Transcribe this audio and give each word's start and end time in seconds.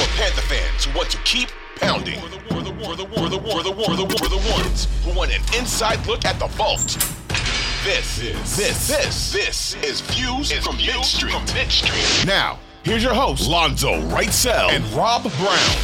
For 0.00 0.16
Panther 0.16 0.40
fans 0.40 0.86
who 0.86 0.96
want 0.96 1.10
to 1.10 1.18
keep 1.24 1.50
pounding. 1.76 2.18
For 2.20 2.28
the, 2.30 2.38
for 2.38 2.62
the, 2.62 2.72
for 2.72 2.96
the, 2.96 3.06
for 3.06 3.28
the, 3.28 3.38
for 3.38 3.62
the, 3.62 3.72
for 3.84 3.96
the, 3.96 4.16
for 4.16 4.28
the 4.30 4.52
ones 4.56 4.88
who 5.04 5.12
want 5.12 5.30
an 5.30 5.42
inside 5.58 6.06
look 6.06 6.24
at 6.24 6.38
the 6.38 6.46
vault. 6.46 6.96
This, 7.84 8.16
this, 8.18 8.56
this, 8.56 8.88
this, 8.88 9.32
this 9.32 9.74
is 9.82 10.00
Views 10.00 10.52
from 10.64 10.78
Mint 10.78 11.04
Street. 11.04 11.32
From 11.32 11.44
Mint 11.54 11.70
Street. 11.70 12.26
Now, 12.26 12.58
here's 12.82 13.02
your 13.02 13.12
hosts, 13.12 13.46
Lonzo 13.46 14.00
Wrightsell 14.08 14.70
and 14.70 14.82
Rob 14.94 15.22
Brown. 15.22 15.76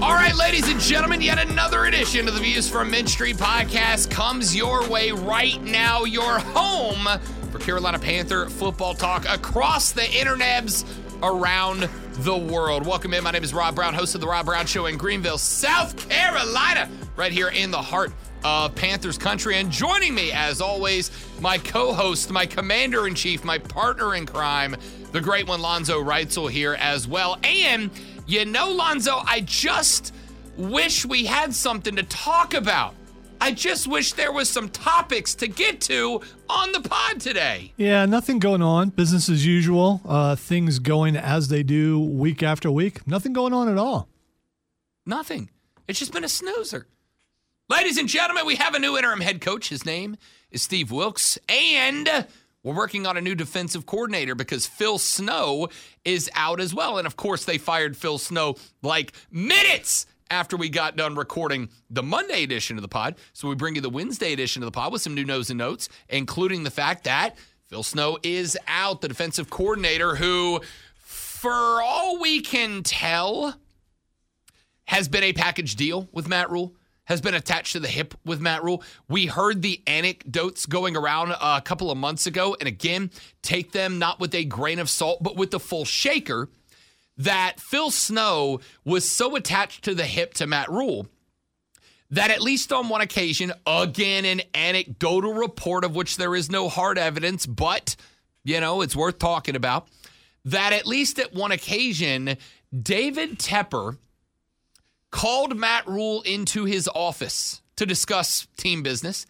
All 0.00 0.14
right, 0.14 0.36
ladies 0.36 0.68
and 0.68 0.78
gentlemen, 0.78 1.20
yet 1.20 1.40
another 1.40 1.86
edition 1.86 2.28
of 2.28 2.34
the 2.34 2.40
Views 2.40 2.68
from 2.68 2.92
Mint 2.92 3.08
Street 3.08 3.36
podcast 3.36 4.10
comes 4.10 4.54
your 4.54 4.88
way 4.88 5.10
right 5.10 5.60
now. 5.60 6.04
Your 6.04 6.38
home 6.38 7.08
for 7.50 7.58
Carolina 7.58 7.98
Panther 7.98 8.48
football 8.48 8.94
talk 8.94 9.24
across 9.28 9.90
the 9.90 10.02
internets 10.02 10.84
around 11.22 11.88
the 12.18 12.36
world. 12.36 12.86
Welcome 12.86 13.12
in. 13.12 13.22
My 13.24 13.30
name 13.30 13.44
is 13.44 13.52
Rob 13.52 13.74
Brown, 13.74 13.92
host 13.92 14.14
of 14.14 14.20
The 14.20 14.26
Rob 14.26 14.46
Brown 14.46 14.66
Show 14.66 14.86
in 14.86 14.96
Greenville, 14.96 15.38
South 15.38 16.08
Carolina, 16.08 16.88
right 17.14 17.30
here 17.30 17.48
in 17.48 17.70
the 17.70 17.80
heart 17.80 18.12
of 18.42 18.74
Panthers 18.74 19.18
country. 19.18 19.56
And 19.56 19.70
joining 19.70 20.14
me, 20.14 20.32
as 20.32 20.60
always, 20.60 21.10
my 21.40 21.58
co 21.58 21.92
host, 21.92 22.30
my 22.30 22.46
commander 22.46 23.06
in 23.06 23.14
chief, 23.14 23.44
my 23.44 23.58
partner 23.58 24.14
in 24.14 24.24
crime, 24.24 24.76
the 25.12 25.20
great 25.20 25.46
one, 25.46 25.60
Lonzo 25.60 26.02
Wrightsell, 26.02 26.50
here 26.50 26.74
as 26.80 27.06
well. 27.06 27.38
And 27.44 27.90
you 28.26 28.44
know, 28.46 28.70
Lonzo, 28.70 29.22
I 29.24 29.40
just 29.40 30.14
wish 30.56 31.04
we 31.04 31.26
had 31.26 31.54
something 31.54 31.96
to 31.96 32.02
talk 32.04 32.54
about. 32.54 32.94
I 33.46 33.52
just 33.52 33.86
wish 33.86 34.14
there 34.14 34.32
was 34.32 34.50
some 34.50 34.68
topics 34.68 35.36
to 35.36 35.46
get 35.46 35.80
to 35.82 36.20
on 36.50 36.72
the 36.72 36.80
pod 36.80 37.20
today. 37.20 37.72
Yeah, 37.76 38.04
nothing 38.04 38.40
going 38.40 38.60
on. 38.60 38.88
Business 38.88 39.28
as 39.28 39.46
usual. 39.46 40.00
Uh, 40.04 40.34
things 40.34 40.80
going 40.80 41.14
as 41.14 41.46
they 41.46 41.62
do 41.62 42.00
week 42.00 42.42
after 42.42 42.72
week. 42.72 43.06
Nothing 43.06 43.32
going 43.32 43.52
on 43.52 43.68
at 43.68 43.78
all. 43.78 44.08
Nothing. 45.06 45.48
It's 45.86 46.00
just 46.00 46.12
been 46.12 46.24
a 46.24 46.28
snoozer. 46.28 46.88
Ladies 47.68 47.98
and 47.98 48.08
gentlemen, 48.08 48.46
we 48.46 48.56
have 48.56 48.74
a 48.74 48.80
new 48.80 48.96
interim 48.96 49.20
head 49.20 49.40
coach. 49.40 49.68
His 49.68 49.86
name 49.86 50.16
is 50.50 50.62
Steve 50.62 50.90
Wilks. 50.90 51.38
And 51.48 52.26
we're 52.64 52.74
working 52.74 53.06
on 53.06 53.16
a 53.16 53.20
new 53.20 53.36
defensive 53.36 53.86
coordinator 53.86 54.34
because 54.34 54.66
Phil 54.66 54.98
Snow 54.98 55.68
is 56.04 56.28
out 56.34 56.58
as 56.58 56.74
well. 56.74 56.98
And 56.98 57.06
of 57.06 57.14
course, 57.14 57.44
they 57.44 57.58
fired 57.58 57.96
Phil 57.96 58.18
Snow 58.18 58.56
like 58.82 59.12
minutes 59.30 60.04
after 60.30 60.56
we 60.56 60.68
got 60.68 60.96
done 60.96 61.14
recording 61.14 61.68
the 61.90 62.02
Monday 62.02 62.42
edition 62.42 62.76
of 62.76 62.82
the 62.82 62.88
pod. 62.88 63.16
So 63.32 63.48
we 63.48 63.54
bring 63.54 63.74
you 63.74 63.80
the 63.80 63.90
Wednesday 63.90 64.32
edition 64.32 64.62
of 64.62 64.66
the 64.66 64.72
pod 64.72 64.92
with 64.92 65.02
some 65.02 65.14
new 65.14 65.24
notes 65.24 65.50
and 65.50 65.58
notes, 65.58 65.88
including 66.08 66.62
the 66.62 66.70
fact 66.70 67.04
that 67.04 67.36
Phil 67.66 67.82
Snow 67.82 68.18
is 68.22 68.56
out, 68.68 69.00
the 69.00 69.08
defensive 69.08 69.50
coordinator 69.50 70.14
who, 70.14 70.60
for 70.96 71.82
all 71.82 72.20
we 72.20 72.40
can 72.40 72.82
tell, 72.82 73.56
has 74.84 75.08
been 75.08 75.24
a 75.24 75.32
package 75.32 75.74
deal 75.74 76.08
with 76.12 76.28
Matt 76.28 76.50
Rhule 76.50 76.74
Has 77.06 77.20
been 77.20 77.34
attached 77.34 77.72
to 77.72 77.80
the 77.80 77.88
hip 77.88 78.14
with 78.24 78.40
Matt 78.40 78.64
Rhule. 78.64 78.82
We 79.08 79.26
heard 79.26 79.62
the 79.62 79.80
anecdotes 79.86 80.66
going 80.66 80.96
around 80.96 81.30
a 81.40 81.60
couple 81.60 81.90
of 81.90 81.98
months 81.98 82.26
ago. 82.26 82.56
And 82.58 82.66
again, 82.66 83.12
take 83.42 83.70
them 83.70 84.00
not 84.00 84.18
with 84.18 84.34
a 84.34 84.44
grain 84.44 84.80
of 84.80 84.90
salt, 84.90 85.22
but 85.22 85.36
with 85.36 85.52
the 85.52 85.60
full 85.60 85.84
shaker 85.84 86.48
that 87.16 87.60
Phil 87.60 87.90
Snow 87.90 88.60
was 88.84 89.10
so 89.10 89.36
attached 89.36 89.84
to 89.84 89.94
the 89.94 90.04
hip 90.04 90.34
to 90.34 90.46
Matt 90.46 90.70
Rhule 90.70 91.06
that 92.10 92.30
at 92.30 92.40
least 92.40 92.72
on 92.72 92.88
one 92.88 93.00
occasion, 93.00 93.52
again, 93.66 94.24
an 94.24 94.42
anecdotal 94.54 95.34
report 95.34 95.84
of 95.84 95.96
which 95.96 96.16
there 96.16 96.36
is 96.36 96.50
no 96.50 96.68
hard 96.68 96.98
evidence, 96.98 97.46
but, 97.46 97.96
you 98.44 98.60
know, 98.60 98.80
it's 98.80 98.94
worth 98.94 99.18
talking 99.18 99.56
about, 99.56 99.88
that 100.44 100.72
at 100.72 100.86
least 100.86 101.18
at 101.18 101.34
one 101.34 101.50
occasion, 101.50 102.36
David 102.82 103.38
Tepper 103.38 103.98
called 105.10 105.56
Matt 105.56 105.86
Rhule 105.88 106.22
into 106.22 106.64
his 106.64 106.88
office 106.94 107.60
to 107.76 107.86
discuss 107.86 108.46
team 108.56 108.82
business. 108.82 109.26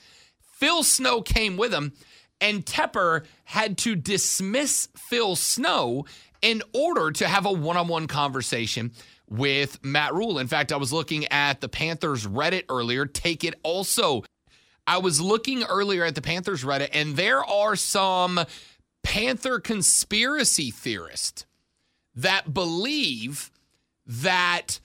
Phil 0.58 0.82
Snow 0.82 1.22
came 1.22 1.56
with 1.56 1.72
him, 1.72 1.92
and 2.41 2.66
Tepper 2.66 3.25
had 3.44 3.78
to 3.78 3.94
dismiss 3.94 4.88
Phil 5.08 5.36
Snow 5.36 6.04
in 6.46 6.62
order 6.72 7.10
to 7.10 7.26
have 7.26 7.44
a 7.44 7.50
one 7.50 7.76
on 7.76 7.88
one 7.88 8.06
conversation 8.06 8.92
with 9.28 9.84
Matt 9.84 10.14
Rhule. 10.14 10.38
In 10.38 10.46
fact, 10.46 10.70
I 10.70 10.76
was 10.76 10.92
looking 10.92 11.26
at 11.26 11.60
the 11.60 11.68
Panthers 11.68 12.24
Reddit 12.24 12.66
earlier. 12.70 13.04
Take 13.04 13.42
it 13.42 13.56
also. 13.64 14.22
I 14.86 14.98
was 14.98 15.20
looking 15.20 15.64
earlier 15.64 16.04
at 16.04 16.14
the 16.14 16.22
Panthers 16.22 16.62
Reddit, 16.62 16.90
and 16.92 17.16
there 17.16 17.44
are 17.44 17.74
some 17.74 18.38
Panther 19.02 19.58
conspiracy 19.58 20.70
theorists 20.70 21.46
that 22.14 22.54
believe 22.54 23.50
that 24.06 24.78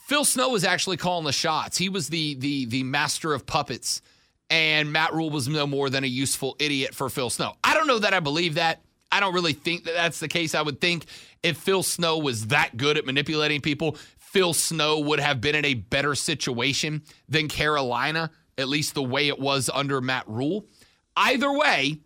Phil 0.00 0.24
Snow 0.24 0.48
was 0.48 0.64
actually 0.64 0.96
calling 0.96 1.24
the 1.24 1.32
shots. 1.32 1.78
He 1.78 1.88
was 1.88 2.08
the 2.08 2.34
the 2.34 2.64
the 2.64 2.82
master 2.82 3.34
of 3.34 3.46
puppets, 3.46 4.02
and 4.50 4.92
Matt 4.92 5.14
Rhule 5.14 5.30
was 5.30 5.46
no 5.46 5.64
more 5.64 5.90
than 5.90 6.02
a 6.02 6.08
useful 6.08 6.56
idiot 6.58 6.92
for 6.92 7.08
Phil 7.08 7.30
Snow. 7.30 7.54
I 7.62 7.74
don't 7.74 7.86
know 7.86 8.00
that 8.00 8.14
I 8.14 8.18
believe 8.18 8.54
that. 8.56 8.82
I 9.12 9.20
don't 9.20 9.34
really 9.34 9.52
think 9.52 9.84
that 9.84 9.94
that's 9.94 10.18
the 10.18 10.28
case. 10.28 10.54
I 10.54 10.62
would 10.62 10.80
think 10.80 11.04
if 11.42 11.58
Phil 11.58 11.82
Snow 11.82 12.18
was 12.18 12.48
that 12.48 12.76
good 12.76 12.96
at 12.96 13.04
manipulating 13.04 13.60
people, 13.60 13.96
Phil 14.18 14.54
Snow 14.54 14.98
would 14.98 15.20
have 15.20 15.42
been 15.42 15.54
in 15.54 15.66
a 15.66 15.74
better 15.74 16.14
situation 16.14 17.02
than 17.28 17.48
Carolina, 17.48 18.30
at 18.56 18.68
least 18.68 18.94
the 18.94 19.02
way 19.02 19.28
it 19.28 19.38
was 19.38 19.70
under 19.72 20.00
Matt 20.00 20.26
Rhule. 20.26 20.66
Either 21.14 21.52
way, 21.52 22.00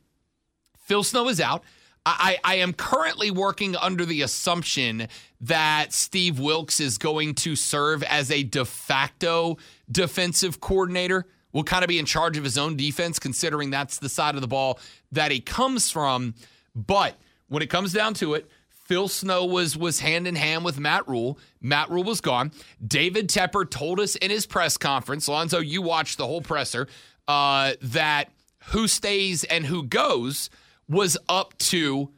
Phil 0.76 1.04
Snow 1.04 1.28
is 1.28 1.40
out. 1.40 1.62
I, 2.04 2.38
I, 2.44 2.54
am 2.56 2.72
currently 2.72 3.32
working 3.32 3.74
under 3.74 4.04
the 4.04 4.22
assumption 4.22 5.08
that 5.40 5.92
Steve 5.92 6.38
Wilks 6.38 6.78
is 6.78 6.98
going 6.98 7.34
to 7.36 7.56
serve 7.56 8.04
as 8.04 8.30
a 8.30 8.44
de 8.44 8.64
facto 8.64 9.56
defensive 9.90 10.60
coordinator. 10.60 11.26
Will 11.52 11.64
kind 11.64 11.82
of 11.82 11.88
be 11.88 11.98
in 11.98 12.04
charge 12.04 12.36
of 12.36 12.44
his 12.44 12.58
own 12.58 12.76
defense, 12.76 13.18
considering 13.18 13.70
that's 13.70 13.98
the 13.98 14.08
side 14.08 14.34
of 14.34 14.40
the 14.40 14.46
ball 14.46 14.78
that 15.10 15.30
he 15.30 15.40
comes 15.40 15.90
from. 15.90 16.34
But 16.76 17.16
when 17.48 17.62
it 17.62 17.70
comes 17.70 17.92
down 17.92 18.14
to 18.14 18.34
it, 18.34 18.48
Phil 18.68 19.08
Snow 19.08 19.44
was 19.44 19.76
was 19.76 19.98
hand 19.98 20.28
in 20.28 20.36
hand 20.36 20.64
with 20.64 20.78
Matt 20.78 21.08
Rhule. 21.08 21.40
Matt 21.60 21.90
Rhule 21.90 22.04
was 22.04 22.20
gone. 22.20 22.52
David 22.86 23.28
Tepper 23.28 23.68
told 23.68 23.98
us 23.98 24.14
in 24.14 24.30
his 24.30 24.46
press 24.46 24.76
conference, 24.76 25.26
Lonzo, 25.26 25.58
you 25.58 25.82
watched 25.82 26.18
the 26.18 26.26
whole 26.26 26.42
presser, 26.42 26.86
uh, 27.26 27.72
that 27.82 28.30
who 28.66 28.86
stays 28.86 29.42
and 29.42 29.66
who 29.66 29.82
goes 29.82 30.50
was 30.88 31.16
up 31.28 31.58
to 31.58 32.10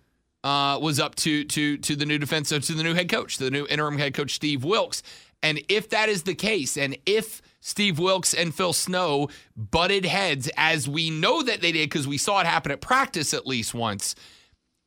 uh, 0.45 0.79
was 0.83 1.01
up 1.01 1.15
to 1.17 1.45
to 1.45 1.79
to 1.79 1.97
the 1.97 2.05
new 2.05 2.19
defensive 2.19 2.65
to 2.65 2.75
the 2.75 2.83
new 2.83 2.95
head 2.95 3.09
coach, 3.09 3.39
the 3.39 3.51
new 3.51 3.67
interim 3.67 3.97
head 3.97 4.13
coach 4.13 4.35
Steve 4.35 4.63
Wilks. 4.63 5.03
And 5.43 5.63
if 5.69 5.89
that 5.91 6.09
is 6.09 6.25
the 6.25 6.35
case, 6.35 6.77
and 6.77 6.99
if 7.07 7.41
Steve 7.61 7.99
Wilks 7.99 8.35
and 8.35 8.55
Phil 8.55 8.73
Snow 8.73 9.29
butted 9.57 10.05
heads, 10.05 10.51
as 10.57 10.89
we 10.89 11.11
know 11.11 11.43
that 11.43 11.61
they 11.61 11.73
did 11.73 11.89
because 11.89 12.09
we 12.09 12.19
saw 12.19 12.41
it 12.41 12.47
happen 12.47 12.73
at 12.73 12.81
practice 12.81 13.33
at 13.33 13.47
least 13.47 13.73
once 13.73 14.15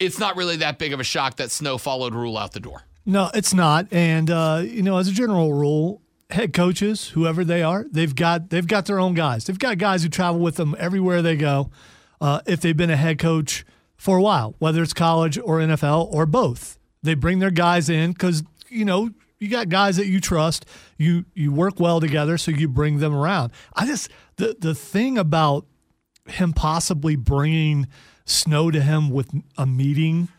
it's 0.01 0.19
not 0.19 0.35
really 0.35 0.57
that 0.57 0.79
big 0.79 0.93
of 0.93 0.99
a 0.99 1.03
shock 1.03 1.37
that 1.37 1.51
Snow 1.51 1.77
followed 1.77 2.15
Rhule 2.15 2.37
out 2.37 2.53
the 2.53 2.59
door. 2.59 2.83
No, 3.05 3.29
it's 3.33 3.53
not. 3.53 3.87
And 3.91 4.29
uh, 4.29 4.63
you 4.65 4.81
know, 4.81 4.97
as 4.97 5.07
a 5.07 5.11
general 5.11 5.53
rule, 5.53 6.01
head 6.31 6.53
coaches, 6.53 7.09
whoever 7.09 7.43
they 7.43 7.61
are, 7.63 7.85
they've 7.89 8.13
got 8.13 8.49
they've 8.49 8.67
got 8.67 8.87
their 8.87 8.99
own 8.99 9.13
guys. 9.13 9.45
They've 9.45 9.57
got 9.57 9.77
guys 9.77 10.03
who 10.03 10.09
travel 10.09 10.41
with 10.41 10.55
them 10.55 10.75
everywhere 10.77 11.21
they 11.21 11.35
go. 11.35 11.69
Uh, 12.19 12.41
if 12.45 12.61
they've 12.61 12.77
been 12.77 12.89
a 12.89 12.97
head 12.97 13.19
coach 13.19 13.65
for 13.95 14.17
a 14.17 14.21
while, 14.21 14.55
whether 14.59 14.81
it's 14.81 14.93
college 14.93 15.37
or 15.37 15.59
NFL 15.59 16.11
or 16.11 16.25
both, 16.25 16.77
they 17.03 17.13
bring 17.13 17.39
their 17.39 17.51
guys 17.51 17.89
in 17.89 18.11
because 18.11 18.43
you 18.69 18.85
know 18.85 19.09
you 19.39 19.49
got 19.49 19.69
guys 19.69 19.97
that 19.97 20.07
you 20.07 20.19
trust. 20.19 20.65
You 20.97 21.25
you 21.33 21.51
work 21.51 21.79
well 21.79 21.99
together, 21.99 22.37
so 22.37 22.51
you 22.51 22.67
bring 22.67 22.99
them 22.99 23.15
around. 23.15 23.51
I 23.75 23.85
just 23.85 24.09
the 24.37 24.55
the 24.59 24.73
thing 24.75 25.17
about 25.17 25.65
him 26.27 26.53
possibly 26.53 27.15
bringing 27.15 27.87
Snow 28.25 28.71
to 28.71 28.81
him 28.81 29.09
with 29.09 29.29
a 29.57 29.65
meeting 29.65 30.29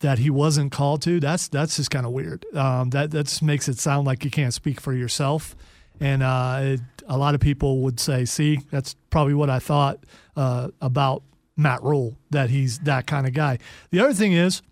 that 0.00 0.18
he 0.18 0.30
wasn't 0.30 0.72
called 0.72 1.02
to. 1.02 1.20
That's 1.20 1.48
that's 1.48 1.76
just 1.76 1.90
kind 1.90 2.06
of 2.06 2.12
weird. 2.12 2.44
Um, 2.54 2.90
that 2.90 3.10
that 3.12 3.26
just 3.26 3.42
makes 3.42 3.68
it 3.68 3.78
sound 3.78 4.06
like 4.06 4.24
you 4.24 4.30
can't 4.30 4.54
speak 4.54 4.80
for 4.80 4.92
yourself. 4.92 5.56
And 6.00 6.22
uh, 6.22 6.58
it, 6.62 6.80
a 7.06 7.16
lot 7.16 7.34
of 7.34 7.40
people 7.40 7.80
would 7.80 8.00
say, 8.00 8.24
"See, 8.24 8.60
that's 8.70 8.94
probably 9.10 9.34
what 9.34 9.50
I 9.50 9.58
thought 9.58 10.04
uh, 10.36 10.68
about 10.80 11.22
Matt 11.56 11.82
Rhule 11.82 12.16
that 12.30 12.50
he's 12.50 12.80
that 12.80 13.06
kind 13.06 13.26
of 13.26 13.32
guy." 13.32 13.58
The 13.90 14.00
other 14.00 14.14
thing 14.14 14.32
is, 14.32 14.62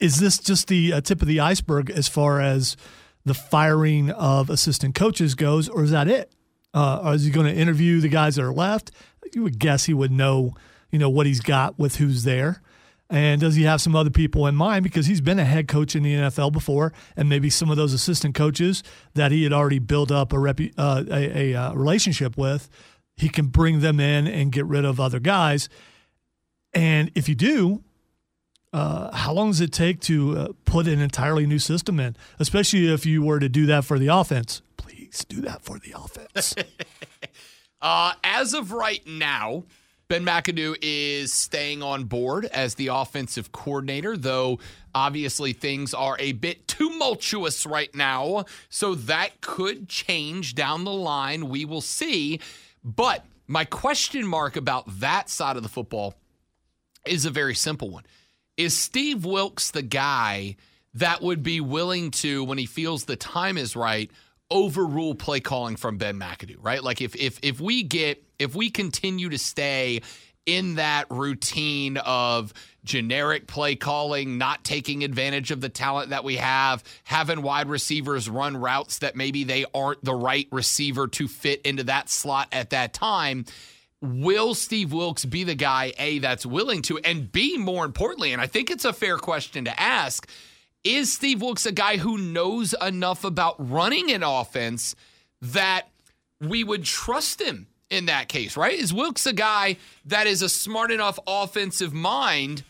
is 0.00 0.20
this 0.20 0.38
just 0.38 0.68
the 0.68 0.92
uh, 0.94 1.00
tip 1.00 1.22
of 1.22 1.28
the 1.28 1.40
iceberg 1.40 1.90
as 1.90 2.08
far 2.08 2.40
as 2.40 2.76
the 3.24 3.34
firing 3.34 4.10
of 4.10 4.48
assistant 4.48 4.94
coaches 4.94 5.34
goes, 5.34 5.68
or 5.68 5.84
is 5.84 5.90
that 5.90 6.08
it? 6.08 6.32
Uh, 6.74 7.12
is 7.14 7.24
he 7.24 7.30
going 7.30 7.46
to 7.46 7.54
interview 7.54 8.00
the 8.00 8.08
guys 8.08 8.36
that 8.36 8.44
are 8.44 8.52
left? 8.52 8.90
You 9.34 9.42
would 9.42 9.58
guess 9.58 9.84
he 9.84 9.94
would 9.94 10.12
know, 10.12 10.54
you 10.90 10.98
know, 10.98 11.10
what 11.10 11.26
he's 11.26 11.40
got 11.40 11.78
with 11.78 11.96
who's 11.96 12.24
there. 12.24 12.62
And 13.10 13.40
does 13.40 13.54
he 13.54 13.62
have 13.62 13.80
some 13.80 13.96
other 13.96 14.10
people 14.10 14.46
in 14.46 14.54
mind? 14.54 14.82
Because 14.82 15.06
he's 15.06 15.22
been 15.22 15.38
a 15.38 15.44
head 15.44 15.66
coach 15.66 15.96
in 15.96 16.02
the 16.02 16.14
NFL 16.14 16.52
before, 16.52 16.92
and 17.16 17.28
maybe 17.28 17.48
some 17.48 17.70
of 17.70 17.76
those 17.78 17.94
assistant 17.94 18.34
coaches 18.34 18.82
that 19.14 19.32
he 19.32 19.44
had 19.44 19.52
already 19.52 19.78
built 19.78 20.10
up 20.10 20.32
a, 20.32 20.36
uh, 20.36 21.04
a, 21.10 21.52
a 21.52 21.54
uh, 21.54 21.72
relationship 21.72 22.36
with, 22.36 22.68
he 23.16 23.28
can 23.30 23.46
bring 23.46 23.80
them 23.80 23.98
in 23.98 24.26
and 24.26 24.52
get 24.52 24.66
rid 24.66 24.84
of 24.84 25.00
other 25.00 25.20
guys. 25.20 25.70
And 26.74 27.10
if 27.14 27.30
you 27.30 27.34
do, 27.34 27.82
uh, 28.74 29.16
how 29.16 29.32
long 29.32 29.50
does 29.50 29.62
it 29.62 29.72
take 29.72 30.00
to 30.00 30.36
uh, 30.36 30.48
put 30.66 30.86
an 30.86 31.00
entirely 31.00 31.46
new 31.46 31.58
system 31.58 31.98
in, 31.98 32.14
especially 32.38 32.92
if 32.92 33.06
you 33.06 33.22
were 33.22 33.40
to 33.40 33.48
do 33.48 33.64
that 33.66 33.84
for 33.84 33.98
the 33.98 34.08
offense? 34.08 34.60
Please 34.76 35.24
do 35.26 35.40
that 35.40 35.62
for 35.62 35.78
the 35.78 35.94
offense. 35.96 36.54
uh, 37.80 38.12
as 38.22 38.52
of 38.52 38.72
right 38.72 39.04
now, 39.06 39.64
Ben 40.08 40.24
McAdoo 40.24 40.74
is 40.80 41.34
staying 41.34 41.82
on 41.82 42.04
board 42.04 42.46
as 42.46 42.76
the 42.76 42.86
offensive 42.86 43.52
coordinator, 43.52 44.16
though 44.16 44.58
obviously 44.94 45.52
things 45.52 45.92
are 45.92 46.16
a 46.18 46.32
bit 46.32 46.66
tumultuous 46.66 47.66
right 47.66 47.94
now. 47.94 48.46
So 48.70 48.94
that 48.94 49.42
could 49.42 49.86
change 49.86 50.54
down 50.54 50.84
the 50.84 50.92
line. 50.92 51.50
We 51.50 51.66
will 51.66 51.82
see. 51.82 52.40
But 52.82 53.26
my 53.46 53.66
question 53.66 54.26
mark 54.26 54.56
about 54.56 55.00
that 55.00 55.28
side 55.28 55.58
of 55.58 55.62
the 55.62 55.68
football 55.68 56.14
is 57.06 57.26
a 57.26 57.30
very 57.30 57.54
simple 57.54 57.90
one. 57.90 58.04
Is 58.56 58.76
Steve 58.76 59.26
Wilks 59.26 59.70
the 59.72 59.82
guy 59.82 60.56
that 60.94 61.20
would 61.20 61.42
be 61.42 61.60
willing 61.60 62.12
to, 62.12 62.44
when 62.44 62.56
he 62.56 62.64
feels 62.64 63.04
the 63.04 63.14
time 63.14 63.58
is 63.58 63.76
right, 63.76 64.10
overrule 64.50 65.14
play 65.14 65.40
calling 65.40 65.76
from 65.76 65.98
Ben 65.98 66.18
McAdoo, 66.18 66.56
right? 66.60 66.82
Like 66.82 67.00
if 67.00 67.14
if 67.16 67.38
if 67.42 67.60
we 67.60 67.82
get 67.82 68.22
if 68.38 68.54
we 68.54 68.70
continue 68.70 69.28
to 69.28 69.38
stay 69.38 70.00
in 70.46 70.76
that 70.76 71.04
routine 71.10 71.98
of 71.98 72.54
generic 72.82 73.46
play 73.46 73.76
calling, 73.76 74.38
not 74.38 74.64
taking 74.64 75.04
advantage 75.04 75.50
of 75.50 75.60
the 75.60 75.68
talent 75.68 76.08
that 76.08 76.24
we 76.24 76.36
have, 76.36 76.82
having 77.04 77.42
wide 77.42 77.68
receivers 77.68 78.30
run 78.30 78.56
routes 78.56 79.00
that 79.00 79.14
maybe 79.14 79.44
they 79.44 79.66
aren't 79.74 80.02
the 80.02 80.14
right 80.14 80.48
receiver 80.50 81.06
to 81.06 81.28
fit 81.28 81.60
into 81.62 81.84
that 81.84 82.08
slot 82.08 82.48
at 82.50 82.70
that 82.70 82.94
time. 82.94 83.44
Will 84.00 84.54
Steve 84.54 84.92
Wilks 84.92 85.26
be 85.26 85.44
the 85.44 85.54
guy, 85.54 85.92
A, 85.98 86.20
that's 86.20 86.46
willing 86.46 86.80
to, 86.82 86.98
and 86.98 87.30
B, 87.30 87.58
more 87.58 87.84
importantly, 87.84 88.32
and 88.32 88.40
I 88.40 88.46
think 88.46 88.70
it's 88.70 88.86
a 88.86 88.92
fair 88.92 89.18
question 89.18 89.66
to 89.66 89.80
ask, 89.80 90.26
is 90.84 91.12
Steve 91.12 91.42
Wilks 91.42 91.66
a 91.66 91.72
guy 91.72 91.96
who 91.96 92.18
knows 92.18 92.74
enough 92.80 93.24
about 93.24 93.56
running 93.58 94.10
an 94.10 94.22
offense 94.22 94.94
that 95.40 95.88
we 96.40 96.64
would 96.64 96.84
trust 96.84 97.40
him 97.40 97.66
in 97.90 98.06
that 98.06 98.28
case, 98.28 98.56
right? 98.56 98.78
Is 98.78 98.92
Wilks 98.92 99.26
a 99.26 99.32
guy 99.32 99.76
that 100.04 100.26
is 100.26 100.42
a 100.42 100.48
smart 100.48 100.90
enough 100.90 101.18
offensive 101.26 101.92
mind 101.92 102.62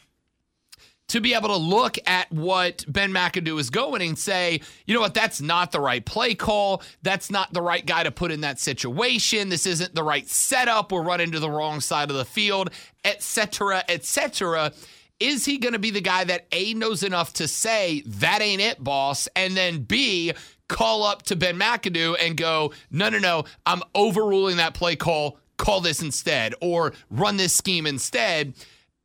to 1.08 1.20
be 1.20 1.34
able 1.34 1.48
to 1.48 1.56
look 1.56 1.96
at 2.06 2.30
what 2.30 2.84
Ben 2.86 3.10
McAdoo 3.10 3.58
is 3.58 3.70
going 3.70 4.02
and 4.02 4.18
say, 4.18 4.60
you 4.86 4.94
know 4.94 5.00
what, 5.00 5.14
that's 5.14 5.40
not 5.40 5.72
the 5.72 5.80
right 5.80 6.04
play 6.04 6.34
call. 6.34 6.82
That's 7.02 7.30
not 7.30 7.52
the 7.52 7.62
right 7.62 7.84
guy 7.84 8.02
to 8.02 8.10
put 8.10 8.30
in 8.30 8.42
that 8.42 8.60
situation. 8.60 9.48
This 9.48 9.66
isn't 9.66 9.94
the 9.94 10.02
right 10.02 10.28
setup. 10.28 10.92
We're 10.92 11.02
running 11.02 11.32
to 11.32 11.40
the 11.40 11.50
wrong 11.50 11.80
side 11.80 12.10
of 12.10 12.16
the 12.16 12.26
field, 12.26 12.70
etc., 13.04 13.84
etc. 13.88 14.72
Is 15.20 15.44
he 15.44 15.58
going 15.58 15.72
to 15.72 15.78
be 15.78 15.90
the 15.90 16.00
guy 16.00 16.24
that 16.24 16.46
A 16.52 16.74
knows 16.74 17.02
enough 17.02 17.32
to 17.34 17.48
say 17.48 18.02
that 18.06 18.40
ain't 18.40 18.60
it, 18.60 18.82
boss, 18.82 19.28
and 19.34 19.56
then 19.56 19.82
B 19.82 20.32
call 20.68 21.02
up 21.02 21.22
to 21.22 21.34
Ben 21.34 21.58
McAdoo 21.58 22.16
and 22.20 22.36
go, 22.36 22.72
no, 22.90 23.08
no, 23.08 23.18
no, 23.18 23.44
I'm 23.66 23.82
overruling 23.94 24.58
that 24.58 24.74
play 24.74 24.96
call. 24.96 25.38
Call 25.56 25.80
this 25.80 26.02
instead, 26.02 26.54
or 26.60 26.92
run 27.10 27.36
this 27.36 27.52
scheme 27.52 27.84
instead. 27.84 28.54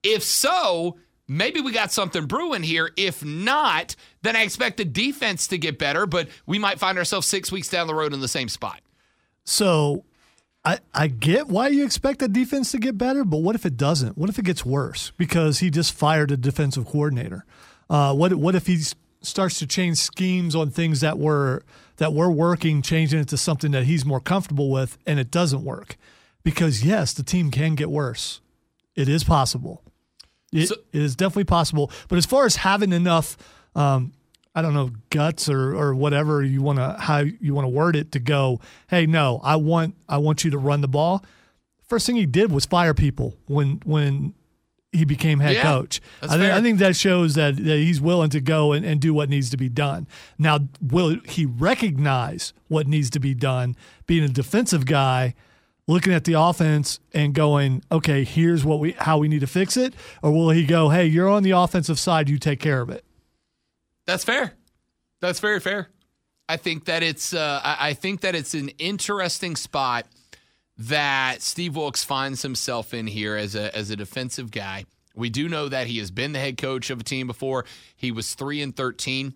If 0.04 0.21
so, 0.21 0.98
maybe 1.27 1.62
we 1.62 1.71
got 1.71 1.92
something 1.92 2.27
brewing 2.27 2.62
here. 2.62 2.92
If 2.95 3.25
not, 3.25 3.95
then 4.21 4.36
I 4.36 4.44
expect 4.44 4.77
the 4.77 4.86
defense 4.86 5.48
to 5.48 5.57
get 5.57 5.80
better, 5.80 6.06
but 6.06 6.27
we 6.45 6.59
might 6.59 6.77
find 6.77 7.00
ourselves 7.00 7.25
six 7.25 7.51
weeks 7.51 7.69
down 7.69 7.88
the 7.88 7.95
road 7.95 8.13
in 8.13 8.19
the 8.19 8.27
same 8.27 8.50
spot. 8.50 8.81
So 9.45 10.06
I, 10.65 10.80
I 10.94 11.07
get 11.07 11.48
why 11.48 11.68
you 11.68 11.83
expect 11.83 12.19
the 12.19 12.27
defense 12.27 12.71
to 12.71 12.77
get 12.77 12.98
better, 12.98 13.25
but 13.25 13.38
what 13.38 13.56
if 13.56 13.65
it 13.65 13.75
doesn't? 13.75 14.18
What 14.18 14.30
if 14.30 14.39
it 14.39 14.45
gets 14.45 14.65
worse 14.65 15.12
because 15.18 15.60
he 15.60 15.69
just 15.69 15.94
fired 15.94 16.31
a 16.31 16.38
defensive 16.38 16.86
coordinator? 16.86 17.45
Uh, 17.89 18.13
what 18.13 18.33
what 18.36 18.56
if 18.56 18.68
he 18.68 18.81
starts 19.21 19.60
to 19.60 19.68
change 19.68 19.98
schemes 19.98 20.56
on 20.56 20.69
things 20.69 21.01
that 21.01 21.19
were 21.19 21.63
that 21.98 22.13
were 22.13 22.31
working, 22.31 22.81
changing 22.81 23.19
it 23.19 23.27
to 23.30 23.38
something 23.38 23.71
that 23.71 23.83
he's 23.83 24.06
more 24.06 24.21
comfortable 24.21 24.69
with, 24.69 24.98
and 25.06 25.19
it 25.19 25.31
doesn't 25.31 25.65
work? 25.65 25.98
Because 26.44 26.83
yes, 26.83 27.13
the 27.13 27.24
team 27.24 27.51
can 27.51 27.75
get 27.75 27.89
worse. 27.89 28.39
It 28.95 29.09
is 29.09 29.24
possible. 29.24 29.83
It, 30.54 30.68
so, 30.68 30.75
it 30.94 31.01
is 31.01 31.16
definitely 31.16 31.45
possible. 31.45 31.92
But 32.07 32.18
as 32.18 32.25
far 32.25 32.45
as 32.45 32.57
having 32.57 32.94
enough, 32.94 33.38
um, 33.75 34.13
I 34.55 34.61
don't 34.61 34.73
know, 34.73 34.91
guts 35.09 35.50
or 35.50 35.75
or 35.75 35.95
whatever 35.95 36.44
you 36.44 36.61
want 36.61 36.79
to 36.79 36.95
how 37.00 37.19
you 37.19 37.53
want 37.53 37.65
to 37.65 37.69
word 37.69 37.95
it 37.95 38.11
to 38.11 38.19
go. 38.19 38.59
Hey, 38.88 39.05
no, 39.05 39.39
I 39.44 39.55
want 39.55 39.95
I 40.07 40.17
want 40.17 40.44
you 40.44 40.51
to 40.51 40.57
run 40.57 40.81
the 40.81 40.88
ball. 40.88 41.23
First 41.88 42.05
thing 42.05 42.15
he 42.15 42.25
did 42.25 42.51
was 42.51 42.65
fire 42.65 42.94
people 42.94 43.35
when 43.47 43.81
when 43.83 44.33
he 44.94 45.05
became 45.05 45.39
head 45.39 45.55
yeah, 45.55 45.63
coach. 45.63 46.00
I, 46.21 46.38
th- 46.38 46.51
I, 46.51 46.61
think 46.61 46.77
that 46.77 46.95
shows 46.95 47.33
that, 47.33 47.57
that 47.57 47.77
he's 47.77 48.00
willing 48.00 48.29
to 48.29 48.39
go 48.39 48.73
and, 48.73 48.85
and 48.85 49.01
do 49.01 49.11
what 49.11 49.27
needs 49.27 49.50
to 49.50 49.57
be 49.57 49.67
done. 49.67 50.07
Now, 50.38 50.59
will 50.79 51.17
he 51.25 51.47
recognize 51.47 52.53
what 52.67 52.88
needs 52.88 53.09
to 53.11 53.19
be 53.19 53.33
done? 53.33 53.75
Being 54.06 54.23
a 54.23 54.27
defensive 54.27 54.85
guy, 54.85 55.33
looking 55.88 56.13
at 56.13 56.25
the 56.25 56.33
offense 56.33 56.99
and 57.11 57.33
going, 57.33 57.83
okay, 57.91 58.23
here's 58.23 58.63
what 58.63 58.79
we 58.79 58.91
how 58.91 59.17
we 59.17 59.27
need 59.27 59.41
to 59.41 59.47
fix 59.47 59.75
it, 59.75 59.95
or 60.21 60.31
will 60.31 60.51
he 60.51 60.63
go, 60.63 60.89
hey, 60.89 61.07
you're 61.07 61.29
on 61.29 61.41
the 61.41 61.51
offensive 61.51 61.97
side, 61.97 62.29
you 62.29 62.38
take 62.38 62.59
care 62.59 62.81
of 62.81 62.89
it? 62.91 63.03
That's 64.05 64.23
fair. 64.23 64.53
That's 65.21 65.39
very 65.39 65.59
fair. 65.59 65.89
I 66.49 66.57
think 66.57 66.85
that 66.85 67.04
it's 67.04 67.33
uh, 67.33 67.61
I 67.63 67.94
think 67.94 68.21
that 68.21 68.35
it's 68.35 68.54
an 68.54 68.69
interesting 68.78 69.56
spot 69.56 70.06
that 70.78 71.42
Steve 71.42 71.75
Wilks 71.75 72.04
finds 72.04 72.42
himself 72.42 72.94
in 72.94 73.07
here 73.07 73.35
as 73.37 73.56
a 73.56 73.75
as 73.75 73.89
a 73.89 73.95
defensive 73.95 74.51
guy. 74.51 74.85
We 75.16 75.30
do 75.30 75.47
know 75.47 75.69
that 75.69 75.87
he 75.87 75.99
has 75.99 76.11
been 76.11 76.33
the 76.33 76.39
head 76.39 76.57
coach 76.57 76.89
of 76.89 76.99
a 76.99 77.04
team 77.04 77.28
before. 77.28 77.66
He 77.95 78.11
was 78.11 78.33
three 78.33 78.61
and 78.61 78.75
thirteen. 78.75 79.35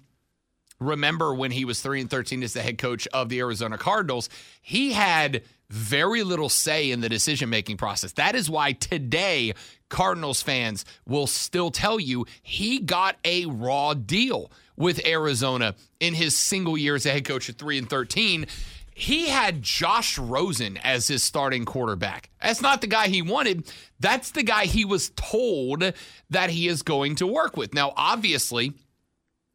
Remember 0.80 1.34
when 1.34 1.52
he 1.52 1.66
was 1.66 1.82
three 1.82 2.02
and 2.02 2.10
thirteen 2.10 2.44
as 2.44 2.54
the 2.54 2.62
head 2.62 2.78
coach 2.78 3.08
of 3.14 3.30
the 3.30 3.40
Arizona 3.40 3.78
Cardinals? 3.78 4.30
He 4.62 4.92
had 4.92 5.44
very 5.70 6.24
little 6.24 6.50
say 6.50 6.92
in 6.92 7.02
the 7.02 7.10
decision 7.10 7.50
making 7.50 7.78
process. 7.78 8.12
That 8.14 8.36
is 8.36 8.50
why 8.50 8.74
today, 8.74 9.54
Cardinals 9.90 10.42
fans 10.42 10.86
will 11.06 11.28
still 11.28 11.72
tell 11.72 12.00
you 12.00 12.26
he 12.42 12.80
got 12.80 13.18
a 13.24 13.46
raw 13.46 13.94
deal 13.94 14.52
with 14.76 15.06
Arizona 15.06 15.76
in 16.00 16.14
his 16.14 16.38
single 16.38 16.78
year 16.78 16.96
as 16.96 17.06
a 17.06 17.12
head 17.12 17.26
coach 17.26 17.50
at 17.50 17.58
3 17.58 17.80
and 17.80 17.90
13. 17.90 18.46
He 18.94 19.30
had 19.30 19.62
Josh 19.62 20.18
Rosen 20.18 20.78
as 20.78 21.08
his 21.08 21.24
starting 21.24 21.66
quarterback. 21.66 22.32
That's 22.42 22.62
not 22.62 22.82
the 22.82 22.88
guy 22.88 23.10
he 23.10 23.22
wanted. 23.22 23.72
That's 24.00 24.32
the 24.32 24.42
guy 24.42 24.66
he 24.66 24.86
was 24.86 25.12
told 25.16 25.94
that 26.32 26.50
he 26.50 26.68
is 26.68 26.82
going 26.82 27.16
to 27.18 27.28
work 27.28 27.56
with. 27.56 27.76
Now, 27.76 27.94
obviously, 27.96 28.74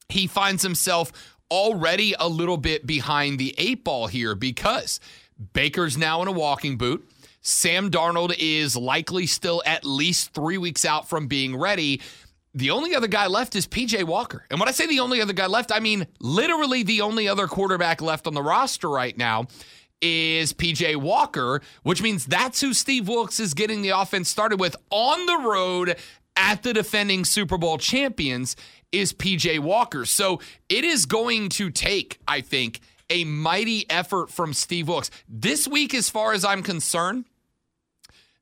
he 0.09 0.29
finds 0.29 0.63
himself 0.63 1.13
already 1.51 2.15
a 2.19 2.29
little 2.29 2.57
bit 2.57 2.87
behind 2.87 3.39
the 3.39 3.55
eight 3.59 3.83
ball 3.83 4.07
here 4.07 4.37
because 4.37 5.01
Baker's 5.53 5.99
now 5.99 6.23
in 6.23 6.29
a 6.29 6.33
walking 6.33 6.79
boot. 6.79 7.09
Sam 7.43 7.91
Darnold 7.91 8.35
is 8.39 8.77
likely 8.77 9.27
still 9.27 9.63
at 9.67 9.85
least 9.85 10.33
three 10.33 10.59
weeks 10.59 10.85
out 10.85 11.09
from 11.09 11.27
being 11.27 11.57
ready. 11.57 12.01
The 12.55 12.71
only 12.71 12.95
other 12.95 13.09
guy 13.09 13.27
left 13.27 13.57
is 13.57 13.67
PJ 13.67 14.05
Walker. 14.05 14.47
And 14.51 14.61
when 14.61 14.69
I 14.69 14.73
say 14.73 14.87
the 14.87 15.01
only 15.01 15.21
other 15.21 15.33
guy 15.33 15.47
left, 15.47 15.73
I 15.73 15.81
mean 15.81 16.07
literally 16.21 16.83
the 16.83 17.01
only 17.01 17.29
other 17.29 17.49
quarterback 17.49 18.01
left 18.01 18.27
on 18.27 18.35
the 18.35 18.43
roster 18.43 18.89
right 18.89 19.17
now 19.17 19.47
is 20.01 20.53
PJ 20.53 20.97
Walker, 20.97 21.63
which 21.83 22.03
means 22.03 22.27
that's 22.27 22.61
who 22.61 22.75
Steve 22.75 23.09
Wilks 23.09 23.41
is 23.41 23.55
getting 23.55 23.83
the 23.83 23.91
offense 23.91 24.29
started 24.29 24.61
with 24.61 24.77
on 24.91 25.27
the 25.27 25.49
road 25.49 25.97
at 26.37 26.63
the 26.63 26.73
defending 26.73 27.25
Super 27.25 27.59
Bowl 27.59 27.79
champions 27.79 28.57
is 28.91 29.13
PJ 29.13 29.59
Walker. 29.61 30.05
So 30.05 30.41
it 30.69 30.85
is 30.85 31.07
going 31.07 31.49
to 31.51 31.71
take, 31.71 32.21
I 32.29 32.41
think, 32.41 32.81
a 33.09 33.25
mighty 33.25 33.89
effort 33.91 34.31
from 34.31 34.55
Steve 34.55 34.89
Wilks. 34.89 35.11
This 35.29 35.69
week, 35.69 35.95
as 35.95 36.09
far 36.09 36.33
as 36.33 36.45
I'm 36.45 36.63
concerned, 36.63 37.25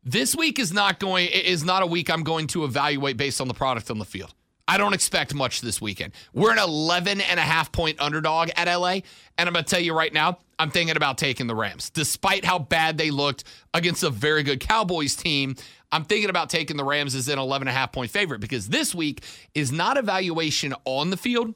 this 0.05 0.35
week 0.35 0.59
is 0.59 0.73
not 0.73 0.99
going 0.99 1.29
is 1.29 1.65
not 1.65 1.83
a 1.83 1.87
week 1.87 2.11
I'm 2.11 2.23
going 2.23 2.47
to 2.49 2.65
evaluate 2.65 3.17
based 3.17 3.41
on 3.41 3.49
the 3.49 3.55
product 3.55 3.91
on 3.91 3.99
the 3.99 4.05
field. 4.05 4.35
I 4.71 4.79
don't 4.79 4.95
expect 4.95 5.35
much 5.35 5.63
this 5.63 5.81
weekend. 5.81 6.13
We're 6.33 6.53
an 6.53 6.59
11 6.59 7.21
and 7.21 7.41
a 7.41 7.43
half 7.43 7.73
point 7.73 8.01
underdog 8.01 8.51
at 8.55 8.73
LA. 8.73 9.01
And 9.37 9.49
I'm 9.49 9.53
going 9.53 9.65
to 9.65 9.69
tell 9.69 9.81
you 9.81 9.93
right 9.95 10.13
now, 10.13 10.39
I'm 10.61 10.71
thinking 10.71 10.97
about 10.97 11.19
taking 11.19 11.49
the 11.49 11.57
Rams. 11.57 11.91
Despite 11.91 12.45
how 12.45 12.61
bad 12.61 12.97
they 12.97 13.11
looked 13.11 13.43
against 13.75 14.05
a 14.05 14.11
very 14.11 14.45
good 14.45 14.61
Cowboys 14.61 15.17
team, 15.17 15.57
I'm 15.91 16.05
thinking 16.05 16.31
about 16.31 16.51
taking 16.51 16.77
the 16.77 16.85
Rams 16.85 17.17
as 17.17 17.29
an 17.29 17.37
11 17.37 17.67
and 17.67 17.75
a 17.75 17.77
half 17.77 17.91
point 17.91 18.13
favorite 18.13 18.41
because 18.41 18.69
this 18.69 18.95
week 18.95 19.25
is 19.57 19.73
not 19.73 19.97
evaluation 19.97 20.73
on 20.85 21.11
the 21.11 21.17
field. 21.17 21.53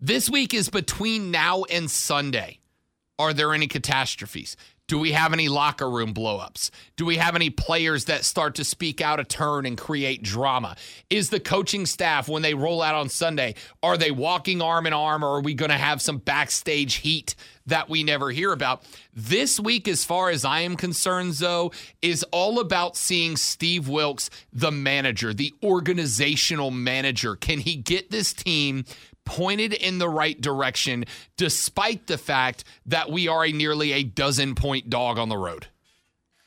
This 0.00 0.28
week 0.28 0.54
is 0.54 0.68
between 0.68 1.30
now 1.30 1.62
and 1.70 1.88
Sunday. 1.88 2.58
Are 3.16 3.32
there 3.32 3.54
any 3.54 3.68
catastrophes? 3.68 4.56
Do 4.88 5.00
we 5.00 5.12
have 5.12 5.32
any 5.32 5.48
locker 5.48 5.90
room 5.90 6.14
blowups? 6.14 6.70
Do 6.94 7.04
we 7.04 7.16
have 7.16 7.34
any 7.34 7.50
players 7.50 8.04
that 8.04 8.24
start 8.24 8.54
to 8.56 8.64
speak 8.64 9.00
out 9.00 9.18
a 9.18 9.24
turn 9.24 9.66
and 9.66 9.76
create 9.76 10.22
drama? 10.22 10.76
Is 11.10 11.30
the 11.30 11.40
coaching 11.40 11.86
staff, 11.86 12.28
when 12.28 12.42
they 12.42 12.54
roll 12.54 12.80
out 12.80 12.94
on 12.94 13.08
Sunday, 13.08 13.56
are 13.82 13.96
they 13.96 14.12
walking 14.12 14.62
arm 14.62 14.86
in 14.86 14.92
arm 14.92 15.24
or 15.24 15.38
are 15.38 15.40
we 15.40 15.54
going 15.54 15.72
to 15.72 15.76
have 15.76 16.00
some 16.00 16.18
backstage 16.18 16.94
heat 16.94 17.34
that 17.66 17.88
we 17.88 18.04
never 18.04 18.30
hear 18.30 18.52
about? 18.52 18.84
This 19.12 19.58
week, 19.58 19.88
as 19.88 20.04
far 20.04 20.30
as 20.30 20.44
I 20.44 20.60
am 20.60 20.76
concerned, 20.76 21.32
though, 21.34 21.72
is 22.00 22.22
all 22.30 22.60
about 22.60 22.96
seeing 22.96 23.36
Steve 23.36 23.88
Wilks, 23.88 24.30
the 24.52 24.70
manager, 24.70 25.34
the 25.34 25.52
organizational 25.64 26.70
manager. 26.70 27.34
Can 27.34 27.58
he 27.58 27.74
get 27.74 28.12
this 28.12 28.32
team 28.32 28.84
pointed 29.26 29.74
in 29.74 29.98
the 29.98 30.08
right 30.08 30.40
direction, 30.40 31.04
despite 31.36 32.06
the 32.06 32.16
fact 32.16 32.64
that 32.86 33.10
we 33.10 33.28
are 33.28 33.44
a 33.44 33.52
nearly 33.52 33.92
a 33.92 34.02
dozen 34.02 34.54
point 34.54 34.88
dog 34.88 35.18
on 35.18 35.28
the 35.28 35.36
road? 35.36 35.66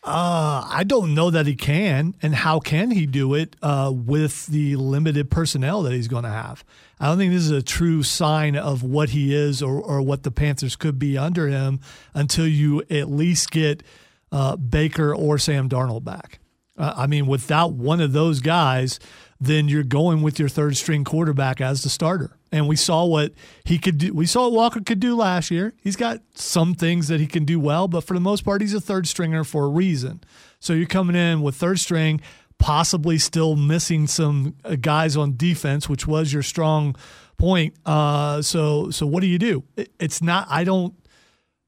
Uh, 0.01 0.65
I 0.65 0.85
don't 0.85 1.13
know 1.13 1.29
that 1.29 1.45
he 1.45 1.55
can, 1.55 2.15
and 2.21 2.33
how 2.33 2.59
can 2.59 2.89
he 2.91 3.05
do 3.05 3.33
it 3.33 3.57
uh, 3.61 3.91
with 3.93 4.45
the 4.47 4.77
limited 4.77 5.29
personnel 5.29 5.83
that 5.83 5.91
he's 5.91 6.07
going 6.07 6.23
to 6.23 6.29
have? 6.29 6.63
I 7.01 7.07
don't 7.07 7.17
think 7.17 7.33
this 7.33 7.43
is 7.43 7.51
a 7.51 7.61
true 7.61 8.01
sign 8.03 8.55
of 8.55 8.81
what 8.81 9.09
he 9.09 9.35
is 9.35 9.61
or, 9.61 9.81
or 9.81 10.01
what 10.01 10.23
the 10.23 10.31
Panthers 10.31 10.77
could 10.77 10.99
be 10.99 11.17
under 11.17 11.49
him 11.49 11.81
until 12.13 12.47
you 12.47 12.81
at 12.89 13.09
least 13.09 13.51
get 13.51 13.83
uh, 14.31 14.55
Baker 14.55 15.13
or 15.13 15.37
Sam 15.37 15.67
Darnold 15.67 16.05
back. 16.05 16.39
Uh, 16.77 16.93
I 16.95 17.07
mean, 17.07 17.27
without 17.27 17.73
one 17.73 17.99
of 17.99 18.13
those 18.13 18.39
guys, 18.39 19.01
then 19.39 19.69
you're 19.69 19.83
going 19.83 20.21
with 20.21 20.37
your 20.37 20.49
third 20.49 20.75
string 20.75 21.03
quarterback 21.03 21.61
as 21.61 21.83
the 21.83 21.89
starter. 21.89 22.35
And 22.51 22.67
we 22.67 22.75
saw 22.75 23.05
what 23.05 23.33
he 23.63 23.77
could 23.77 23.97
do. 23.97 24.13
We 24.13 24.25
saw 24.25 24.43
what 24.43 24.53
Walker 24.53 24.81
could 24.81 24.99
do 24.99 25.15
last 25.15 25.49
year. 25.49 25.73
He's 25.81 25.95
got 25.95 26.21
some 26.35 26.73
things 26.73 27.07
that 27.07 27.19
he 27.19 27.27
can 27.27 27.45
do 27.45 27.59
well, 27.59 27.87
but 27.87 28.03
for 28.03 28.13
the 28.13 28.19
most 28.19 28.43
part, 28.43 28.61
he's 28.61 28.73
a 28.73 28.81
third 28.81 29.07
stringer 29.07 29.43
for 29.43 29.65
a 29.65 29.69
reason. 29.69 30.21
So 30.59 30.73
you're 30.73 30.87
coming 30.87 31.15
in 31.15 31.41
with 31.41 31.55
third 31.55 31.79
string, 31.79 32.19
possibly 32.57 33.17
still 33.17 33.55
missing 33.55 34.07
some 34.07 34.55
uh, 34.65 34.75
guys 34.75 35.15
on 35.15 35.37
defense, 35.37 35.87
which 35.87 36.05
was 36.05 36.33
your 36.33 36.43
strong 36.43 36.95
point. 37.37 37.75
Uh, 37.85 38.41
so 38.41 38.89
so 38.89 39.07
what 39.07 39.21
do 39.21 39.27
you 39.27 39.39
do? 39.39 39.63
It's 39.99 40.21
not. 40.21 40.47
I 40.49 40.65
don't. 40.65 40.93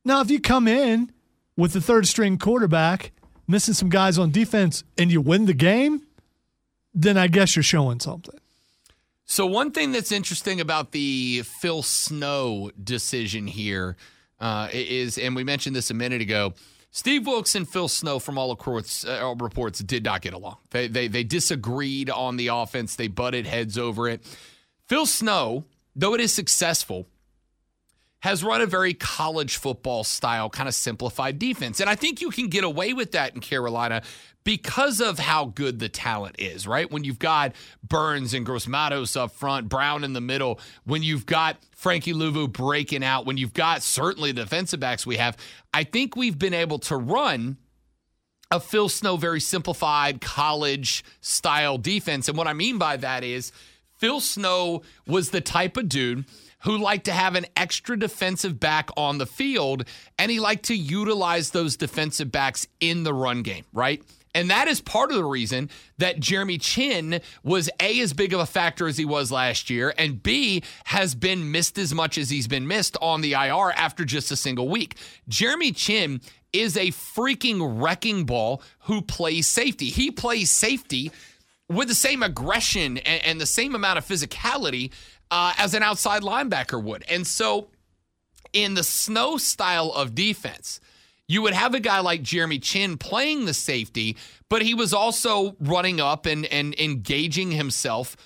Now, 0.04 0.22
if 0.22 0.30
you 0.30 0.42
come 0.42 0.68
in 0.68 1.12
with 1.56 1.74
the 1.74 1.80
third 1.82 2.08
string 2.08 2.38
quarterback, 2.38 3.12
missing 3.48 3.76
some 3.76 3.90
guys 3.90 4.18
on 4.18 4.32
defense, 4.32 4.84
and 4.98 5.12
you 5.12 5.22
win 5.22 5.46
the 5.46 5.54
game 5.54 6.02
then 6.94 7.18
I 7.18 7.28
guess 7.28 7.56
you're 7.56 7.64
showing 7.64 8.00
something. 8.00 8.40
So 9.26 9.46
one 9.46 9.72
thing 9.72 9.92
that's 9.94 10.12
interesting 10.12 10.60
about 10.60 10.92
the 10.92 11.44
Phil 11.44 11.84
Snow 11.84 12.72
decision 12.84 13.48
here 13.48 13.96
uh, 14.40 14.68
is, 14.74 15.18
and 15.18 15.36
we 15.36 15.44
mentioned 15.44 15.76
this 15.76 15.90
a 15.90 15.94
minute 15.94 16.22
ago. 16.22 16.54
Steve 16.94 17.26
Wilks 17.26 17.56
and 17.56 17.68
Phil 17.68 17.88
Snow, 17.88 18.20
from 18.20 18.38
all 18.38 18.50
reports, 18.50 19.06
uh, 19.06 19.34
reports, 19.40 19.80
did 19.80 20.04
not 20.04 20.22
get 20.22 20.34
along. 20.34 20.58
They, 20.72 20.88
they 20.88 21.08
they 21.08 21.24
disagreed 21.24 22.10
on 22.10 22.36
the 22.36 22.48
offense. 22.48 22.98
They 22.98 23.08
butted 23.08 23.48
heads 23.48 23.78
over 23.78 24.10
it. 24.10 24.22
Phil 24.88 25.06
Snow, 25.06 25.64
though 25.96 26.14
it 26.14 26.20
is 26.20 26.34
successful, 26.34 27.08
has 28.22 28.44
run 28.44 28.62
a 28.62 28.66
very 28.66 28.94
college 28.94 29.58
football 29.58 30.04
style, 30.04 30.50
kind 30.50 30.70
of 30.70 30.76
simplified 30.76 31.38
defense. 31.38 31.80
And 31.80 31.90
I 31.90 31.96
think 31.96 32.22
you 32.22 32.30
can 32.30 32.48
get 32.48 32.64
away 32.64 32.94
with 32.94 33.12
that 33.12 33.34
in 33.36 33.42
Carolina 33.42 34.04
because 34.44 35.02
of 35.02 35.20
how 35.20 35.46
good 35.46 35.80
the 35.80 35.90
talent 35.90 36.36
is, 36.40 36.66
right? 36.66 36.90
When 36.92 37.04
you've 37.04 37.20
got 37.20 37.54
Burns 37.88 38.34
and 38.34 38.46
Gross-Matos 38.46 39.16
up 39.16 39.32
front, 39.32 39.70
Brown 39.70 40.04
in 40.04 40.14
the 40.14 40.22
middle, 40.22 40.60
when 40.84 41.04
you've 41.04 41.26
got 41.26 41.58
Frankie 41.76 42.14
Luvu 42.14 42.52
breaking 42.52 43.04
out, 43.04 43.26
when 43.26 43.38
you've 43.38 43.54
got 43.54 43.84
certainly 43.84 44.32
the 44.32 44.42
defensive 44.42 44.80
backs 44.80 45.06
we 45.06 45.18
have, 45.18 45.38
I 45.74 45.84
think 45.84 46.16
we've 46.16 46.40
been 46.40 46.54
able 46.54 46.80
to 46.80 46.96
run 46.96 47.58
a 48.52 48.60
Phil 48.60 48.90
Snow 48.90 49.16
very 49.16 49.40
simplified 49.40 50.22
college 50.22 51.04
style 51.22 51.78
defense. 51.78 52.28
And 52.28 52.38
what 52.38 52.48
I 52.48 52.54
mean 52.54 52.78
by 52.78 52.98
that 52.98 53.24
is 53.24 53.52
Phil 53.98 54.20
Snow 54.20 54.82
was 55.08 55.30
the 55.30 55.42
type 55.42 55.78
of 55.78 55.88
dude 55.88 56.26
who 56.64 56.78
liked 56.78 57.06
to 57.06 57.12
have 57.12 57.36
an 57.36 57.46
extra 57.56 57.98
defensive 57.98 58.60
back 58.60 58.90
on 58.98 59.18
the 59.18 59.26
field, 59.26 59.86
and 60.18 60.32
he 60.32 60.40
liked 60.40 60.66
to 60.66 60.76
utilize 60.76 61.52
those 61.52 61.76
defensive 61.76 62.32
backs 62.32 62.68
in 62.80 63.04
the 63.04 63.14
run 63.14 63.42
game, 63.42 63.66
right? 63.74 64.02
And 64.34 64.50
that 64.50 64.68
is 64.68 64.80
part 64.80 65.12
of 65.12 65.18
the 65.18 65.26
reason 65.26 65.70
that 65.98 66.20
Jeremy 66.20 66.58
Chinn 66.58 67.22
was 67.44 67.70
A, 67.80 68.00
as 68.00 68.14
big 68.14 68.34
of 68.34 68.40
a 68.40 68.46
factor 68.46 68.88
as 68.88 68.98
he 68.98 69.06
was 69.06 69.32
last 69.32 69.70
year, 69.70 69.94
and 69.98 70.22
B, 70.22 70.64
has 70.86 71.16
been 71.16 71.52
missed 71.52 71.78
as 71.78 71.94
much 71.94 72.18
as 72.18 72.30
he's 72.30 72.48
been 72.48 72.68
missed 72.68 72.96
on 73.02 73.22
the 73.22 73.34
IR 73.34 73.72
after 73.72 74.06
just 74.06 74.32
a 74.32 74.36
single 74.36 74.70
week. 74.70 74.96
Jeremy 75.28 75.72
Chinn 75.72 76.22
is 76.54 76.78
a 76.78 76.88
freaking 76.88 77.82
wrecking 77.82 78.26
ball 78.26 78.62
who 78.82 79.02
plays 79.02 79.48
safety. 79.48 79.86
He 79.86 80.12
plays 80.12 80.50
safety 80.50 81.12
with 81.70 81.88
the 81.88 81.96
same 81.96 82.24
aggression 82.24 82.98
and, 83.00 83.26
and 83.26 83.42
the 83.42 83.46
same 83.46 83.76
amount 83.76 83.98
of 83.98 84.06
physicality 84.06 84.92
uh, 85.32 85.54
as 85.58 85.74
an 85.74 85.82
outside 85.82 86.22
linebacker 86.22 86.82
would. 86.82 87.04
And 87.10 87.26
so, 87.26 87.70
in 88.54 88.74
the 88.74 88.84
snow 88.84 89.38
style 89.38 89.92
of 89.92 90.14
defense, 90.14 90.80
you 91.28 91.42
would 91.42 91.54
have 91.54 91.74
a 91.74 91.80
guy 91.80 92.02
like 92.02 92.22
Jeremy 92.22 92.60
Chinn 92.60 92.98
playing 92.98 93.46
the 93.46 93.54
safety, 93.54 94.18
but 94.50 94.62
he 94.62 94.74
was 94.74 94.94
also 94.94 95.56
running 95.62 96.02
up 96.02 96.26
and, 96.26 96.46
and 96.48 96.78
engaging 96.78 97.52
himself 97.52 98.18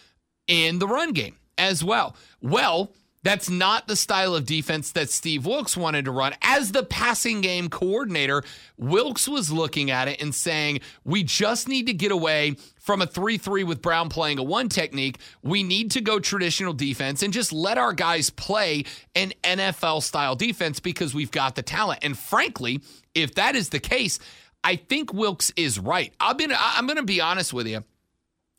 in 0.48 0.80
the 0.80 0.88
run 0.88 1.14
game 1.14 1.36
as 1.58 1.84
well. 1.84 2.16
Well, 2.42 2.92
that's 3.26 3.50
not 3.50 3.88
the 3.88 3.96
style 3.96 4.36
of 4.36 4.46
defense 4.46 4.92
that 4.92 5.10
Steve 5.10 5.48
Wilks 5.48 5.76
wanted 5.76 6.06
to 6.06 6.12
run. 6.12 6.36
As 6.44 6.72
the 6.72 6.84
passing 6.84 7.42
game 7.42 7.70
coordinator, 7.70 8.44
Wilks 8.78 9.28
was 9.28 9.52
looking 9.52 9.90
at 9.90 10.08
it 10.08 10.22
and 10.22 10.34
saying, 10.34 10.82
we 11.04 11.24
just 11.24 11.68
need 11.68 11.88
to 11.88 11.94
get 11.94 12.12
away 12.12 12.56
from 12.78 13.02
a 13.02 13.08
3 13.08 13.40
3 13.40 13.64
with 13.64 13.82
Brown 13.82 14.10
playing 14.10 14.38
a 14.38 14.44
one 14.44 14.70
technique. 14.70 15.18
We 15.42 15.64
need 15.64 15.90
to 15.92 16.02
go 16.02 16.20
traditional 16.20 16.72
defense 16.72 17.24
and 17.24 17.34
just 17.34 17.52
let 17.52 17.80
our 17.80 17.94
guys 17.94 18.30
play 18.30 18.86
an 19.16 19.34
NFL 19.44 20.04
style 20.04 20.36
defense 20.36 20.80
because 20.80 21.16
we've 21.16 21.32
got 21.32 21.56
the 21.56 21.64
talent. 21.64 22.02
And 22.04 22.16
frankly, 22.16 22.82
if 23.16 23.34
that 23.36 23.56
is 23.56 23.70
the 23.70 23.80
case, 23.80 24.20
I 24.64 24.76
think 24.76 25.12
Wilks 25.16 25.52
is 25.56 25.80
right. 25.80 26.14
I'm 26.20 26.38
gonna, 26.38 26.58
I'm 26.60 26.86
going 26.86 26.98
to 26.98 27.04
be 27.04 27.22
honest 27.22 27.54
with 27.54 27.66
you. 27.66 27.84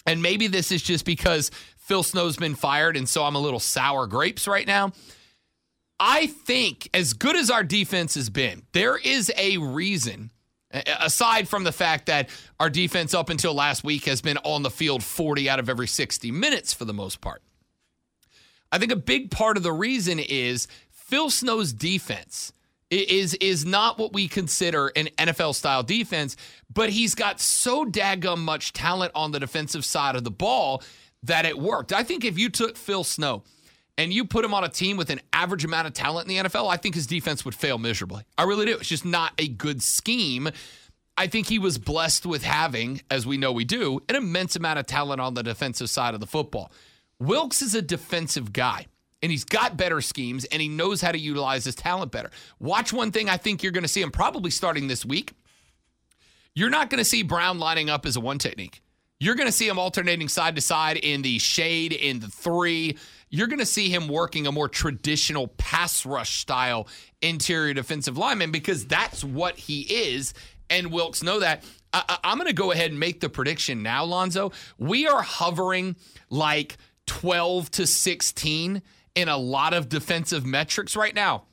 And 0.07 0.23
maybe 0.23 0.47
this 0.47 0.71
is 0.71 0.83
just 0.83 1.05
because 1.05 1.51
Phil 1.87 2.03
Snow's 2.03 2.37
been 2.37 2.57
fired, 2.57 2.97
and 2.97 3.09
so 3.09 3.23
I'm 3.23 3.37
a 3.37 3.41
little 3.41 3.61
sour 3.61 4.09
grapes 4.09 4.49
right 4.49 4.67
now. 4.67 4.91
I 6.01 6.27
think, 6.27 6.91
as 6.93 7.13
good 7.13 7.37
as 7.37 7.49
our 7.49 7.63
defense 7.63 8.17
has 8.17 8.29
been, 8.29 8.63
there 8.73 8.97
is 8.97 9.33
a 9.39 9.59
reason, 9.59 10.33
aside 10.99 11.49
from 11.49 11.63
the 11.63 11.71
fact 11.71 12.07
that 12.07 12.29
our 12.59 12.69
defense 12.69 13.15
up 13.15 13.31
until 13.31 13.55
last 13.55 13.85
week 13.85 14.05
has 14.07 14.21
been 14.21 14.37
on 14.39 14.65
the 14.65 14.71
field 14.71 15.05
40 15.05 15.49
out 15.49 15.61
of 15.61 15.69
every 15.69 15.87
60 15.87 16.33
minutes 16.33 16.75
for 16.75 16.85
the 16.85 16.93
most 16.93 17.21
part. 17.21 17.41
I 18.73 18.79
think 18.79 18.91
a 18.91 18.97
big 18.97 19.31
part 19.31 19.57
of 19.57 19.63
the 19.63 19.73
reason 19.73 20.19
is 20.19 20.67
Phil 20.91 21.31
Snow's 21.31 21.73
defense 21.73 22.53
is 22.91 23.35
is 23.35 23.65
not 23.65 23.97
what 23.97 24.13
we 24.13 24.27
consider 24.27 24.89
an 24.97 25.07
NFL 25.19 25.55
style 25.55 25.85
defense, 25.85 26.37
but 26.73 26.91
he's 26.91 27.15
got 27.15 27.41
so 27.41 27.85
daggum 27.85 28.39
much 28.39 28.73
talent 28.73 29.13
on 29.15 29.31
the 29.31 29.41
defensive 29.41 29.85
side 29.85 30.17
of 30.17 30.25
the 30.25 30.31
ball 30.33 30.83
that 31.23 31.45
it 31.47 31.59
worked. 31.59 31.93
I 31.93 32.03
think 32.03 32.25
if 32.25 32.39
you 32.39 32.49
took 32.49 32.77
Phil 32.77 33.05
Snow 33.05 33.43
and 33.99 34.13
you 34.13 34.25
put 34.25 34.45
him 34.45 34.55
on 34.55 34.65
a 34.65 34.69
team 34.69 34.97
with 34.97 35.11
an 35.11 35.21
average 35.33 35.65
amount 35.65 35.87
of 35.87 35.95
talent 35.95 36.29
in 36.29 36.37
the 36.37 36.49
NFL, 36.49 36.69
I 36.71 36.77
think 36.77 36.95
his 36.95 37.07
defense 37.07 37.45
would 37.45 37.55
fail 37.55 37.79
miserably. 37.79 38.25
I 38.37 38.45
really 38.45 38.67
do. 38.67 38.77
It's 38.77 38.89
just 38.89 39.05
not 39.05 39.33
a 39.39 39.49
good 39.49 39.83
scheme. 39.83 40.49
I 41.17 41.27
think 41.27 41.47
he 41.47 41.59
was 41.59 41.79
blessed 41.79 42.27
with 42.27 42.43
having, 42.43 43.01
as 43.11 43.27
we 43.27 43.39
know 43.39 43.53
we 43.53 43.65
do, 43.65 44.01
an 44.09 44.17
immense 44.17 44.55
amount 44.55 44.79
of 44.79 44.87
talent 44.87 45.21
on 45.21 45.35
the 45.35 45.43
defensive 45.43 45.89
side 45.89 46.15
of 46.15 46.21
the 46.21 46.27
football. 46.27 46.71
Wilks 47.19 47.63
is 47.63 47.75
a 47.75 47.81
defensive 47.81 48.53
guy 48.53 48.87
and 49.23 49.33
he's 49.33 49.45
got 49.45 49.79
better 49.79 50.03
schemes 50.03 50.45
and 50.47 50.61
he 50.61 50.69
knows 50.69 51.01
how 51.01 51.11
to 51.11 51.19
utilize 51.19 51.65
his 51.65 51.75
talent 51.75 52.13
better. 52.13 52.31
Watch 52.61 52.93
one 52.93 53.13
thing 53.13 53.31
I 53.31 53.39
think 53.39 53.63
you're 53.63 53.73
going 53.73 53.83
to 53.83 53.89
see 53.89 54.03
him 54.03 54.11
probably 54.11 54.51
starting 54.51 54.89
this 54.89 55.05
week. 55.07 55.33
You're 56.55 56.71
not 56.71 56.91
going 56.91 56.99
to 56.99 57.05
see 57.05 57.23
Brown 57.23 57.59
lining 57.59 57.89
up 57.89 58.05
as 58.05 58.17
a 58.17 58.21
one 58.21 58.39
technique. 58.39 58.83
You're 59.19 59.35
going 59.35 59.49
to 59.49 59.53
see 59.53 59.69
him 59.69 59.79
alternating 59.79 60.29
side 60.29 60.57
to 60.57 60.61
side 60.61 60.99
in 60.99 61.23
the 61.23 61.39
shade, 61.39 61.93
in 61.93 62.21
the 62.21 62.29
three. 62.29 62.99
You're 63.31 63.47
going 63.47 63.61
to 63.61 63.67
see 63.67 63.89
him 63.89 64.09
working 64.09 64.47
a 64.47 64.53
more 64.53 64.69
traditional 64.69 65.49
pass 65.49 66.05
rush 66.05 66.39
style 66.39 66.87
interior 67.23 67.75
defensive 67.75 68.19
lineman 68.19 68.51
because 68.51 68.87
that's 68.87 69.25
what 69.25 69.57
he 69.57 69.83
is 69.83 70.35
and 70.71 70.93
Wilks 70.93 71.23
know 71.23 71.41
that. 71.41 71.65
I, 71.93 72.19
am 72.25 72.37
going 72.37 72.49
to 72.49 72.53
go 72.53 72.73
ahead 72.73 72.91
and 72.91 73.01
make 73.01 73.21
the 73.21 73.29
prediction 73.29 73.83
now, 73.83 74.05
Lonzo. 74.05 74.53
We 74.79 75.07
are 75.07 75.23
hovering 75.23 75.97
like 76.29 76.77
12 77.07 77.71
to 77.73 77.87
16 77.87 78.83
in 79.15 79.29
a 79.29 79.37
lot 79.37 79.73
of 79.73 79.89
defensive 79.89 80.45
metrics 80.45 80.95
right 80.95 81.15
now. 81.15 81.45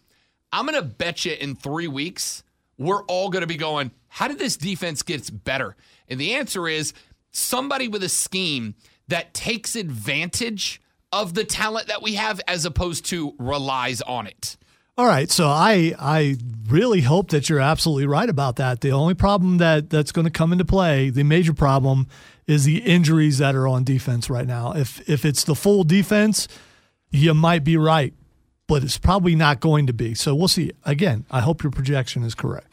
I'm 0.51 0.65
going 0.65 0.79
to 0.79 0.87
bet 0.87 1.25
you 1.25 1.33
in 1.33 1.55
three 1.55 1.87
weeks, 1.87 2.43
we're 2.77 3.03
all 3.03 3.29
going 3.29 3.41
to 3.41 3.47
be 3.47 3.55
going, 3.55 3.91
how 4.07 4.27
did 4.27 4.37
this 4.37 4.57
defense 4.57 5.01
get 5.01 5.43
better? 5.43 5.75
And 6.09 6.19
the 6.19 6.33
answer 6.35 6.67
is 6.67 6.93
somebody 7.33 7.87
with 7.87 8.03
a 8.03 8.09
scheme 8.09 8.75
that 9.09 9.33
takes 9.33 9.75
advantage 9.75 10.81
of 11.11 11.33
the 11.33 11.43
talent 11.43 11.87
that 11.87 12.01
we 12.01 12.15
have 12.15 12.39
as 12.47 12.65
opposed 12.65 13.05
to 13.05 13.35
relies 13.37 14.01
on 14.01 14.25
it. 14.27 14.57
All 14.95 15.07
right, 15.07 15.29
so 15.29 15.47
I 15.47 15.93
I 15.99 16.37
really 16.69 17.01
hope 17.01 17.29
that 17.29 17.49
you're 17.49 17.59
absolutely 17.59 18.05
right 18.05 18.29
about 18.29 18.57
that. 18.57 18.81
The 18.81 18.91
only 18.91 19.15
problem 19.15 19.57
that 19.57 19.89
that's 19.89 20.11
going 20.11 20.25
to 20.25 20.31
come 20.31 20.51
into 20.51 20.65
play, 20.65 21.09
the 21.09 21.23
major 21.23 21.53
problem, 21.53 22.07
is 22.45 22.65
the 22.65 22.77
injuries 22.77 23.39
that 23.39 23.55
are 23.55 23.67
on 23.67 23.83
defense 23.83 24.29
right 24.29 24.45
now. 24.45 24.73
If 24.73 25.07
if 25.09 25.25
it's 25.25 25.45
the 25.45 25.55
full 25.55 25.83
defense, 25.83 26.47
you 27.09 27.33
might 27.33 27.63
be 27.63 27.75
right, 27.75 28.13
but 28.67 28.83
it's 28.83 28.99
probably 28.99 29.33
not 29.33 29.59
going 29.59 29.87
to 29.87 29.93
be. 29.93 30.13
So 30.13 30.35
we'll 30.35 30.47
see. 30.47 30.71
Again, 30.83 31.25
I 31.31 31.41
hope 31.41 31.63
your 31.63 31.71
projection 31.71 32.23
is 32.23 32.35
correct. 32.35 32.72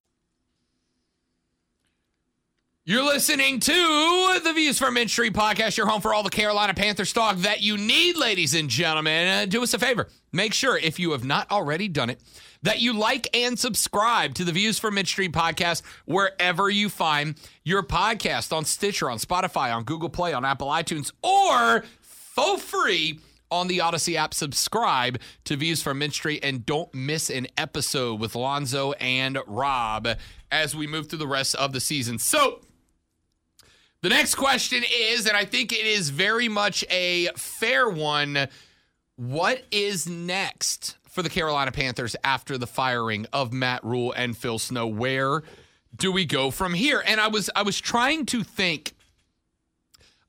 You're 2.83 3.03
listening 3.03 3.59
to 3.59 4.39
the 4.43 4.53
Views 4.55 4.79
from 4.79 4.97
Street 5.07 5.33
podcast, 5.33 5.77
your 5.77 5.85
home 5.85 6.01
for 6.01 6.15
all 6.15 6.23
the 6.23 6.31
Carolina 6.31 6.73
Panther 6.73 7.05
stock 7.05 7.37
that 7.37 7.61
you 7.61 7.77
need, 7.77 8.17
ladies 8.17 8.55
and 8.55 8.71
gentlemen. 8.71 9.27
Uh, 9.27 9.45
do 9.45 9.61
us 9.61 9.75
a 9.75 9.77
favor. 9.77 10.07
Make 10.31 10.51
sure, 10.51 10.75
if 10.75 10.99
you 10.99 11.11
have 11.11 11.23
not 11.23 11.51
already 11.51 11.87
done 11.87 12.09
it, 12.09 12.19
that 12.63 12.81
you 12.81 12.93
like 12.93 13.29
and 13.37 13.59
subscribe 13.59 14.33
to 14.33 14.43
the 14.43 14.51
Views 14.51 14.79
from 14.79 14.95
Mint 14.95 15.07
Street 15.07 15.31
podcast 15.31 15.83
wherever 16.05 16.71
you 16.71 16.89
find 16.89 17.35
your 17.63 17.83
podcast 17.83 18.51
on 18.51 18.65
Stitcher, 18.65 19.11
on 19.11 19.19
Spotify, 19.19 19.71
on 19.75 19.83
Google 19.83 20.09
Play, 20.09 20.33
on 20.33 20.43
Apple 20.43 20.69
iTunes, 20.69 21.11
or 21.21 21.83
for 22.01 22.57
free 22.57 23.19
on 23.51 23.67
the 23.67 23.77
Audacy 23.77 24.15
app. 24.15 24.33
Subscribe 24.33 25.19
to 25.43 25.55
Views 25.55 25.83
from 25.83 25.99
Mint 25.99 26.15
Street 26.15 26.39
and 26.41 26.65
don't 26.65 26.91
miss 26.95 27.29
an 27.29 27.45
episode 27.59 28.19
with 28.19 28.33
Lonzo 28.33 28.93
and 28.93 29.37
Rob 29.45 30.07
as 30.51 30.75
we 30.75 30.87
move 30.87 31.09
through 31.09 31.19
the 31.19 31.27
rest 31.27 31.53
of 31.53 31.73
the 31.73 31.79
season. 31.79 32.17
So, 32.17 32.61
the 34.01 34.09
next 34.09 34.35
question 34.35 34.83
is, 34.89 35.27
and 35.27 35.35
I 35.37 35.45
think 35.45 35.71
it 35.71 35.85
is 35.85 36.09
very 36.09 36.49
much 36.49 36.83
a 36.89 37.29
fair 37.35 37.89
one 37.89 38.47
what 39.15 39.63
is 39.69 40.09
next 40.09 40.97
for 41.07 41.21
the 41.21 41.29
Carolina 41.29 41.71
Panthers 41.71 42.15
after 42.23 42.57
the 42.57 42.65
firing 42.65 43.27
of 43.31 43.53
Matt 43.53 43.83
Rhule 43.83 44.13
and 44.13 44.35
Phil 44.35 44.57
Snow? 44.57 44.87
Where 44.87 45.43
do 45.95 46.11
we 46.11 46.25
go 46.25 46.49
from 46.49 46.73
here? 46.73 47.03
And 47.05 47.21
I 47.21 47.27
was 47.27 47.49
I 47.55 47.61
was 47.61 47.79
trying 47.79 48.25
to 48.27 48.43
think 48.43 48.93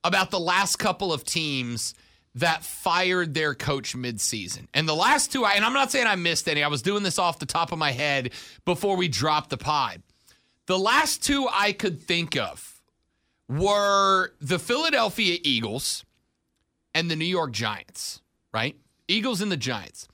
about 0.03 0.29
the 0.29 0.39
last 0.39 0.75
couple 0.75 1.13
of 1.13 1.23
teams 1.23 1.95
that 2.35 2.63
fired 2.63 3.33
their 3.33 3.55
coach 3.55 3.95
midseason. 3.95 4.67
And 4.73 4.87
the 4.87 4.95
last 4.95 5.31
two, 5.31 5.45
and 5.45 5.63
I'm 5.63 5.73
not 5.73 5.91
saying 5.91 6.07
I 6.07 6.15
missed 6.15 6.47
any, 6.47 6.63
I 6.63 6.67
was 6.67 6.81
doing 6.81 7.03
this 7.03 7.17
off 7.17 7.39
the 7.39 7.45
top 7.45 7.71
of 7.71 7.79
my 7.79 7.91
head 7.91 8.31
before 8.65 8.97
we 8.97 9.07
dropped 9.07 9.49
the 9.49 9.57
pod. 9.57 10.01
The 10.65 10.77
last 10.77 11.23
two 11.23 11.47
I 11.51 11.71
could 11.71 12.01
think 12.03 12.35
of 12.35 12.72
were 13.49 14.33
the 14.39 14.59
Philadelphia 14.59 15.37
Eagles 15.43 16.05
and 16.93 17.09
the 17.09 17.15
New 17.15 17.25
York 17.25 17.51
Giants, 17.51 18.21
right? 18.53 18.75
Eagles 19.07 19.41
and 19.41 19.51
the 19.51 19.57
Giants. 19.57 20.07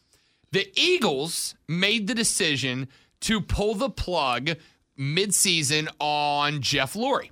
The 0.51 0.71
Eagles 0.75 1.55
made 1.67 2.07
the 2.07 2.15
decision 2.15 2.87
to 3.21 3.41
pull 3.41 3.75
the 3.75 3.89
plug 3.89 4.51
midseason 4.97 5.87
on 5.99 6.61
Jeff 6.61 6.93
Lurie. 6.93 7.31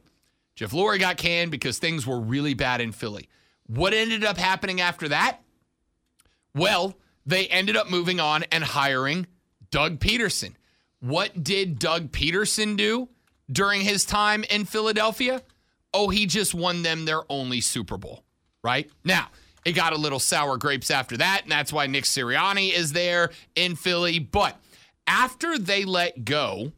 Jeff 0.56 0.72
Lurie 0.72 1.00
got 1.00 1.18
canned 1.18 1.52
because 1.52 1.80
things 1.80 2.06
were 2.06 2.20
really 2.20 2.54
bad 2.54 2.82
in 2.82 2.92
Philly. 2.92 3.30
What 3.68 3.94
ended 3.94 4.24
up 4.24 4.38
happening 4.38 4.82
after 4.82 5.10
that? 5.10 5.42
Well, 6.56 6.96
they 7.26 7.48
ended 7.48 7.76
up 7.76 7.90
moving 7.90 8.20
on 8.20 8.44
and 8.52 8.64
hiring 8.64 9.28
Doug 9.70 10.00
Pederson. 10.00 10.54
What 11.00 11.44
did 11.44 11.78
Doug 11.78 12.12
Pederson 12.12 12.78
do 12.78 13.10
during 13.52 13.82
his 13.82 14.06
time 14.06 14.44
in 14.50 14.66
Philadelphia? 14.66 15.44
Oh, 15.98 16.10
he 16.10 16.28
just 16.28 16.54
won 16.54 16.84
them 16.84 17.06
their 17.06 17.24
only 17.28 17.60
Super 17.60 17.98
Bowl, 17.98 18.24
right? 18.64 18.88
Now, 19.04 19.30
it 19.66 19.72
got 19.72 19.94
a 19.94 19.98
little 19.98 20.20
sour 20.20 20.56
grapes 20.58 20.92
after 20.92 21.18
that, 21.18 21.42
and 21.42 21.52
that's 21.52 21.74
why 21.74 21.88
Nick 21.88 22.04
Sirianni 22.04 22.72
is 22.72 22.94
there 22.94 23.32
in 23.56 23.76
Philly. 23.76 24.20
But 24.20 24.56
after 25.08 25.58
they 25.58 25.86
let 25.86 26.24
go, 26.24 26.72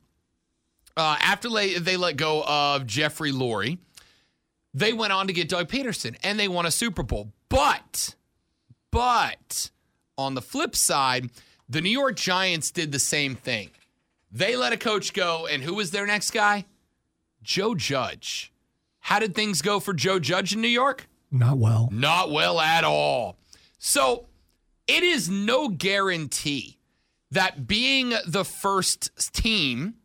uh, 0.96 1.18
after 1.20 1.50
they, 1.50 1.74
they 1.74 1.98
let 1.98 2.16
go 2.16 2.46
of 2.48 2.88
Jeffrey 2.88 3.34
Lurie, 3.34 3.78
they 4.74 4.94
went 4.94 5.12
on 5.12 5.28
to 5.28 5.34
get 5.34 5.50
Doug 5.50 5.68
Pederson 5.68 6.16
and 6.24 6.40
they 6.40 6.48
won 6.48 6.66
a 6.66 6.72
Super 6.72 7.04
Bowl. 7.04 7.34
But, 7.50 8.16
but 8.90 9.70
on 10.18 10.34
the 10.34 10.42
flip 10.42 10.78
side, 10.78 11.30
the 11.68 11.82
New 11.82 11.90
York 11.90 12.16
Giants 12.16 12.72
did 12.72 12.94
the 12.94 13.00
same 13.00 13.36
thing. 13.36 13.72
They 14.32 14.56
let 14.56 14.72
a 14.72 14.78
coach 14.78 15.12
go, 15.12 15.46
and 15.46 15.62
who 15.62 15.74
was 15.74 15.92
their 15.92 16.08
next 16.08 16.32
guy? 16.32 16.64
Joe 17.44 17.76
Judge. 17.76 18.54
How 19.00 19.20
did 19.20 19.36
things 19.36 19.62
go 19.62 19.80
for 19.80 19.94
Joe 19.94 20.20
Judge 20.20 20.54
in 20.54 20.62
New 20.62 20.68
York? 20.68 21.08
Not 21.32 21.58
well. 21.58 21.90
Not 21.92 22.32
well 22.32 22.60
at 22.60 22.84
all. 22.84 23.38
So 23.78 24.28
it 24.88 25.04
is 25.04 25.30
no 25.30 25.70
guarantee 25.70 26.80
that 27.32 27.68
being 27.68 28.14
the 28.26 28.44
first 28.44 29.34
team, 29.34 29.96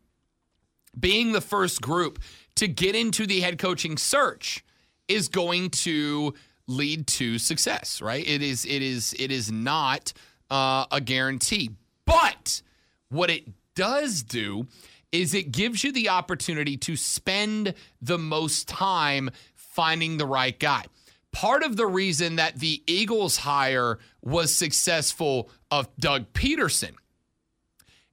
being 0.98 1.32
the 1.32 1.40
first 1.40 1.80
group 1.80 2.18
to 2.56 2.68
get 2.68 2.94
into 2.94 3.26
the 3.26 3.40
head 3.40 3.58
coaching 3.58 3.96
search 3.96 4.64
is 5.08 5.28
going 5.28 5.70
to 5.70 6.34
lead 6.66 7.06
to 7.06 7.38
success, 7.38 8.00
right? 8.00 8.26
It 8.26 8.42
is 8.42 8.64
it 8.64 8.82
is 8.82 9.14
it 9.18 9.30
is 9.30 9.50
not 9.50 10.12
uh, 10.50 10.86
a 10.90 11.00
guarantee. 11.00 11.70
But 12.04 12.62
what 13.08 13.30
it 13.30 13.48
does 13.74 14.22
do 14.22 14.66
is 15.14 15.32
it 15.32 15.52
gives 15.52 15.84
you 15.84 15.92
the 15.92 16.08
opportunity 16.08 16.76
to 16.76 16.96
spend 16.96 17.72
the 18.02 18.18
most 18.18 18.66
time 18.66 19.30
finding 19.54 20.16
the 20.16 20.26
right 20.26 20.58
guy. 20.58 20.84
Part 21.30 21.62
of 21.62 21.76
the 21.76 21.86
reason 21.86 22.36
that 22.36 22.58
the 22.58 22.82
Eagles 22.88 23.36
hire 23.36 24.00
was 24.22 24.52
successful 24.52 25.50
of 25.70 25.88
Doug 26.00 26.32
Pederson 26.32 26.94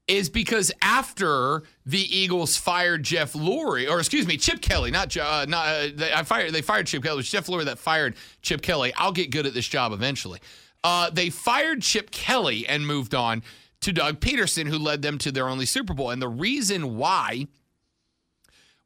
is 0.08 0.30
because 0.30 0.72
after 0.84 1.64
the 1.88 2.02
Eagles 2.16 2.56
fired 2.56 3.02
Jeff 3.02 3.34
Lurie, 3.34 3.90
or 3.90 3.98
excuse 3.98 4.28
me, 4.28 4.38
Chip 4.38 4.62
Kelly, 4.62 4.92
not 4.92 5.16
uh, 5.18 5.46
not 5.48 5.68
uh, 5.68 5.88
they, 5.96 6.14
I 6.14 6.22
fired 6.22 6.54
they 6.54 6.62
fired 6.62 6.86
Chip 6.86 7.02
Kelly. 7.02 7.16
It 7.16 7.18
was 7.18 7.32
Jeff 7.32 7.48
Lurie 7.48 7.66
that 7.66 7.80
fired 7.80 8.16
Chip 8.44 8.62
Kelly. 8.62 8.94
I'll 8.96 9.12
get 9.12 9.32
good 9.32 9.48
at 9.48 9.56
this 9.56 9.68
job 9.68 9.92
eventually. 9.92 10.40
Uh, 10.84 11.10
they 11.10 11.32
fired 11.32 11.82
Chip 11.82 12.12
Kelly 12.12 12.68
and 12.68 12.86
moved 12.86 13.16
on 13.16 13.42
to 13.82 13.92
Doug 13.92 14.20
Pederson, 14.20 14.68
who 14.68 14.78
led 14.78 15.02
them 15.02 15.18
to 15.20 15.32
their 15.32 15.48
only 15.48 15.66
Super 15.66 15.94
Bowl. 15.94 16.10
And 16.12 16.22
the 16.22 16.30
reason 16.30 16.98
why 16.98 17.48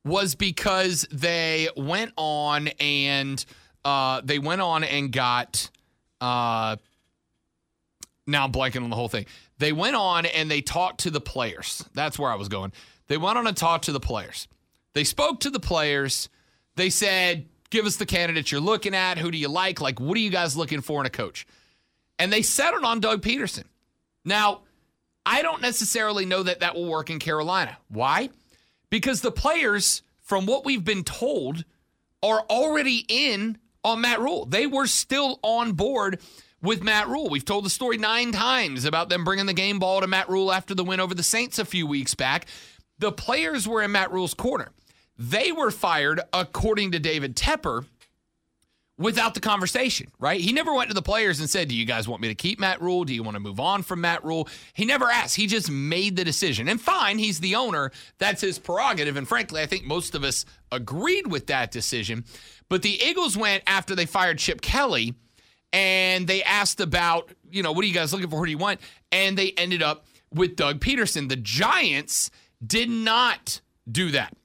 was 0.04 0.36
because 0.36 1.08
they 1.12 1.68
went 1.76 2.14
on 2.16 2.68
and 2.80 3.44
uh, 3.84 4.22
they 4.24 4.40
went 4.40 4.62
on 4.62 4.84
and 4.84 5.12
got. 5.12 5.70
Uh, 6.22 6.78
now 8.28 8.46
I'm 8.46 8.52
blanking 8.52 8.84
on 8.84 8.90
the 8.90 8.96
whole 8.96 9.10
thing. 9.10 9.26
they 9.60 9.72
went 9.72 9.96
on 9.96 10.26
and 10.26 10.50
they 10.50 10.62
talked 10.62 11.02
to 11.02 11.12
the 11.12 11.22
players. 11.22 11.84
That's 11.94 12.18
where 12.18 12.32
I 12.32 12.36
was 12.36 12.48
going. 12.48 12.72
They 13.08 13.18
went 13.18 13.38
on 13.38 13.46
and 13.46 13.56
talked 13.56 13.86
to 13.86 13.92
the 13.92 14.00
players. 14.00 14.48
They 14.94 15.04
spoke 15.04 15.42
to 15.42 15.50
the 15.50 15.60
players. 15.60 16.30
They 16.76 16.90
said, 16.90 17.48
Give 17.70 17.86
us 17.86 17.98
the 17.98 18.06
candidates 18.06 18.52
you're 18.52 18.62
looking 18.62 18.96
at. 18.96 19.18
Who 19.18 19.32
do 19.32 19.38
you 19.38 19.50
like? 19.50 19.82
Like, 19.82 20.00
what 20.00 20.16
are 20.16 20.22
you 20.22 20.30
guys 20.30 20.56
looking 20.56 20.82
for 20.82 21.02
in 21.02 21.06
a 21.06 21.10
coach? 21.10 21.46
And 22.18 22.32
they 22.32 22.42
settled 22.42 22.86
on 22.86 23.00
Doug 23.00 23.22
Pederson. 23.22 23.66
Now, 24.24 24.62
I 25.26 25.42
don't 25.42 25.62
necessarily 25.62 26.26
know 26.26 26.44
that 26.44 26.60
that 26.60 26.76
will 26.76 26.86
work 26.86 27.10
in 27.10 27.20
Carolina. 27.20 27.78
Why? 27.88 28.30
Because 28.90 29.22
the 29.22 29.32
players, 29.32 30.04
from 30.22 30.46
what 30.46 30.66
we've 30.66 30.84
been 30.84 31.04
told, 31.04 31.66
are 32.22 32.42
already 32.50 33.06
in 33.08 33.58
on 33.84 34.02
Matt 34.02 34.20
Rhule. 34.20 34.46
They 34.46 34.68
were 34.68 34.88
still 34.88 35.40
on 35.42 35.74
board 35.74 36.22
with 36.62 36.84
Matt 36.84 37.08
Rhule. 37.08 37.30
We've 37.30 37.46
told 37.46 37.66
the 37.66 37.70
story 37.70 37.98
nine 37.98 38.32
times 38.32 38.86
about 38.86 39.10
them 39.10 39.24
bringing 39.24 39.46
the 39.46 39.54
game 39.54 39.80
ball 39.80 40.02
to 40.02 40.08
Matt 40.08 40.30
Rhule 40.30 40.52
after 40.52 40.74
the 40.74 40.84
win 40.84 41.00
over 41.00 41.14
the 41.14 41.24
Saints 41.24 41.60
a 41.60 41.66
few 41.66 41.86
weeks 41.86 42.16
back. 42.16 42.48
The 42.98 43.12
players 43.12 43.68
were 43.68 43.84
in 43.84 43.92
Matt 43.92 44.12
Rhule's 44.12 44.34
corner. 44.34 44.72
They 45.18 45.52
were 45.52 45.72
fired, 45.72 46.22
according 46.34 46.92
to 46.92 47.00
David 47.00 47.36
Tepper, 47.36 47.86
without 48.98 49.34
the 49.34 49.40
conversation, 49.40 50.08
right? 50.20 50.40
He 50.40 50.54
never 50.54 50.74
went 50.74 50.90
to 50.90 50.94
the 50.94 51.02
players 51.02 51.40
and 51.40 51.50
said, 51.50 51.68
Do 51.68 51.76
you 51.76 51.86
guys 51.86 52.08
want 52.08 52.22
me 52.22 52.28
to 52.30 52.36
keep 52.36 52.60
Matt 52.60 52.82
Rhule? 52.82 53.04
Do 53.04 53.14
you 53.14 53.24
want 53.24 53.36
to 53.36 53.40
move 53.40 53.60
on 53.60 53.84
from 53.84 54.02
Matt 54.02 54.24
Rhule? 54.24 54.48
He 54.74 54.86
never 54.86 55.10
asked. 55.10 55.36
He 55.36 55.48
just 55.48 55.70
made 55.70 56.16
the 56.16 56.24
decision. 56.24 56.70
And 56.70 56.80
fine, 56.80 57.18
he's 57.18 57.40
the 57.40 57.56
owner. 57.56 57.92
That's 58.18 58.42
his 58.42 58.60
prerogative. 58.60 59.18
And 59.18 59.28
frankly, 59.28 59.62
I 59.62 59.66
think 59.66 59.86
most 59.86 60.16
of 60.16 60.24
us 60.24 60.46
agreed 60.72 61.28
with 61.28 61.48
that 61.48 61.72
decision. 61.72 62.26
But 62.70 62.82
the 62.82 63.00
Eagles 63.04 63.38
went 63.38 63.64
after 63.68 63.96
they 63.96 64.06
fired 64.06 64.40
Chip 64.40 64.62
Kelly 64.62 65.14
and 65.74 66.28
they 66.28 66.42
asked 66.44 66.80
about, 66.80 67.32
you 67.52 67.62
know, 67.62 67.72
what 67.72 67.84
are 67.84 67.88
you 67.88 67.94
guys 67.94 68.14
looking 68.14 68.30
for? 68.30 68.40
Who 68.40 68.46
do 68.46 68.52
you 68.52 68.58
want? 68.58 68.80
And 69.12 69.38
they 69.38 69.52
ended 69.52 69.84
up 69.84 70.06
with 70.34 70.56
Doug 70.56 70.80
Pederson. 70.80 71.30
The 71.30 71.36
Giants 71.36 72.32
did 72.66 72.90
not 72.90 73.62
do 73.90 74.12
that. 74.12 74.36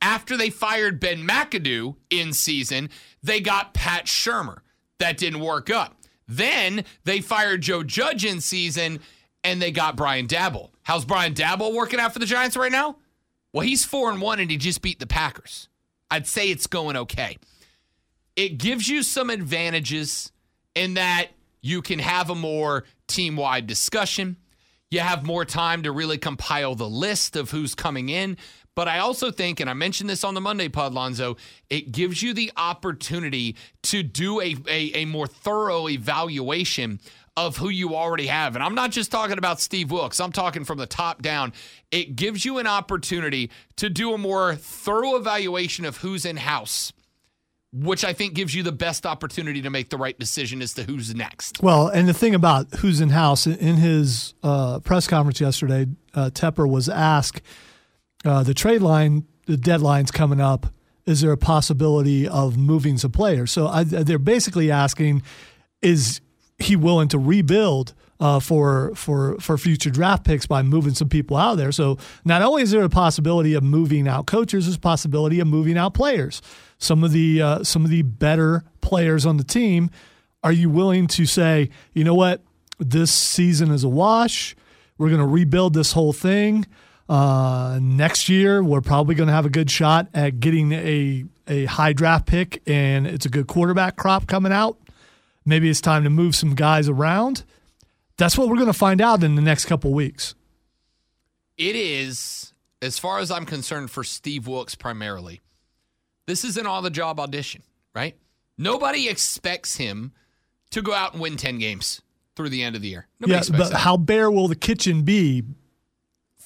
After 0.00 0.36
they 0.36 0.50
fired 0.50 1.00
Ben 1.00 1.26
McAdoo 1.26 1.96
in 2.10 2.32
season, 2.32 2.90
they 3.22 3.40
got 3.40 3.74
Pat 3.74 4.06
Shurmur. 4.06 4.58
That 4.98 5.18
didn't 5.18 5.40
work 5.40 5.70
up. 5.70 5.96
Then 6.28 6.84
they 7.04 7.20
fired 7.20 7.62
Joe 7.62 7.82
Judge 7.82 8.24
in 8.24 8.40
season 8.40 9.00
and 9.44 9.60
they 9.62 9.70
got 9.70 9.96
Brian 9.96 10.26
Daboll. 10.26 10.70
How's 10.82 11.04
Brian 11.04 11.34
Daboll 11.34 11.74
working 11.74 12.00
out 12.00 12.12
for 12.12 12.18
the 12.18 12.26
Giants 12.26 12.56
right 12.56 12.72
now? 12.72 12.96
Well, 13.52 13.66
he's 13.66 13.84
4 13.84 14.10
and 14.10 14.20
1 14.20 14.40
and 14.40 14.50
he 14.50 14.56
just 14.56 14.82
beat 14.82 14.98
the 14.98 15.06
Packers. 15.06 15.68
I'd 16.10 16.26
say 16.26 16.50
it's 16.50 16.66
going 16.66 16.96
okay. 16.96 17.38
It 18.34 18.58
gives 18.58 18.88
you 18.88 19.02
some 19.02 19.30
advantages 19.30 20.32
in 20.74 20.94
that 20.94 21.28
you 21.62 21.82
can 21.82 21.98
have 21.98 22.30
a 22.30 22.34
more 22.34 22.84
team 23.06 23.36
wide 23.36 23.66
discussion. 23.66 24.36
You 24.90 25.00
have 25.00 25.24
more 25.24 25.44
time 25.44 25.82
to 25.82 25.90
really 25.90 26.18
compile 26.18 26.74
the 26.74 26.88
list 26.88 27.34
of 27.34 27.50
who's 27.50 27.74
coming 27.74 28.08
in. 28.08 28.36
But 28.76 28.88
I 28.88 28.98
also 28.98 29.30
think, 29.30 29.58
and 29.58 29.68
I 29.68 29.72
mentioned 29.72 30.08
this 30.08 30.22
on 30.22 30.34
the 30.34 30.40
Monday 30.40 30.68
pod, 30.68 30.92
Lonzo, 30.92 31.38
it 31.70 31.92
gives 31.92 32.22
you 32.22 32.34
the 32.34 32.52
opportunity 32.58 33.56
to 33.84 34.02
do 34.02 34.40
a, 34.40 34.54
a, 34.68 34.92
a 34.94 35.04
more 35.06 35.26
thorough 35.26 35.88
evaluation 35.88 37.00
of 37.38 37.56
who 37.56 37.70
you 37.70 37.94
already 37.94 38.26
have. 38.26 38.54
And 38.54 38.62
I'm 38.62 38.74
not 38.74 38.90
just 38.90 39.10
talking 39.10 39.38
about 39.38 39.60
Steve 39.60 39.90
Wilks, 39.90 40.20
I'm 40.20 40.30
talking 40.30 40.64
from 40.64 40.76
the 40.78 40.86
top 40.86 41.22
down. 41.22 41.54
It 41.90 42.16
gives 42.16 42.44
you 42.44 42.58
an 42.58 42.66
opportunity 42.66 43.50
to 43.76 43.88
do 43.88 44.12
a 44.12 44.18
more 44.18 44.54
thorough 44.54 45.16
evaluation 45.16 45.86
of 45.86 45.96
who's 45.98 46.24
in 46.24 46.36
house 46.36 46.92
which 47.72 48.04
I 48.04 48.14
think 48.14 48.32
gives 48.32 48.54
you 48.54 48.62
the 48.62 48.72
best 48.72 49.04
opportunity 49.04 49.60
to 49.60 49.68
make 49.68 49.90
the 49.90 49.98
right 49.98 50.18
decision 50.18 50.62
as 50.62 50.72
to 50.74 50.84
who's 50.84 51.14
next. 51.14 51.62
Well, 51.62 51.88
and 51.88 52.08
the 52.08 52.14
thing 52.14 52.34
about 52.34 52.72
who's 52.76 53.02
in 53.02 53.10
house 53.10 53.46
in 53.46 53.76
his 53.76 54.32
uh, 54.42 54.78
press 54.78 55.06
conference 55.06 55.40
yesterday, 55.40 55.86
uh, 56.14 56.30
Tepper 56.32 56.66
was 56.66 56.88
asked 56.88 57.42
uh, 58.26 58.42
the 58.42 58.54
trade 58.54 58.82
line, 58.82 59.24
the 59.46 59.56
deadline's 59.56 60.10
coming 60.10 60.40
up. 60.40 60.66
Is 61.06 61.20
there 61.20 61.32
a 61.32 61.36
possibility 61.36 62.26
of 62.26 62.58
moving 62.58 62.98
some 62.98 63.12
players? 63.12 63.52
So 63.52 63.68
I, 63.68 63.84
they're 63.84 64.18
basically 64.18 64.70
asking, 64.70 65.22
is 65.80 66.20
he 66.58 66.76
willing 66.76 67.08
to 67.08 67.18
rebuild? 67.18 67.94
Uh, 68.18 68.40
for 68.40 68.94
for 68.94 69.36
for 69.40 69.58
future 69.58 69.90
draft 69.90 70.24
picks 70.24 70.46
by 70.46 70.62
moving 70.62 70.94
some 70.94 71.06
people 71.06 71.36
out 71.36 71.56
there. 71.56 71.70
So 71.70 71.98
not 72.24 72.40
only 72.40 72.62
is 72.62 72.70
there 72.70 72.82
a 72.82 72.88
possibility 72.88 73.52
of 73.52 73.62
moving 73.62 74.08
out 74.08 74.24
coaches, 74.24 74.64
there's 74.64 74.76
a 74.76 74.80
possibility 74.80 75.38
of 75.38 75.46
moving 75.46 75.76
out 75.76 75.92
players 75.92 76.40
some 76.78 77.04
of 77.04 77.12
the 77.12 77.42
uh, 77.42 77.64
some 77.64 77.84
of 77.84 77.90
the 77.90 78.02
better 78.02 78.64
players 78.80 79.26
on 79.26 79.36
the 79.36 79.44
team. 79.44 79.90
Are 80.42 80.52
you 80.52 80.70
willing 80.70 81.06
to 81.08 81.26
say, 81.26 81.70
you 81.92 82.04
know 82.04 82.14
what, 82.14 82.42
this 82.78 83.12
season 83.12 83.70
is 83.70 83.84
a 83.84 83.88
wash? 83.88 84.54
We're 84.98 85.08
going 85.08 85.20
to 85.20 85.26
rebuild 85.26 85.74
this 85.74 85.92
whole 85.92 86.12
thing. 86.12 86.66
Uh, 87.08 87.78
next 87.80 88.28
year, 88.28 88.62
we're 88.62 88.80
probably 88.80 89.14
going 89.14 89.28
to 89.28 89.32
have 89.32 89.46
a 89.46 89.50
good 89.50 89.70
shot 89.70 90.08
at 90.12 90.40
getting 90.40 90.72
a 90.72 91.24
a 91.48 91.64
high 91.66 91.92
draft 91.92 92.26
pick, 92.26 92.60
and 92.66 93.06
it's 93.06 93.24
a 93.24 93.28
good 93.28 93.46
quarterback 93.46 93.96
crop 93.96 94.26
coming 94.26 94.52
out. 94.52 94.78
Maybe 95.44 95.70
it's 95.70 95.80
time 95.80 96.02
to 96.02 96.10
move 96.10 96.34
some 96.34 96.54
guys 96.54 96.88
around. 96.88 97.44
That's 98.16 98.36
what 98.36 98.48
we're 98.48 98.56
going 98.56 98.66
to 98.66 98.72
find 98.72 99.00
out 99.00 99.22
in 99.22 99.36
the 99.36 99.42
next 99.42 99.66
couple 99.66 99.92
weeks. 99.92 100.34
It 101.56 101.76
is, 101.76 102.52
as 102.82 102.98
far 102.98 103.20
as 103.20 103.30
I'm 103.30 103.46
concerned, 103.46 103.90
for 103.90 104.02
Steve 104.02 104.48
Wilks 104.48 104.74
primarily. 104.74 105.40
This 106.26 106.44
is 106.44 106.56
an 106.56 106.66
all 106.66 106.82
the 106.82 106.90
job 106.90 107.20
audition, 107.20 107.62
right? 107.94 108.16
Nobody 108.58 109.08
expects 109.08 109.76
him 109.76 110.12
to 110.70 110.82
go 110.82 110.92
out 110.92 111.12
and 111.12 111.22
win 111.22 111.36
10 111.36 111.58
games 111.58 112.02
through 112.34 112.48
the 112.48 112.64
end 112.64 112.74
of 112.74 112.82
the 112.82 112.88
year. 112.88 113.06
Nobody 113.20 113.46
yeah, 113.46 113.56
but 113.56 113.70
that. 113.70 113.78
how 113.78 113.96
bare 113.96 114.30
will 114.30 114.48
the 114.48 114.56
kitchen 114.56 115.02
be 115.02 115.44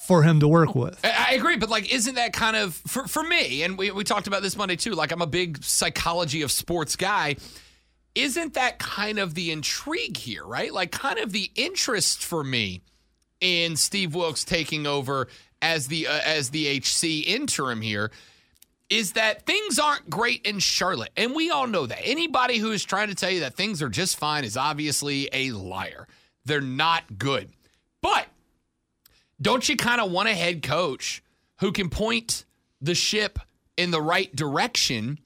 for 0.01 0.23
him 0.23 0.39
to 0.39 0.47
work 0.47 0.75
with? 0.75 0.99
I, 1.03 1.35
agree, 1.35 1.57
but 1.57 1.69
like, 1.69 1.93
isn't 1.93 2.15
that 2.15 2.33
kind 2.33 2.55
of, 2.55 2.73
for, 2.73 3.07
for 3.07 3.23
me, 3.23 3.63
and 3.63 3.77
we, 3.77 3.91
we 3.91 4.03
talked 4.03 4.27
about 4.27 4.41
this 4.41 4.57
Monday 4.57 4.75
too, 4.75 4.91
like 4.91 5.11
I'm 5.11 5.21
a 5.21 5.27
big 5.27 5.63
psychology 5.63 6.41
of 6.41 6.51
sports 6.51 6.95
guy. 6.95 7.37
Isn't 8.13 8.55
that 8.55 8.77
kind 8.79 9.19
of 9.19 9.35
the 9.35 9.51
intrigue 9.51 10.17
here, 10.17 10.45
right? 10.45 10.73
Like, 10.73 10.91
kind 10.91 11.19
of 11.19 11.31
the 11.31 11.49
interest 11.55 12.25
for 12.25 12.43
me 12.43 12.81
in 13.39 13.75
Steve 13.75 14.13
Wilks 14.13 14.43
taking 14.43 14.85
over 14.85 15.27
as 15.61 15.87
the 15.87 16.07
uh, 16.07 16.19
as 16.25 16.49
the 16.49 16.77
HC 16.77 17.27
interim 17.27 17.81
here 17.81 18.11
is 18.89 19.13
that 19.13 19.45
things 19.45 19.79
aren't 19.79 20.09
great 20.09 20.45
in 20.45 20.59
Charlotte. 20.59 21.11
And 21.15 21.33
we 21.33 21.49
all 21.49 21.65
know 21.65 21.85
that. 21.85 21.99
Anybody 22.03 22.57
who 22.57 22.71
is 22.71 22.83
trying 22.83 23.07
to 23.07 23.15
tell 23.15 23.31
you 23.31 23.39
that 23.39 23.55
things 23.55 23.81
are 23.81 23.87
just 23.87 24.17
fine 24.17 24.43
is 24.43 24.57
obviously 24.57 25.29
a 25.31 25.51
liar. 25.51 26.07
They're 26.43 26.59
not 26.59 27.17
good. 27.17 27.51
But 28.01 28.27
don't 29.41 29.67
you 29.67 29.75
kind 29.75 29.99
of 29.99 30.11
want 30.11 30.29
a 30.29 30.33
head 30.33 30.61
coach 30.61 31.23
who 31.59 31.71
can 31.71 31.89
point 31.89 32.45
the 32.79 32.95
ship 32.95 33.39
in 33.77 33.91
the 33.91 34.01
right 34.01 34.33
direction 34.35 35.19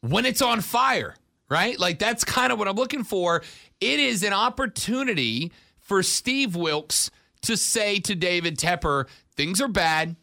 when 0.00 0.26
it's 0.26 0.42
on 0.42 0.60
fire, 0.60 1.14
right? 1.48 1.78
Like 1.78 1.98
that's 1.98 2.24
kind 2.24 2.52
of 2.52 2.58
what 2.58 2.68
I'm 2.68 2.76
looking 2.76 3.04
for. 3.04 3.42
It 3.80 4.00
is 4.00 4.22
an 4.22 4.32
opportunity 4.32 5.52
for 5.78 6.02
Steve 6.02 6.56
Wilks 6.56 7.10
to 7.42 7.56
say 7.56 8.00
to 8.00 8.14
David 8.14 8.58
Tepper, 8.58 9.06
things 9.36 9.60
are 9.60 9.68
bad. 9.68 10.16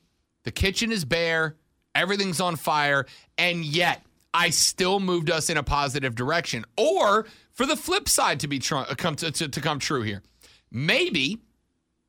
The 0.43 0.51
kitchen 0.51 0.91
is 0.91 1.05
bare 1.05 1.55
everything's 1.95 2.39
on 2.39 2.55
fire, 2.55 3.05
and 3.37 3.63
yet 3.63 4.03
I 4.33 4.49
still 4.49 4.99
moved 4.99 5.29
us 5.29 5.49
in 5.49 5.57
a 5.57 5.63
positive 5.63 6.15
direction. 6.15 6.65
Or 6.77 7.25
for 7.51 7.65
the 7.65 7.75
flip 7.75 8.07
side 8.07 8.39
to 8.41 8.47
be 8.47 8.59
tr- 8.59 8.83
come 8.97 9.15
to, 9.17 9.31
to, 9.31 9.47
to 9.47 9.61
come 9.61 9.79
true 9.79 10.01
here, 10.01 10.23
maybe 10.71 11.39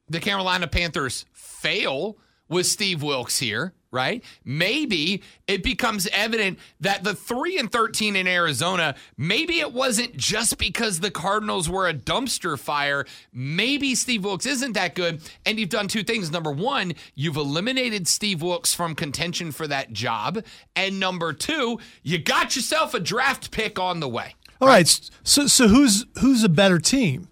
the 0.09 0.21
Carolina 0.21 0.67
Panthers 0.67 1.25
fail 1.33 2.17
with 2.49 2.67
Steve 2.67 3.03
Wilks 3.03 3.39
here 3.39 3.73
right? 3.93 4.25
Maybe 4.45 5.23
it 5.47 5.63
becomes 5.63 6.09
evident 6.09 6.59
that 6.81 7.05
the 7.05 7.15
3 7.15 7.59
and 7.59 7.71
13 7.71 8.17
in 8.17 8.27
Arizona, 8.27 8.97
maybe 9.17 9.61
it 9.61 9.73
wasn't 9.73 10.17
just 10.17 10.59
because 10.59 10.99
the 10.99 11.11
Cardinals 11.11 11.69
were 11.69 11.87
a 11.87 11.95
dumpster 11.95 12.59
fire. 12.59 13.05
Maybe 13.33 13.95
Steve 13.95 14.25
Wilks 14.25 14.47
isn't 14.47 14.73
that 14.73 14.95
good 14.95 15.21
and 15.47 15.61
you've 15.61 15.69
done 15.69 15.87
two 15.87 16.03
things. 16.03 16.33
Number 16.33 16.51
1, 16.51 16.95
you've 17.15 17.37
eliminated 17.37 18.09
Steve 18.09 18.43
Wilks 18.43 18.75
from 18.75 18.95
contention 18.95 19.53
for 19.53 19.67
that 19.67 19.93
job, 19.93 20.43
and 20.75 20.99
number 20.99 21.35
2, 21.35 21.79
you 22.03 22.19
got 22.19 22.57
yourself 22.57 22.95
a 22.95 23.01
draft 23.01 23.51
pick 23.51 23.79
on 23.79 24.01
the 24.01 24.09
way. 24.09 24.35
All 24.61 24.69
right. 24.69 24.75
right 24.75 25.11
so 25.25 25.47
so 25.47 25.69
who's 25.69 26.07
who's 26.21 26.43
a 26.45 26.49
better 26.49 26.79
team 26.79 27.29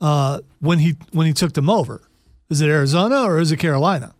uh, 0.00 0.40
when 0.60 0.78
he 0.78 0.96
when 1.12 1.26
he 1.26 1.32
took 1.32 1.52
them 1.52 1.70
over? 1.70 2.02
Is 2.48 2.60
it 2.60 2.68
Arizona 2.68 3.22
or 3.22 3.38
is 3.38 3.50
it 3.50 3.58
Carolina? 3.58 4.14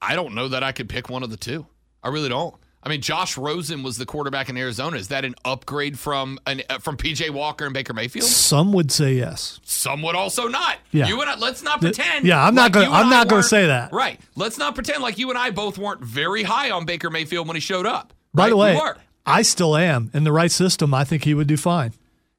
I 0.00 0.14
don't 0.14 0.34
know 0.34 0.48
that 0.48 0.62
I 0.62 0.72
could 0.72 0.88
pick 0.88 1.10
one 1.10 1.22
of 1.22 1.30
the 1.30 1.36
two. 1.36 1.66
I 2.02 2.08
really 2.08 2.28
don't. 2.28 2.54
I 2.80 2.88
mean, 2.88 3.00
Josh 3.00 3.36
Rosen 3.36 3.82
was 3.82 3.98
the 3.98 4.06
quarterback 4.06 4.48
in 4.48 4.56
Arizona. 4.56 4.96
Is 4.96 5.08
that 5.08 5.24
an 5.24 5.34
upgrade 5.44 5.98
from 5.98 6.38
an 6.46 6.62
uh, 6.70 6.78
from 6.78 6.96
PJ 6.96 7.30
Walker 7.30 7.64
and 7.64 7.74
Baker 7.74 7.92
Mayfield? 7.92 8.24
Some 8.24 8.72
would 8.72 8.92
say 8.92 9.14
yes. 9.14 9.58
Some 9.64 10.00
would 10.02 10.14
also 10.14 10.46
not. 10.46 10.76
Yeah. 10.92 11.08
You 11.08 11.20
and 11.20 11.28
I, 11.28 11.36
let's 11.36 11.62
not 11.62 11.80
pretend. 11.80 12.24
Yeah, 12.24 12.42
I'm 12.42 12.54
not 12.54 12.72
going. 12.72 12.90
I'm 12.90 13.10
not 13.10 13.28
going 13.28 13.42
to 13.42 13.48
say 13.48 13.66
that. 13.66 13.92
Right. 13.92 14.20
Let's 14.36 14.58
not 14.58 14.76
pretend 14.76 15.02
like 15.02 15.18
you 15.18 15.28
and 15.30 15.38
I 15.38 15.50
both 15.50 15.76
weren't 15.76 16.02
very 16.02 16.44
high 16.44 16.70
on 16.70 16.86
Baker 16.86 17.10
Mayfield 17.10 17.48
when 17.48 17.56
he 17.56 17.60
showed 17.60 17.84
up. 17.84 18.14
By 18.32 18.44
right? 18.44 18.50
the 18.50 18.56
way, 18.56 18.80
I 19.26 19.42
still 19.42 19.76
am. 19.76 20.10
In 20.14 20.22
the 20.22 20.32
right 20.32 20.50
system, 20.50 20.94
I 20.94 21.02
think 21.02 21.24
he 21.24 21.34
would 21.34 21.48
do 21.48 21.56
fine. 21.56 21.92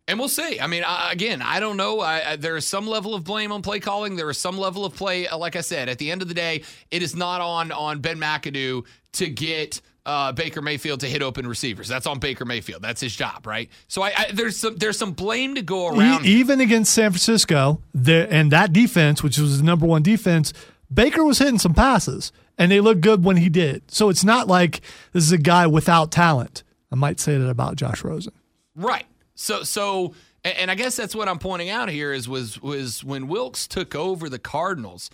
And 0.09 0.19
we'll 0.19 0.27
see. 0.27 0.59
I 0.59 0.67
mean, 0.67 0.83
I, 0.85 1.11
again, 1.11 1.41
I 1.41 1.59
don't 1.59 1.77
know. 1.77 1.99
I, 2.01 2.31
I, 2.31 2.35
there 2.35 2.57
is 2.57 2.65
some 2.67 2.87
level 2.87 3.13
of 3.15 3.23
blame 3.23 3.51
on 3.51 3.61
play 3.61 3.79
calling. 3.79 4.15
There 4.15 4.29
is 4.29 4.37
some 4.37 4.57
level 4.57 4.83
of 4.83 4.95
play. 4.95 5.27
uh, 5.27 5.37
Like 5.37 5.55
I 5.55 5.61
said, 5.61 5.87
at 5.87 5.99
the 5.99 6.09
end 6.11 6.21
of 6.21 6.27
the 6.27 6.33
day, 6.33 6.63
it 6.91 7.01
is 7.03 7.15
not 7.15 7.41
on 7.41 7.71
on 7.71 7.99
Ben 7.99 8.17
McAdoo 8.17 8.85
to 9.13 9.29
get 9.29 9.81
uh, 10.05 10.31
Baker 10.31 10.61
Mayfield 10.61 11.01
to 11.01 11.07
hit 11.07 11.21
open 11.21 11.45
receivers. 11.47 11.87
That's 11.87 12.07
on 12.07 12.17
Baker 12.19 12.43
Mayfield. 12.43 12.81
That's 12.81 12.99
his 13.01 13.15
job, 13.15 13.45
right? 13.45 13.69
So 13.87 14.01
I, 14.01 14.11
I 14.17 14.31
there's 14.33 14.57
some 14.57 14.75
there's 14.77 14.97
some 14.97 15.11
blame 15.13 15.53
to 15.55 15.61
go 15.61 15.87
around. 15.95 16.25
E- 16.25 16.29
even 16.29 16.59
against 16.59 16.91
San 16.93 17.11
Francisco, 17.11 17.81
there 17.93 18.27
and 18.31 18.51
that 18.51 18.73
defense, 18.73 19.21
which 19.21 19.37
was 19.37 19.59
the 19.59 19.63
number 19.63 19.85
one 19.85 20.01
defense, 20.01 20.53
Baker 20.91 21.23
was 21.23 21.37
hitting 21.37 21.59
some 21.59 21.75
passes, 21.75 22.31
and 22.57 22.71
they 22.71 22.79
looked 22.79 23.01
good 23.01 23.23
when 23.23 23.37
he 23.37 23.49
did. 23.49 23.91
So 23.91 24.09
it's 24.09 24.23
not 24.23 24.47
like 24.47 24.81
this 25.13 25.23
is 25.23 25.31
a 25.31 25.37
guy 25.37 25.67
without 25.67 26.11
talent. 26.11 26.63
I 26.91 26.95
might 26.95 27.19
say 27.19 27.37
that 27.37 27.47
about 27.49 27.75
Josh 27.75 28.03
Rosen. 28.03 28.33
Right. 28.75 29.05
So 29.39 29.63
so 29.63 30.13
and 30.43 30.69
I 30.69 30.75
guess 30.75 30.97
that's 30.97 31.15
what 31.15 31.29
I'm 31.29 31.39
pointing 31.39 31.69
out 31.69 31.89
here 31.89 32.11
is 32.11 32.27
was 32.27 32.61
was 32.61 33.03
when 33.05 33.29
Wilks 33.29 33.67
took 33.67 33.95
over 33.95 34.27
the 34.27 34.37
Cardinals, 34.37 35.09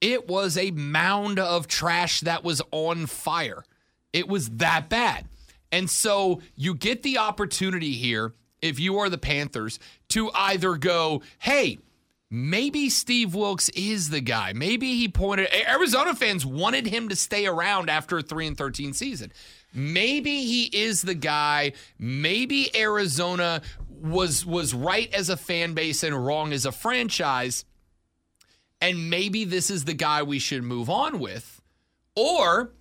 it 0.00 0.26
was 0.26 0.56
a 0.56 0.70
mound 0.70 1.38
of 1.38 1.68
trash 1.68 2.20
that 2.20 2.44
was 2.44 2.62
on 2.70 3.04
fire. 3.06 3.62
It 4.14 4.26
was 4.26 4.48
that 4.50 4.88
bad. 4.88 5.26
And 5.70 5.90
so 5.90 6.40
you 6.56 6.74
get 6.74 7.02
the 7.02 7.18
opportunity 7.18 7.92
here 7.92 8.32
if 8.62 8.80
you 8.80 8.98
are 8.98 9.10
the 9.10 9.18
Panthers 9.18 9.78
to 10.08 10.30
either 10.34 10.76
go, 10.76 11.22
"Hey, 11.40 11.78
maybe 12.30 12.88
Steve 12.88 13.34
Wilks 13.34 13.68
is 13.70 14.08
the 14.08 14.22
guy. 14.22 14.54
Maybe 14.54 14.96
he 14.96 15.08
pointed 15.08 15.48
Arizona 15.52 16.14
fans 16.14 16.46
wanted 16.46 16.86
him 16.86 17.10
to 17.10 17.16
stay 17.16 17.46
around 17.46 17.90
after 17.90 18.16
a 18.16 18.22
3 18.22 18.46
and 18.46 18.56
13 18.56 18.94
season. 18.94 19.30
Maybe 19.74 20.44
he 20.44 20.64
is 20.64 21.02
the 21.02 21.14
guy. 21.14 21.72
Maybe 21.98 22.74
Arizona 22.76 23.62
was 23.88 24.44
was 24.44 24.74
right 24.74 25.12
as 25.14 25.28
a 25.28 25.36
fan 25.36 25.74
base 25.74 26.02
and 26.02 26.26
wrong 26.26 26.52
as 26.52 26.66
a 26.66 26.72
franchise. 26.72 27.64
And 28.80 29.10
maybe 29.10 29.44
this 29.44 29.70
is 29.70 29.84
the 29.84 29.94
guy 29.94 30.22
we 30.22 30.38
should 30.38 30.64
move 30.64 30.90
on 30.90 31.20
with. 31.20 31.62
Or 32.16 32.72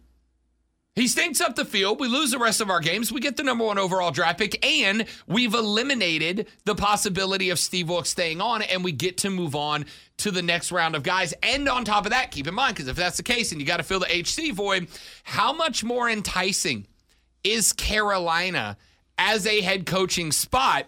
he 0.95 1.07
stinks 1.07 1.39
up 1.39 1.55
the 1.55 1.63
field. 1.63 2.01
We 2.01 2.09
lose 2.09 2.31
the 2.31 2.37
rest 2.37 2.59
of 2.59 2.69
our 2.69 2.81
games. 2.81 3.13
We 3.13 3.21
get 3.21 3.37
the 3.37 3.43
number 3.43 3.63
one 3.63 3.77
overall 3.77 4.11
draft 4.11 4.39
pick, 4.39 4.65
and 4.65 5.05
we've 5.25 5.53
eliminated 5.53 6.47
the 6.65 6.75
possibility 6.75 7.49
of 7.49 7.59
Steve 7.59 7.87
Wilks 7.87 8.09
staying 8.09 8.41
on, 8.41 8.61
and 8.61 8.83
we 8.83 8.91
get 8.91 9.17
to 9.19 9.29
move 9.29 9.55
on 9.55 9.85
to 10.17 10.31
the 10.31 10.41
next 10.41 10.71
round 10.71 10.95
of 10.95 11.03
guys. 11.03 11.33
And 11.41 11.69
on 11.69 11.85
top 11.85 12.05
of 12.05 12.11
that, 12.11 12.31
keep 12.31 12.45
in 12.45 12.53
mind, 12.53 12.75
because 12.75 12.89
if 12.89 12.97
that's 12.97 13.17
the 13.17 13.23
case 13.23 13.51
and 13.53 13.61
you 13.61 13.65
got 13.65 13.77
to 13.77 13.83
fill 13.83 14.01
the 14.01 14.05
HC 14.05 14.53
void, 14.53 14.89
how 15.23 15.53
much 15.53 15.81
more 15.83 16.09
enticing 16.09 16.87
is 17.43 17.71
Carolina 17.71 18.77
as 19.17 19.47
a 19.47 19.61
head 19.61 19.85
coaching 19.85 20.33
spot? 20.33 20.87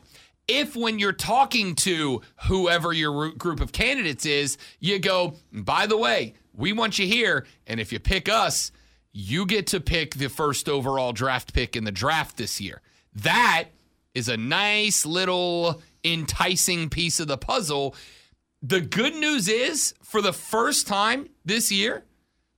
If 0.50 0.76
when 0.76 1.00
you're 1.00 1.14
talking 1.14 1.76
to 1.76 2.22
whoever 2.48 2.92
your 2.92 3.32
group 3.32 3.62
of 3.62 3.72
candidates 3.72 4.26
is, 4.26 4.58
you 4.82 5.00
go, 5.00 5.36
by 5.54 5.88
the 5.88 5.98
way, 5.98 6.34
we 6.54 6.74
want 6.74 7.00
you 7.00 7.08
here, 7.08 7.46
and 7.66 7.80
if 7.80 7.94
you 7.94 8.00
pick 8.00 8.28
us, 8.28 8.74
you 9.14 9.46
get 9.46 9.68
to 9.68 9.80
pick 9.80 10.16
the 10.16 10.28
first 10.28 10.68
overall 10.68 11.14
draft 11.14 11.54
pick 11.54 11.76
in 11.76 11.84
the 11.84 11.92
draft 11.92 12.36
this 12.36 12.60
year. 12.60 12.82
That 13.16 13.66
is 14.14 14.28
a 14.28 14.38
nice 14.38 15.06
little 15.06 15.82
enticing 16.04 16.90
piece 16.90 17.20
of 17.20 17.28
the 17.28 17.38
puzzle. 17.38 17.96
The 18.62 18.82
good 18.82 19.16
news 19.16 19.48
is, 19.48 19.94
for 20.02 20.22
the 20.22 20.34
first 20.34 20.88
time 20.88 21.30
this 21.46 21.72
year, 21.72 22.04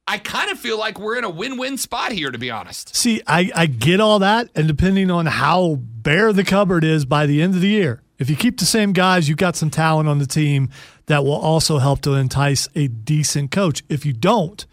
I 0.08 0.18
kind 0.18 0.52
of 0.52 0.60
feel 0.60 0.78
like 0.78 1.00
we're 1.00 1.18
in 1.18 1.24
a 1.24 1.30
win 1.30 1.58
win 1.58 1.78
spot 1.78 2.12
here, 2.12 2.32
to 2.32 2.38
be 2.38 2.52
honest. 2.52 2.96
See, 2.96 3.22
I, 3.26 3.52
I 3.56 3.66
get 3.66 4.00
all 4.00 4.20
that, 4.20 4.50
and 4.56 4.68
depending 4.68 5.10
on 5.10 5.26
how 5.26 5.76
bare 5.82 6.32
the 6.32 6.44
cupboard 6.44 6.84
is 6.84 7.06
by 7.06 7.26
the 7.26 7.42
end 7.42 7.56
of 7.56 7.62
the 7.62 7.70
year, 7.70 8.02
if 8.18 8.30
you 8.30 8.36
keep 8.36 8.60
the 8.60 8.66
same 8.66 8.94
guys, 8.94 9.28
you've 9.28 9.40
got 9.40 9.56
some 9.56 9.70
talent 9.70 10.08
on 10.08 10.20
the 10.20 10.28
team 10.28 10.70
that 11.08 11.24
will 11.24 11.34
also 11.34 11.80
help 11.80 12.02
to 12.02 12.14
entice 12.14 12.70
a 12.76 12.88
decent 12.88 13.52
coach. 13.52 13.84
If 13.90 14.06
you 14.06 14.14
don't, 14.14 14.66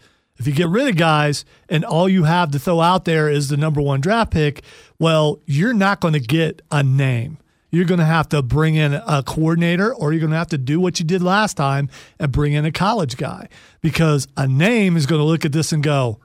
if 0.43 0.47
you 0.47 0.53
get 0.53 0.67
rid 0.67 0.89
of 0.89 0.97
guys 0.97 1.45
and 1.69 1.85
all 1.85 2.09
you 2.09 2.25
have 2.25 2.51
to 2.51 2.59
throw 2.59 2.81
out 2.81 3.05
there 3.05 3.29
is 3.29 3.47
the 3.47 3.55
number 3.55 3.79
one 3.79 4.01
draft 4.01 4.31
pick, 4.31 4.61
well, 4.99 5.39
you're 5.45 5.73
not 5.73 6.01
going 6.01 6.15
to 6.15 6.19
get 6.19 6.61
a 6.69 6.83
name. 6.83 7.37
You're 7.71 7.85
going 7.85 8.01
to 8.01 8.05
have 8.05 8.27
to 8.29 8.41
bring 8.41 8.75
in 8.75 8.93
a 8.93 9.23
coordinator 9.23 9.95
or 9.95 10.11
you're 10.11 10.19
going 10.19 10.33
to 10.33 10.37
have 10.37 10.49
to 10.49 10.57
do 10.57 10.81
what 10.81 10.99
you 10.99 11.05
did 11.05 11.21
last 11.21 11.55
time 11.55 11.89
and 12.19 12.29
bring 12.29 12.51
in 12.51 12.65
a 12.65 12.73
college 12.73 13.15
guy 13.15 13.47
because 13.79 14.27
a 14.35 14.45
name 14.45 14.97
is 14.97 15.05
going 15.05 15.19
to 15.19 15.25
look 15.25 15.45
at 15.45 15.53
this 15.53 15.71
and 15.71 15.81
go, 15.81 16.19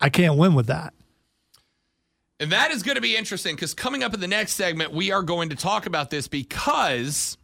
I 0.00 0.10
can't 0.10 0.38
win 0.38 0.54
with 0.54 0.68
that. 0.68 0.94
And 2.38 2.52
that 2.52 2.70
is 2.70 2.84
going 2.84 2.94
to 2.94 3.02
be 3.02 3.16
interesting 3.16 3.56
because 3.56 3.74
coming 3.74 4.04
up 4.04 4.14
in 4.14 4.20
the 4.20 4.28
next 4.28 4.52
segment, 4.52 4.92
we 4.92 5.10
are 5.10 5.24
going 5.24 5.48
to 5.48 5.56
talk 5.56 5.86
about 5.86 6.10
this 6.10 6.28
because 6.28 7.36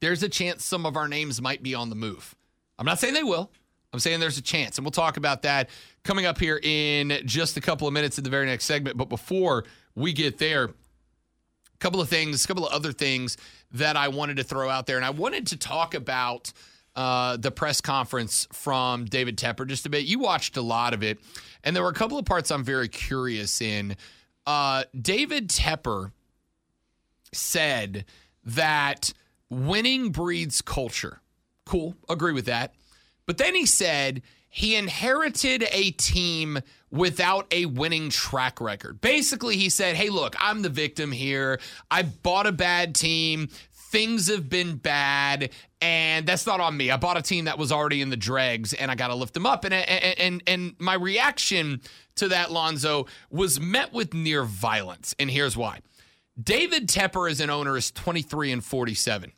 there's 0.00 0.22
a 0.22 0.28
chance 0.30 0.64
some 0.64 0.86
of 0.86 0.96
our 0.96 1.06
names 1.06 1.42
might 1.42 1.62
be 1.62 1.74
on 1.74 1.90
the 1.90 1.96
move. 1.96 2.34
I'm 2.78 2.86
not 2.86 2.98
saying 2.98 3.12
they 3.12 3.22
will. 3.22 3.50
I'm 3.92 4.00
saying 4.00 4.20
there's 4.20 4.38
a 4.38 4.42
chance. 4.42 4.78
And 4.78 4.84
we'll 4.84 4.92
talk 4.92 5.16
about 5.16 5.42
that 5.42 5.68
coming 6.02 6.24
up 6.24 6.38
here 6.38 6.58
in 6.62 7.18
just 7.24 7.56
a 7.56 7.60
couple 7.60 7.86
of 7.86 7.92
minutes 7.92 8.18
in 8.18 8.24
the 8.24 8.30
very 8.30 8.46
next 8.46 8.64
segment. 8.64 8.96
But 8.96 9.08
before 9.08 9.64
we 9.94 10.12
get 10.12 10.38
there, 10.38 10.64
a 10.64 11.78
couple 11.78 12.00
of 12.00 12.08
things, 12.08 12.44
a 12.44 12.48
couple 12.48 12.66
of 12.66 12.72
other 12.72 12.92
things 12.92 13.36
that 13.72 13.96
I 13.96 14.08
wanted 14.08 14.38
to 14.38 14.44
throw 14.44 14.70
out 14.70 14.86
there. 14.86 14.96
And 14.96 15.04
I 15.04 15.10
wanted 15.10 15.48
to 15.48 15.56
talk 15.56 15.94
about 15.94 16.52
uh, 16.96 17.36
the 17.36 17.50
press 17.50 17.80
conference 17.80 18.46
from 18.52 19.04
David 19.04 19.36
Tepper 19.36 19.66
just 19.66 19.86
a 19.86 19.90
bit. 19.90 20.04
You 20.04 20.18
watched 20.18 20.56
a 20.56 20.62
lot 20.62 20.94
of 20.94 21.02
it. 21.02 21.18
And 21.64 21.76
there 21.76 21.82
were 21.82 21.90
a 21.90 21.94
couple 21.94 22.18
of 22.18 22.24
parts 22.24 22.50
I'm 22.50 22.64
very 22.64 22.88
curious 22.88 23.60
in. 23.60 23.96
Uh, 24.46 24.84
David 24.98 25.48
Tepper 25.48 26.12
said 27.32 28.04
that 28.44 29.12
winning 29.48 30.10
breeds 30.10 30.62
culture. 30.62 31.20
Cool. 31.64 31.94
Agree 32.08 32.32
with 32.32 32.46
that. 32.46 32.74
But 33.26 33.38
then 33.38 33.54
he 33.54 33.66
said 33.66 34.22
he 34.48 34.76
inherited 34.76 35.66
a 35.72 35.92
team 35.92 36.60
without 36.90 37.46
a 37.50 37.64
winning 37.64 38.10
track 38.10 38.60
record. 38.60 39.00
Basically, 39.00 39.56
he 39.56 39.70
said, 39.70 39.96
Hey, 39.96 40.10
look, 40.10 40.36
I'm 40.38 40.60
the 40.60 40.68
victim 40.68 41.10
here. 41.10 41.58
I 41.90 42.02
bought 42.02 42.46
a 42.46 42.52
bad 42.52 42.94
team. 42.94 43.48
Things 43.72 44.28
have 44.28 44.48
been 44.48 44.76
bad, 44.76 45.50
and 45.80 46.26
that's 46.26 46.46
not 46.46 46.60
on 46.60 46.76
me. 46.76 46.90
I 46.90 46.96
bought 46.96 47.18
a 47.18 47.22
team 47.22 47.44
that 47.46 47.58
was 47.58 47.72
already 47.72 48.00
in 48.00 48.08
the 48.08 48.16
dregs, 48.16 48.72
and 48.72 48.90
I 48.90 48.94
got 48.94 49.08
to 49.08 49.14
lift 49.14 49.34
them 49.34 49.44
up. 49.44 49.64
And, 49.64 49.74
and 49.74 50.18
and 50.18 50.42
and 50.46 50.74
my 50.78 50.94
reaction 50.94 51.82
to 52.16 52.28
that, 52.28 52.50
Lonzo, 52.50 53.06
was 53.30 53.60
met 53.60 53.92
with 53.92 54.14
near 54.14 54.44
violence, 54.44 55.14
and 55.18 55.30
here's 55.30 55.58
why. 55.58 55.80
David 56.42 56.88
Tepper 56.88 57.30
as 57.30 57.40
an 57.40 57.50
owner 57.50 57.76
is 57.76 57.90
23 57.90 58.52
and 58.52 58.64
47. 58.64 59.32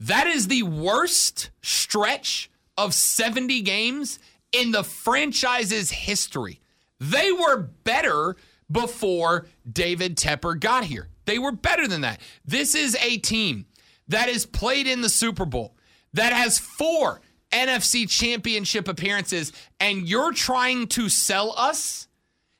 That 0.00 0.26
is 0.26 0.48
the 0.48 0.62
worst 0.62 1.50
stretch 1.62 2.50
of 2.76 2.94
70 2.94 3.60
games 3.60 4.18
in 4.50 4.72
the 4.72 4.82
franchise's 4.82 5.90
history. 5.90 6.60
They 6.98 7.30
were 7.30 7.58
better 7.58 8.36
before 8.70 9.46
David 9.70 10.16
Tepper 10.16 10.58
got 10.58 10.84
here. 10.84 11.08
They 11.26 11.38
were 11.38 11.52
better 11.52 11.86
than 11.86 12.00
that. 12.00 12.20
This 12.44 12.74
is 12.74 12.96
a 13.00 13.18
team 13.18 13.66
that 14.08 14.28
has 14.28 14.46
played 14.46 14.86
in 14.86 15.02
the 15.02 15.08
Super 15.08 15.44
Bowl, 15.44 15.76
that 16.14 16.32
has 16.32 16.58
four 16.58 17.20
NFC 17.52 18.08
championship 18.08 18.88
appearances, 18.88 19.52
and 19.78 20.08
you're 20.08 20.32
trying 20.32 20.86
to 20.88 21.08
sell 21.08 21.54
us 21.56 22.08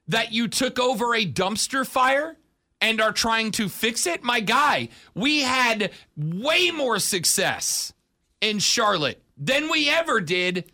that 0.08 0.32
you 0.32 0.48
took 0.48 0.78
over 0.78 1.14
a 1.14 1.24
dumpster 1.24 1.86
fire 1.86 2.36
and 2.80 3.00
are 3.00 3.12
trying 3.12 3.50
to 3.52 3.68
fix 3.68 4.06
it? 4.06 4.22
My 4.22 4.40
guy, 4.40 4.88
we 5.14 5.40
had 5.40 5.90
way 6.16 6.70
more 6.70 6.98
success 6.98 7.92
in 8.40 8.58
Charlotte 8.58 9.22
than 9.36 9.70
we 9.70 9.88
ever 9.90 10.20
did 10.20 10.70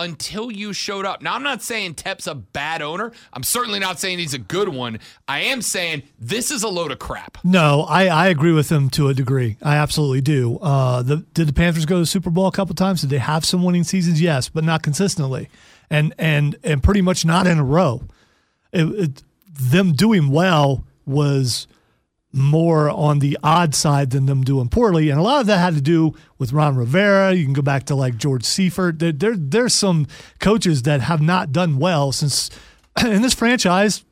until 0.00 0.50
you 0.50 0.72
showed 0.72 1.04
up. 1.04 1.20
Now, 1.20 1.34
I'm 1.34 1.42
not 1.42 1.62
saying 1.62 1.94
Tep's 1.94 2.26
a 2.26 2.34
bad 2.34 2.80
owner. 2.80 3.12
I'm 3.34 3.42
certainly 3.42 3.78
not 3.78 4.00
saying 4.00 4.18
he's 4.18 4.32
a 4.32 4.38
good 4.38 4.70
one. 4.70 4.98
I 5.28 5.40
am 5.40 5.60
saying 5.60 6.04
this 6.18 6.50
is 6.50 6.62
a 6.62 6.68
load 6.68 6.90
of 6.90 6.98
crap. 6.98 7.36
No, 7.44 7.82
I, 7.82 8.06
I 8.06 8.28
agree 8.28 8.52
with 8.52 8.72
him 8.72 8.88
to 8.90 9.08
a 9.08 9.14
degree. 9.14 9.58
I 9.62 9.76
absolutely 9.76 10.22
do. 10.22 10.58
Uh, 10.58 11.02
the, 11.02 11.18
did 11.34 11.48
the 11.48 11.52
Panthers 11.52 11.84
go 11.84 11.96
to 11.96 12.00
the 12.00 12.06
Super 12.06 12.30
Bowl 12.30 12.46
a 12.46 12.52
couple 12.52 12.74
times? 12.74 13.02
Did 13.02 13.10
they 13.10 13.18
have 13.18 13.44
some 13.44 13.62
winning 13.62 13.84
seasons? 13.84 14.22
Yes, 14.22 14.48
but 14.48 14.64
not 14.64 14.82
consistently, 14.82 15.50
and 15.90 16.14
and 16.18 16.56
and 16.64 16.82
pretty 16.82 17.02
much 17.02 17.26
not 17.26 17.46
in 17.46 17.58
a 17.58 17.64
row. 17.64 18.02
It, 18.72 18.84
it, 18.84 19.22
them 19.46 19.92
doing 19.92 20.30
well 20.30 20.84
was 21.10 21.66
more 22.32 22.88
on 22.88 23.18
the 23.18 23.36
odd 23.42 23.74
side 23.74 24.10
than 24.10 24.26
them 24.26 24.42
doing 24.42 24.68
poorly. 24.68 25.10
And 25.10 25.18
a 25.18 25.22
lot 25.22 25.40
of 25.40 25.46
that 25.48 25.58
had 25.58 25.74
to 25.74 25.80
do 25.80 26.14
with 26.38 26.52
Ron 26.52 26.76
Rivera. 26.76 27.32
You 27.32 27.44
can 27.44 27.52
go 27.52 27.62
back 27.62 27.84
to 27.86 27.94
like 27.94 28.16
George 28.16 28.44
Seifert. 28.44 29.00
There, 29.00 29.12
there, 29.12 29.36
there's 29.36 29.74
some 29.74 30.06
coaches 30.38 30.82
that 30.82 31.00
have 31.00 31.20
not 31.20 31.52
done 31.52 31.78
well 31.78 32.12
since, 32.12 32.50
and 32.96 33.24
this 33.24 33.34
franchise 33.34 34.04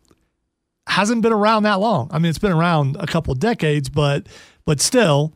hasn't 0.89 1.23
been 1.23 1.33
around 1.33 1.63
that 1.63 1.81
long. 1.81 2.09
I 2.13 2.19
mean, 2.19 2.31
it's 2.31 2.39
been 2.39 2.53
around 2.53 2.97
a 2.99 3.07
couple 3.07 3.35
decades, 3.35 3.89
but 3.89 4.27
but 4.65 4.81
still, 4.81 5.33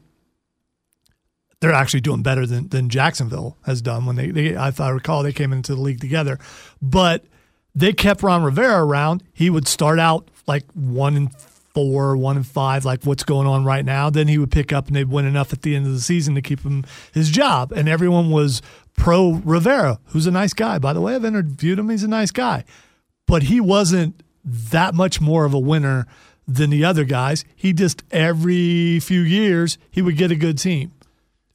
they're 1.60 1.72
actually 1.72 2.00
doing 2.00 2.22
better 2.22 2.44
than, 2.44 2.68
than 2.68 2.88
Jacksonville 2.88 3.56
has 3.64 3.80
done 3.80 4.04
when 4.04 4.16
they, 4.16 4.30
they, 4.30 4.46
if 4.48 4.80
I 4.80 4.90
recall, 4.90 5.22
they 5.22 5.32
came 5.32 5.52
into 5.52 5.74
the 5.74 5.80
league 5.80 6.00
together. 6.00 6.38
But 6.82 7.24
they 7.74 7.92
kept 7.92 8.22
Ron 8.22 8.42
Rivera 8.42 8.84
around. 8.84 9.22
He 9.32 9.48
would 9.48 9.68
start 9.68 9.98
out 9.98 10.28
like 10.46 10.64
one 10.72 11.16
and 11.16 11.32
four, 11.74 12.16
one 12.16 12.36
and 12.36 12.46
five, 12.46 12.84
like 12.84 13.04
what's 13.04 13.24
going 13.24 13.46
on 13.46 13.64
right 13.64 13.84
now, 13.84 14.10
then 14.10 14.28
he 14.28 14.38
would 14.38 14.50
pick 14.50 14.72
up 14.72 14.86
and 14.86 14.96
they'd 14.96 15.08
win 15.08 15.24
enough 15.24 15.52
at 15.52 15.62
the 15.62 15.74
end 15.74 15.86
of 15.86 15.92
the 15.92 16.00
season 16.00 16.34
to 16.34 16.42
keep 16.42 16.60
him 16.60 16.84
his 17.12 17.30
job. 17.30 17.72
And 17.72 17.88
everyone 17.88 18.30
was 18.30 18.62
pro 18.96 19.32
Rivera, 19.44 19.98
who's 20.06 20.26
a 20.26 20.30
nice 20.30 20.52
guy. 20.52 20.78
By 20.78 20.92
the 20.92 21.00
way, 21.00 21.14
I've 21.14 21.24
interviewed 21.24 21.78
him. 21.78 21.88
He's 21.88 22.02
a 22.02 22.08
nice 22.08 22.30
guy. 22.30 22.64
But 23.26 23.44
he 23.44 23.60
wasn't 23.60 24.22
that 24.44 24.94
much 24.94 25.20
more 25.20 25.44
of 25.44 25.54
a 25.54 25.58
winner 25.58 26.06
than 26.46 26.70
the 26.70 26.84
other 26.84 27.04
guys. 27.04 27.44
He 27.54 27.72
just 27.72 28.02
every 28.10 29.00
few 29.00 29.20
years 29.20 29.78
he 29.90 30.02
would 30.02 30.16
get 30.16 30.30
a 30.30 30.36
good 30.36 30.58
team. 30.58 30.92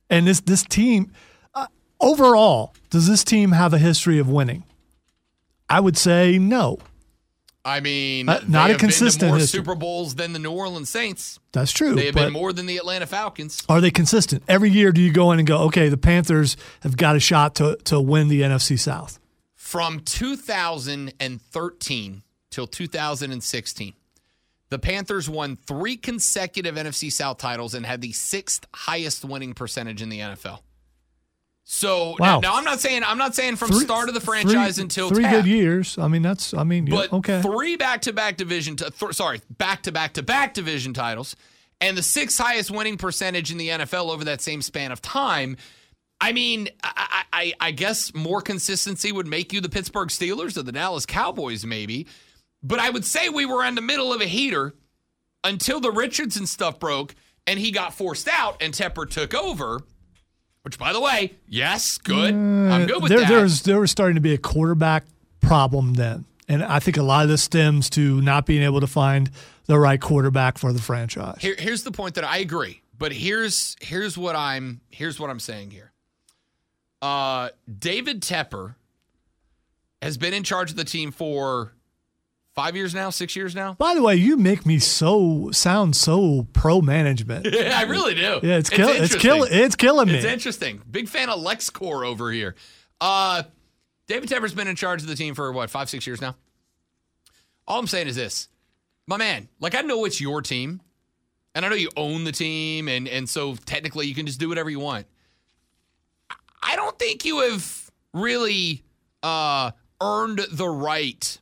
And 0.09 0.27
this 0.27 0.39
this 0.41 0.63
team 0.63 1.11
uh, 1.53 1.67
overall, 1.99 2.73
does 2.89 3.07
this 3.07 3.23
team 3.23 3.51
have 3.51 3.73
a 3.73 3.77
history 3.77 4.19
of 4.19 4.29
winning? 4.29 4.63
I 5.69 5.81
would 5.81 5.97
say 5.97 6.37
no. 6.37 6.79
I 7.67 7.81
mean, 7.81 8.29
Uh, 8.29 8.39
not 8.47 8.69
a 8.69 8.73
have 8.73 8.77
been 8.77 8.77
to 8.77 8.79
consistent 8.79 9.29
more 9.29 9.39
history. 9.39 9.57
Super 9.59 9.75
Bowls 9.75 10.15
than 10.15 10.31
the 10.31 10.39
New 10.39 10.51
Orleans 10.51 10.89
Saints. 10.89 11.37
That's 11.51 11.73
true. 11.73 11.95
They 11.95 12.05
have 12.05 12.15
been 12.15 12.31
more 12.31 12.53
than 12.53 12.65
the 12.65 12.77
Atlanta 12.77 13.05
Falcons. 13.05 13.61
are 13.67 13.81
they 13.81 13.91
consistent? 13.91 14.43
Every 14.47 14.69
year 14.69 14.93
do 14.93 15.01
you 15.01 15.11
go 15.11 15.33
in 15.33 15.39
and 15.39 15.47
go, 15.47 15.57
okay, 15.63 15.89
the 15.89 15.97
Panthers 15.97 16.55
have 16.81 16.95
got 16.95 17.17
a 17.17 17.19
shot 17.19 17.55
to 17.55 17.75
to 17.83 17.99
win 17.99 18.29
the 18.29 18.41
NFC 18.41 18.79
South. 18.79 19.19
From 19.53 19.99
2013 19.99 22.23
till 22.49 22.67
2016, 22.67 23.93
the 24.69 24.79
Panthers 24.79 25.29
won 25.29 25.57
three 25.57 25.97
consecutive 25.97 26.75
NFC 26.75 27.11
South 27.11 27.37
titles 27.37 27.73
and 27.73 27.85
had 27.85 27.99
the 28.01 28.13
sixth 28.13 28.65
highest 28.73 29.25
winning 29.25 29.53
percentage 29.53 30.01
in 30.01 30.07
the 30.09 30.19
NFL. 30.19 30.59
So 31.69 32.15
Wow. 32.17 32.39
now, 32.39 32.39
now 32.39 32.55
I'm 32.55 32.63
not 32.63 32.79
saying 32.79 33.03
I'm 33.05 33.17
not 33.17 33.35
saying 33.35 33.57
from 33.57 33.71
Three- 33.71 33.83
start 33.83 34.07
of 34.07 34.15
the 34.15 34.21
franchise 34.21 34.75
three- 34.75 34.83
until 34.83 35.09
three 35.09 35.23
tap, 35.23 35.33
good 35.43 35.47
years. 35.47 35.97
I 35.97 36.07
mean, 36.07 36.21
that's 36.21 36.53
I 36.53 36.63
mean, 36.63 36.87
yeah, 36.87 36.95
but 36.95 37.13
okay. 37.13 37.41
three 37.41 37.75
back-to-back 37.75 38.37
division, 38.37 38.77
t- 38.77 38.85
th- 38.89 39.13
sorry, 39.13 39.41
back-to-back-to-back 39.57 40.53
division 40.53 40.93
titles, 40.93 41.35
and 41.81 41.97
the 41.97 42.01
sixth 42.03 42.37
highest 42.39 42.71
winning 42.71 42.95
percentage 42.97 43.51
in 43.51 43.57
the 43.57 43.67
NFL 43.69 44.09
over 44.09 44.23
that 44.23 44.41
same 44.41 44.61
span 44.61 44.93
of 44.93 45.01
time. 45.01 45.57
I 46.21 46.31
mean, 46.31 46.69
I, 46.83 47.23
I, 47.33 47.53
I 47.59 47.71
guess 47.71 48.13
more 48.15 48.41
consistency 48.41 49.11
would 49.11 49.27
make 49.27 49.51
you 49.51 49.59
the 49.59 49.69
Pittsburgh 49.69 50.07
Steelers 50.07 50.57
or 50.57 50.63
the 50.63 50.71
Dallas 50.71 51.05
Cowboys, 51.05 51.65
maybe. 51.65 52.07
But 52.63 52.79
I 52.79 52.89
would 52.89 53.03
say 53.05 53.27
we 53.27 53.45
were 53.45 53.63
in 53.65 53.75
the 53.75 53.81
middle 53.81 54.13
of 54.13 54.21
a 54.21 54.25
heater 54.25 54.73
until 55.43 55.79
the 55.81 55.91
Richardson 55.91 56.47
stuff 56.47 56.79
broke 56.79 57.13
and 57.45 57.59
he 57.59 57.71
got 57.71 57.93
forced 57.93 58.27
out 58.29 58.57
and 58.61 58.73
Tepper 58.73 59.07
took 59.07 59.35
over. 59.35 59.81
Which, 60.67 60.77
by 60.77 60.91
the 60.91 60.99
way, 60.99 61.31
yes, 61.47 61.97
good. 61.97 62.33
I'm 62.33 62.87
good 62.87 63.01
with 63.01 63.09
there, 63.09 63.21
that. 63.21 63.29
there 63.29 63.41
was 63.41 63.61
there 63.61 63.79
was 63.79 63.89
starting 63.89 64.15
to 64.15 64.21
be 64.21 64.33
a 64.33 64.37
quarterback 64.37 65.05
problem 65.39 65.93
then, 65.93 66.25
and 66.49 66.61
I 66.61 66.79
think 66.79 66.97
a 66.97 67.03
lot 67.03 67.23
of 67.23 67.29
this 67.29 67.41
stems 67.41 67.89
to 67.91 68.19
not 68.19 68.45
being 68.45 68.63
able 68.63 68.81
to 68.81 68.87
find 68.87 69.31
the 69.67 69.79
right 69.79 70.01
quarterback 70.01 70.57
for 70.57 70.73
the 70.73 70.81
franchise. 70.81 71.37
Here, 71.39 71.55
here's 71.57 71.83
the 71.83 71.91
point 71.93 72.15
that 72.15 72.25
I 72.25 72.39
agree, 72.39 72.81
but 72.99 73.13
here's 73.13 73.77
here's 73.79 74.17
what 74.17 74.35
I'm 74.35 74.81
here's 74.89 75.21
what 75.21 75.29
I'm 75.29 75.39
saying 75.39 75.71
here. 75.71 75.93
Uh, 77.01 77.47
David 77.79 78.21
Tepper 78.21 78.75
has 80.01 80.17
been 80.17 80.33
in 80.33 80.43
charge 80.43 80.71
of 80.71 80.75
the 80.75 80.83
team 80.83 81.13
for 81.13 81.71
five 82.57 82.75
years 82.75 82.95
now, 82.95 83.11
six 83.11 83.35
years 83.35 83.53
now. 83.53 83.75
By 83.75 83.93
the 83.93 84.01
way, 84.01 84.15
you 84.15 84.35
make 84.35 84.65
me 84.65 84.79
so 84.79 85.51
sound 85.51 85.95
so 85.95 86.47
pro 86.53 86.81
management. 86.81 87.45
Yeah, 87.57 87.77
I 87.77 87.83
really 87.83 88.15
do. 88.15 88.39
Yeah, 88.43 88.57
it's 88.57 88.69
kill, 88.69 88.89
it's 88.89 89.13
interesting. 89.13 89.19
kill, 89.21 89.43
it's 89.43 89.75
killing 89.75 90.07
me. 90.07 90.15
It's 90.15 90.25
interesting. 90.25 90.81
Big 90.89 91.07
fan 91.07 91.29
of 91.29 91.39
LexCore 91.39 92.05
over 92.05 92.31
here. 92.31 92.55
Uh, 92.99 93.43
David 94.07 94.27
Tepper's 94.29 94.53
been 94.53 94.67
in 94.67 94.75
charge 94.75 95.01
of 95.01 95.07
the 95.07 95.15
team 95.15 95.35
for 95.35 95.51
what 95.51 95.69
five, 95.69 95.89
six 95.89 96.07
years 96.07 96.19
now. 96.19 96.35
All 97.67 97.79
I'm 97.79 97.87
saying 97.87 98.07
is 98.07 98.15
this, 98.15 98.47
my 99.05 99.17
man. 99.17 99.49
Like 99.59 99.75
I 99.75 99.81
know 99.81 100.05
it's 100.05 100.19
your 100.19 100.41
team, 100.41 100.81
and 101.53 101.65
I 101.65 101.69
know 101.69 101.75
you 101.75 101.89
own 101.95 102.23
the 102.23 102.31
team, 102.31 102.87
and 102.87 103.07
and 103.07 103.29
so 103.29 103.55
technically 103.55 104.07
you 104.07 104.15
can 104.15 104.25
just 104.25 104.39
do 104.39 104.49
whatever 104.49 104.69
you 104.69 104.79
want. 104.79 105.05
I 106.61 106.75
don't 106.75 106.97
think 106.97 107.23
you 107.25 107.41
have 107.41 107.91
really 108.13 108.83
uh, 109.23 109.71
earned 110.01 110.39
the 110.51 110.67
right 110.67 111.39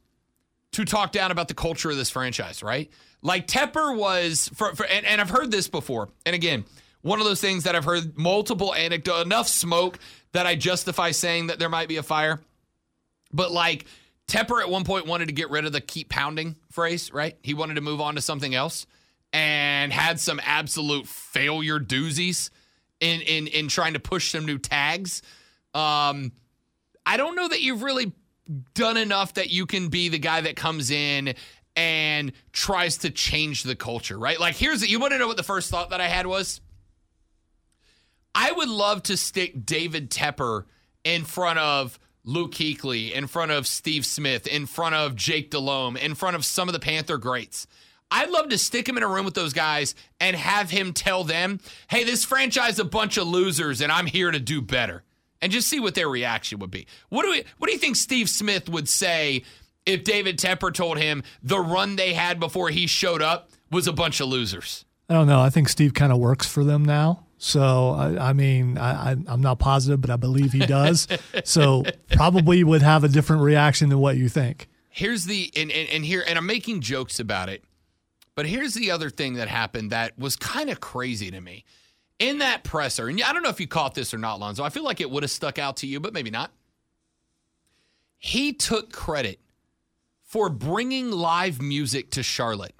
to 0.75 0.85
talk 0.85 1.11
down 1.11 1.31
about 1.31 1.47
the 1.47 1.53
culture 1.53 1.89
of 1.89 1.97
this 1.97 2.09
franchise, 2.09 2.63
right? 2.63 2.91
Like 3.21 3.47
Tepper 3.47 3.95
was, 3.95 4.49
for, 4.53 4.75
for 4.75 4.85
and, 4.85 5.05
and 5.05 5.19
I've 5.19 5.29
heard 5.29 5.51
this 5.51 5.67
before. 5.67 6.09
And 6.25 6.35
again, 6.35 6.65
one 7.01 7.19
of 7.19 7.25
those 7.25 7.41
things 7.41 7.63
that 7.63 7.75
I've 7.75 7.85
heard 7.85 8.17
multiple 8.17 8.73
anecdote, 8.73 9.21
enough 9.21 9.47
smoke 9.47 9.99
that 10.31 10.45
I 10.45 10.55
justify 10.55 11.11
saying 11.11 11.47
that 11.47 11.59
there 11.59 11.69
might 11.69 11.87
be 11.87 11.97
a 11.97 12.03
fire. 12.03 12.39
But 13.31 13.51
like 13.51 13.85
Tepper 14.27 14.61
at 14.61 14.69
one 14.69 14.83
point 14.83 15.05
wanted 15.05 15.27
to 15.27 15.33
get 15.33 15.49
rid 15.49 15.65
of 15.65 15.71
the 15.71 15.81
keep 15.81 16.09
pounding 16.09 16.55
phrase, 16.71 17.13
right? 17.13 17.37
He 17.43 17.53
wanted 17.53 17.75
to 17.75 17.81
move 17.81 18.01
on 18.01 18.15
to 18.15 18.21
something 18.21 18.55
else 18.55 18.87
and 19.33 19.93
had 19.93 20.19
some 20.19 20.39
absolute 20.43 21.07
failure 21.07 21.79
doozies 21.79 22.49
in 22.99 23.21
in 23.21 23.47
in 23.47 23.67
trying 23.67 23.93
to 23.93 23.99
push 23.99 24.31
some 24.31 24.45
new 24.45 24.57
tags. 24.57 25.21
Um, 25.73 26.31
I 27.05 27.17
don't 27.17 27.35
know 27.35 27.47
that 27.47 27.61
you've 27.61 27.83
really 27.83 28.13
done 28.73 28.97
enough 28.97 29.33
that 29.35 29.49
you 29.49 29.65
can 29.65 29.89
be 29.89 30.09
the 30.09 30.19
guy 30.19 30.41
that 30.41 30.55
comes 30.55 30.91
in 30.91 31.35
and 31.75 32.31
tries 32.53 32.99
to 32.99 33.09
change 33.09 33.63
the 33.63 33.75
culture, 33.75 34.17
right? 34.17 34.39
Like, 34.39 34.55
here's 34.55 34.87
you 34.89 34.99
want 34.99 35.13
to 35.13 35.19
know 35.19 35.27
what 35.27 35.37
the 35.37 35.43
first 35.43 35.69
thought 35.69 35.89
that 35.89 36.01
I 36.01 36.07
had 36.07 36.27
was? 36.27 36.61
I 38.33 38.51
would 38.51 38.69
love 38.69 39.03
to 39.03 39.17
stick 39.17 39.65
David 39.65 40.11
Tepper 40.11 40.65
in 41.05 41.23
front 41.23 41.57
of 41.59 41.97
Luke 42.25 42.51
Kuechly, 42.51 43.11
in 43.11 43.27
front 43.27 43.51
of 43.51 43.65
Steve 43.65 44.05
Smith, 44.05 44.45
in 44.47 44.65
front 44.65 44.95
of 44.95 45.15
Jake 45.15 45.51
Delhomme, 45.51 45.95
in 45.95 46.15
front 46.15 46.35
of 46.35 46.43
some 46.43 46.67
of 46.67 46.73
the 46.73 46.79
Panther 46.79 47.17
greats. 47.17 47.65
I'd 48.11 48.29
love 48.29 48.49
to 48.49 48.57
stick 48.57 48.89
him 48.89 48.97
in 48.97 49.03
a 49.03 49.07
room 49.07 49.25
with 49.25 49.35
those 49.35 49.53
guys 49.53 49.95
and 50.19 50.35
have 50.35 50.69
him 50.69 50.91
tell 50.91 51.23
them, 51.23 51.59
hey, 51.89 52.03
this 52.03 52.25
franchise 52.25 52.73
is 52.73 52.79
a 52.79 52.85
bunch 52.85 53.17
of 53.17 53.27
losers 53.27 53.81
and 53.81 53.91
I'm 53.91 54.05
here 54.05 54.31
to 54.31 54.39
do 54.39 54.61
better. 54.61 55.03
And 55.45 55.51
just 55.51 55.67
see 55.67 55.79
what 55.79 55.93
their 55.93 56.09
reaction 56.09 56.57
would 56.57 56.71
be. 56.71 56.87
What 57.09 57.21
do 57.21 57.29
we 57.29 57.43
what 57.59 57.67
do 57.67 57.73
you 57.73 57.77
think 57.77 57.97
Steve 57.97 58.27
Smith 58.31 58.67
would 58.67 58.89
say 58.89 59.43
if 59.85 60.03
David 60.03 60.39
Tepper 60.39 60.73
told 60.73 60.97
him 60.97 61.21
the 61.43 61.59
run 61.59 61.97
they 61.97 62.13
had 62.13 62.39
before 62.39 62.69
he 62.69 62.87
showed 62.87 63.21
up 63.21 63.51
was 63.69 63.85
a 63.85 63.93
bunch 63.93 64.19
of 64.19 64.27
losers? 64.27 64.85
I 65.07 65.13
don't 65.13 65.27
know. 65.27 65.39
I 65.41 65.51
think 65.51 65.69
Steve 65.69 65.93
kind 65.93 66.11
of 66.11 66.17
works 66.17 66.47
for 66.47 66.63
them 66.63 66.83
now. 66.83 67.27
So 67.37 67.91
I, 67.91 68.29
I 68.29 68.33
mean, 68.33 68.79
I, 68.79 69.11
I, 69.11 69.15
I'm 69.27 69.41
not 69.41 69.59
positive, 69.59 70.01
but 70.01 70.09
I 70.09 70.15
believe 70.15 70.51
he 70.51 70.65
does. 70.65 71.07
so 71.43 71.83
probably 72.09 72.63
would 72.63 72.81
have 72.81 73.03
a 73.03 73.07
different 73.07 73.43
reaction 73.43 73.89
than 73.89 73.99
what 73.99 74.17
you 74.17 74.27
think. 74.29 74.67
here's 74.89 75.25
the 75.25 75.51
and, 75.55 75.71
and, 75.71 75.87
and 75.89 76.05
here 76.05 76.23
and 76.27 76.39
i'm 76.39 76.45
making 76.47 76.81
jokes 76.81 77.19
about 77.19 77.49
it 77.49 77.63
but 78.33 78.47
here's 78.47 78.73
the 78.73 78.89
other 78.89 79.11
thing 79.11 79.35
that 79.35 79.47
happened 79.47 79.91
that 79.91 80.17
was 80.17 80.35
kind 80.35 80.71
of 80.71 80.79
crazy 80.79 81.29
to 81.29 81.39
me 81.39 81.63
in 82.19 82.37
that 82.39 82.63
presser 82.63 83.07
and 83.07 83.21
i 83.23 83.33
don't 83.33 83.43
know 83.43 83.49
if 83.49 83.59
you 83.59 83.67
caught 83.67 83.93
this 83.93 84.13
or 84.13 84.17
not 84.17 84.39
lonzo 84.39 84.63
i 84.63 84.69
feel 84.69 84.83
like 84.83 85.01
it 85.01 85.09
would 85.11 85.23
have 85.23 85.29
stuck 85.31 85.59
out 85.59 85.77
to 85.77 85.87
you 85.87 85.99
but 85.99 86.13
maybe 86.13 86.29
not. 86.31 86.51
He 88.17 88.53
took 88.53 88.91
credit 88.91 89.39
for 90.23 90.49
bringing 90.49 91.11
live 91.11 91.61
music 91.61 92.09
to 92.11 92.23
charlotte. 92.23 92.73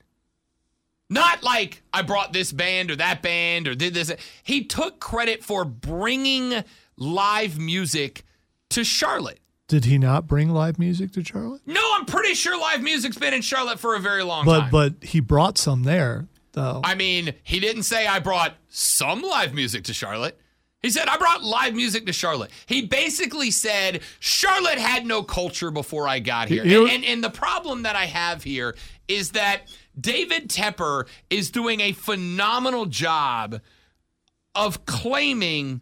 Not 1.10 1.44
like 1.44 1.84
i 1.94 2.02
brought 2.02 2.34
this 2.34 2.52
band 2.52 2.90
or 2.92 2.96
that 2.96 3.22
band 3.22 3.68
or 3.68 3.76
did 3.76 3.94
this. 3.94 4.12
He 4.44 4.64
took 4.66 5.00
credit 5.00 5.44
for 5.44 5.64
bringing 5.66 6.64
live 6.98 7.60
music 7.60 8.24
to 8.70 8.84
charlotte. 8.84 9.40
Did 9.68 9.86
he 9.86 9.98
not 9.98 10.28
bring 10.28 10.50
live 10.50 10.78
music 10.80 11.12
to 11.14 11.24
Charlotte? 11.24 11.62
no, 11.66 11.82
I'm 11.96 12.06
pretty 12.06 12.36
sure 12.36 12.56
live 12.60 12.82
music's 12.84 13.18
been 13.18 13.34
in 13.34 13.42
Charlotte 13.42 13.80
for 13.80 13.96
a 13.96 14.00
very 14.00 14.24
long 14.24 14.46
But 14.46 14.60
time. 14.62 14.70
but 14.72 14.94
he 15.04 15.20
brought 15.20 15.58
some 15.58 15.84
there 15.84 16.28
though. 16.56 16.82
I 16.84 16.96
mean, 16.96 17.34
he 17.44 17.60
didn't 17.60 17.84
say 17.84 18.08
I 18.08 18.20
brought 18.20 18.56
some 18.70 19.22
live 19.22 19.54
music 19.54 19.84
to 19.86 19.94
Charlotte. 19.94 20.40
He 20.82 20.90
said 20.92 21.08
I 21.08 21.18
brought 21.18 21.44
live 21.44 21.74
music 21.74 22.06
to 22.08 22.14
Charlotte. 22.14 22.52
He 22.68 22.84
basically 22.86 23.50
said 23.52 24.02
Charlotte 24.20 24.78
had 24.78 25.06
no 25.06 25.24
culture 25.24 25.72
before 25.72 26.08
I 26.08 26.20
got 26.20 26.48
here. 26.48 26.64
You- 26.66 26.84
And, 26.88 26.96
and, 26.96 27.06
and 27.06 27.24
the 27.24 27.30
problem 27.32 27.84
that 27.84 27.96
I 27.96 28.06
have 28.06 28.44
here 28.44 28.76
is 29.08 29.32
that 29.32 29.62
David 30.00 30.50
Tepper 30.50 31.08
is 31.30 31.50
doing 31.52 31.80
a 31.82 31.92
phenomenal 31.92 32.86
job 32.86 33.62
of 34.54 34.86
claiming 34.86 35.82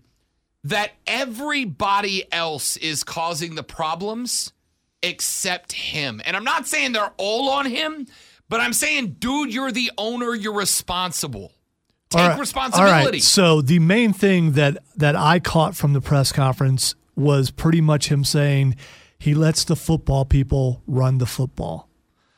that 0.63 0.91
everybody 1.07 2.23
else 2.31 2.77
is 2.77 3.03
causing 3.03 3.55
the 3.55 3.63
problems 3.63 4.53
except 5.01 5.73
him. 5.73 6.21
And 6.25 6.37
I'm 6.37 6.45
not 6.45 6.65
saying 6.67 6.93
they're 6.93 7.11
all 7.17 7.49
on 7.49 7.65
him, 7.65 8.07
but 8.53 8.61
I'm 8.61 8.73
saying, 8.73 9.15
dude, 9.17 9.51
you're 9.51 9.71
the 9.71 9.91
owner, 9.97 10.35
you're 10.35 10.53
responsible. 10.53 11.51
Take 12.11 12.21
All 12.21 12.29
right. 12.29 12.39
responsibility. 12.39 12.93
All 12.93 13.09
right. 13.09 13.23
So 13.23 13.63
the 13.63 13.79
main 13.79 14.13
thing 14.13 14.51
that 14.51 14.77
that 14.95 15.15
I 15.15 15.39
caught 15.39 15.75
from 15.75 15.93
the 15.93 16.01
press 16.01 16.31
conference 16.31 16.93
was 17.15 17.49
pretty 17.49 17.81
much 17.81 18.09
him 18.09 18.23
saying 18.23 18.75
he 19.17 19.33
lets 19.33 19.63
the 19.63 19.75
football 19.75 20.23
people 20.23 20.83
run 20.85 21.17
the 21.17 21.25
football. 21.25 21.89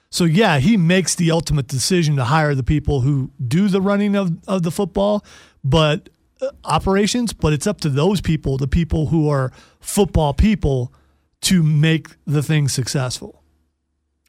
So 0.10 0.24
yeah, 0.24 0.60
he 0.60 0.78
makes 0.78 1.16
the 1.16 1.32
ultimate 1.32 1.68
decision 1.68 2.16
to 2.16 2.24
hire 2.24 2.56
the 2.56 2.64
people 2.64 3.02
who 3.02 3.32
do 3.46 3.68
the 3.68 3.82
running 3.82 4.16
of, 4.16 4.38
of 4.48 4.64
the 4.64 4.72
football, 4.72 5.22
but 5.66 6.10
uh, 6.42 6.52
operations, 6.64 7.34
but 7.34 7.52
it's 7.52 7.68
up 7.68 7.82
to 7.82 7.90
those 7.90 8.22
people, 8.22 8.58
the 8.58 8.70
people 8.70 9.08
who 9.08 9.28
are 9.28 9.52
football 9.82 10.34
people 10.34 10.94
to 11.42 11.62
make 11.62 12.08
the 12.26 12.42
thing 12.42 12.70
successful. 12.70 13.44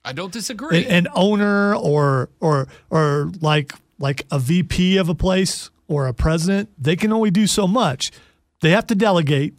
I 0.06 0.12
don't 0.12 0.32
disagree. 0.32 0.84
An, 0.84 1.06
an 1.06 1.08
owner 1.14 1.74
or 1.74 2.30
or 2.40 2.68
or 2.90 3.32
like 3.40 3.72
like 3.98 4.24
a 4.30 4.38
VP 4.38 4.96
of 4.98 5.08
a 5.08 5.14
place 5.14 5.70
or 5.88 6.06
a 6.06 6.14
president, 6.14 6.70
they 6.78 6.94
can 6.94 7.12
only 7.12 7.32
do 7.32 7.46
so 7.48 7.66
much. 7.66 8.12
They 8.60 8.70
have 8.70 8.86
to 8.86 8.94
delegate, 8.94 9.54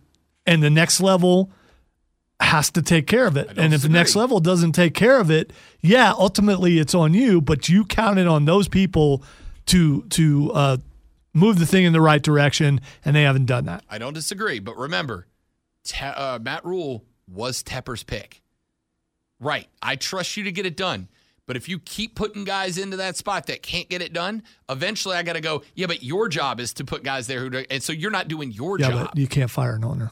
and 0.46 0.64
the 0.64 0.70
next 0.70 1.02
level 1.02 1.52
has 2.40 2.72
to 2.72 2.82
take 2.82 3.08
care 3.08 3.28
of 3.28 3.36
it. 3.36 3.58
And 3.58 3.74
if 3.74 3.82
the 3.82 3.90
next 3.90 4.16
level 4.16 4.40
doesn't 4.40 4.72
take 4.72 4.94
care 4.94 5.20
of 5.20 5.30
it, 5.30 5.52
yeah, 5.82 6.14
ultimately 6.18 6.80
it's 6.80 6.96
on 6.96 7.14
you. 7.14 7.42
But 7.42 7.68
you 7.68 7.84
counted 7.84 8.28
on 8.28 8.46
those 8.46 8.70
people 8.70 9.24
to 9.68 10.04
to 10.04 10.52
uh, 10.54 10.78
move 11.34 11.60
the 11.60 11.66
thing 11.66 11.84
in 11.84 11.92
the 11.92 12.02
right 12.02 12.22
direction, 12.24 12.80
and 13.04 13.16
they 13.16 13.24
haven't 13.24 13.48
done 13.48 13.66
that. 13.66 13.84
I 13.90 13.98
don't 13.98 14.14
disagree, 14.14 14.60
but 14.60 14.78
remember, 14.78 15.28
Te- 15.84 16.06
uh, 16.06 16.40
Matt 16.40 16.64
Rhule 16.66 17.04
was 17.28 17.64
Tepper's 17.64 18.04
pick. 18.04 18.42
Right. 19.40 19.68
I 19.82 19.96
trust 19.96 20.38
you 20.38 20.44
to 20.46 20.52
get 20.52 20.66
it 20.66 20.76
done. 20.78 21.08
But 21.46 21.56
if 21.56 21.70
you 21.70 21.80
keep 21.80 22.14
putting 22.16 22.44
guys 22.44 22.78
into 22.78 22.98
that 22.98 23.16
spot 23.16 23.46
that 23.48 23.64
can't 23.64 23.88
get 23.88 24.02
it 24.02 24.12
done, 24.12 24.44
eventually 24.70 25.16
I 25.16 25.24
got 25.24 25.34
to 25.34 25.42
go, 25.42 25.64
yeah, 25.76 25.88
but 25.88 26.04
your 26.04 26.28
job 26.28 26.60
is 26.60 26.74
to 26.74 26.84
put 26.84 27.04
guys 27.04 27.28
there 27.28 27.40
who 27.40 27.50
do, 27.50 27.64
and 27.72 27.82
so 27.82 27.94
you're 27.94 28.12
not 28.12 28.28
doing 28.28 28.52
your 28.52 28.78
Yeah, 28.78 28.90
job. 28.90 29.06
but 29.14 29.18
you 29.18 29.28
can't 29.28 29.50
fire 29.50 29.76
an 29.76 29.86
owner. 29.86 30.12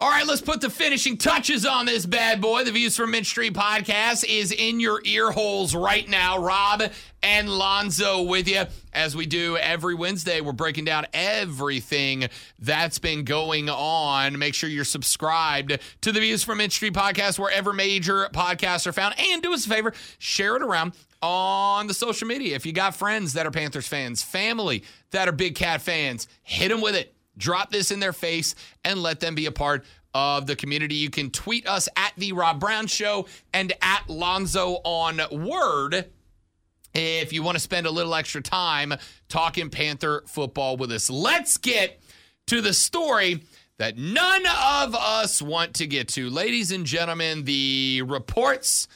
All 0.00 0.10
right, 0.10 0.26
let's 0.26 0.40
put 0.40 0.60
the 0.60 0.68
finishing 0.68 1.16
touches 1.16 1.64
on 1.64 1.86
this 1.86 2.04
bad 2.04 2.40
boy. 2.40 2.64
The 2.64 2.72
Views 2.72 2.96
from 2.96 3.12
Mint 3.12 3.26
Street 3.26 3.54
podcast 3.54 4.24
is 4.28 4.50
in 4.50 4.80
your 4.80 5.00
ear 5.04 5.30
holes 5.30 5.72
right 5.72 6.06
now. 6.08 6.36
Rob 6.40 6.82
and 7.22 7.48
Lonzo 7.48 8.22
with 8.22 8.48
you 8.48 8.64
as 8.92 9.14
we 9.14 9.24
do 9.24 9.56
every 9.56 9.94
Wednesday. 9.94 10.40
We're 10.40 10.52
breaking 10.52 10.84
down 10.84 11.06
everything 11.14 12.28
that's 12.58 12.98
been 12.98 13.22
going 13.22 13.70
on. 13.70 14.36
Make 14.36 14.54
sure 14.54 14.68
you're 14.68 14.84
subscribed 14.84 15.78
to 16.00 16.12
the 16.12 16.20
Views 16.20 16.42
from 16.42 16.58
Mint 16.58 16.72
Street 16.72 16.92
podcast 16.92 17.38
wherever 17.38 17.72
major 17.72 18.28
podcasts 18.34 18.88
are 18.88 18.92
found. 18.92 19.14
And 19.16 19.42
do 19.44 19.54
us 19.54 19.64
a 19.64 19.68
favor, 19.68 19.94
share 20.18 20.56
it 20.56 20.62
around 20.62 20.94
on 21.22 21.86
the 21.86 21.94
social 21.94 22.26
media. 22.26 22.56
If 22.56 22.66
you 22.66 22.72
got 22.72 22.96
friends 22.96 23.34
that 23.34 23.46
are 23.46 23.52
Panthers 23.52 23.86
fans, 23.86 24.24
family 24.24 24.82
that 25.12 25.28
are 25.28 25.32
Big 25.32 25.54
Cat 25.54 25.80
fans, 25.80 26.26
hit 26.42 26.70
them 26.70 26.80
with 26.80 26.96
it 26.96 27.13
drop 27.36 27.70
this 27.70 27.90
in 27.90 28.00
their 28.00 28.12
face 28.12 28.54
and 28.84 29.02
let 29.02 29.20
them 29.20 29.34
be 29.34 29.46
a 29.46 29.52
part 29.52 29.84
of 30.14 30.46
the 30.46 30.56
community. 30.56 30.94
You 30.94 31.10
can 31.10 31.30
tweet 31.30 31.66
us 31.66 31.88
at 31.96 32.12
the 32.16 32.32
Rob 32.32 32.60
Brown 32.60 32.86
Show 32.86 33.26
and 33.52 33.72
at 33.82 34.08
Lonzo 34.08 34.80
on 34.84 35.20
Word 35.30 36.06
if 36.94 37.32
you 37.32 37.42
want 37.42 37.56
to 37.56 37.60
spend 37.60 37.86
a 37.86 37.90
little 37.90 38.14
extra 38.14 38.40
time 38.40 38.94
talking 39.28 39.70
Panther 39.70 40.22
football 40.26 40.76
with 40.76 40.92
us. 40.92 41.10
Let's 41.10 41.56
get 41.56 42.00
to 42.46 42.60
the 42.60 42.72
story 42.72 43.42
that 43.78 43.98
none 43.98 44.44
of 44.46 44.94
us 44.94 45.42
want 45.42 45.74
to 45.74 45.86
get 45.86 46.08
to. 46.08 46.30
Ladies 46.30 46.70
and 46.70 46.86
gentlemen, 46.86 47.44
the 47.44 48.02
reports 48.06 48.86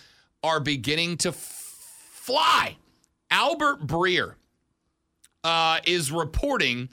are 0.44 0.60
beginning 0.60 1.16
to 1.18 1.30
f- 1.30 1.34
fly. 2.12 2.76
Albert 3.30 3.86
Breer 3.86 4.34
uh, 5.42 5.80
is 5.84 6.12
reporting 6.12 6.88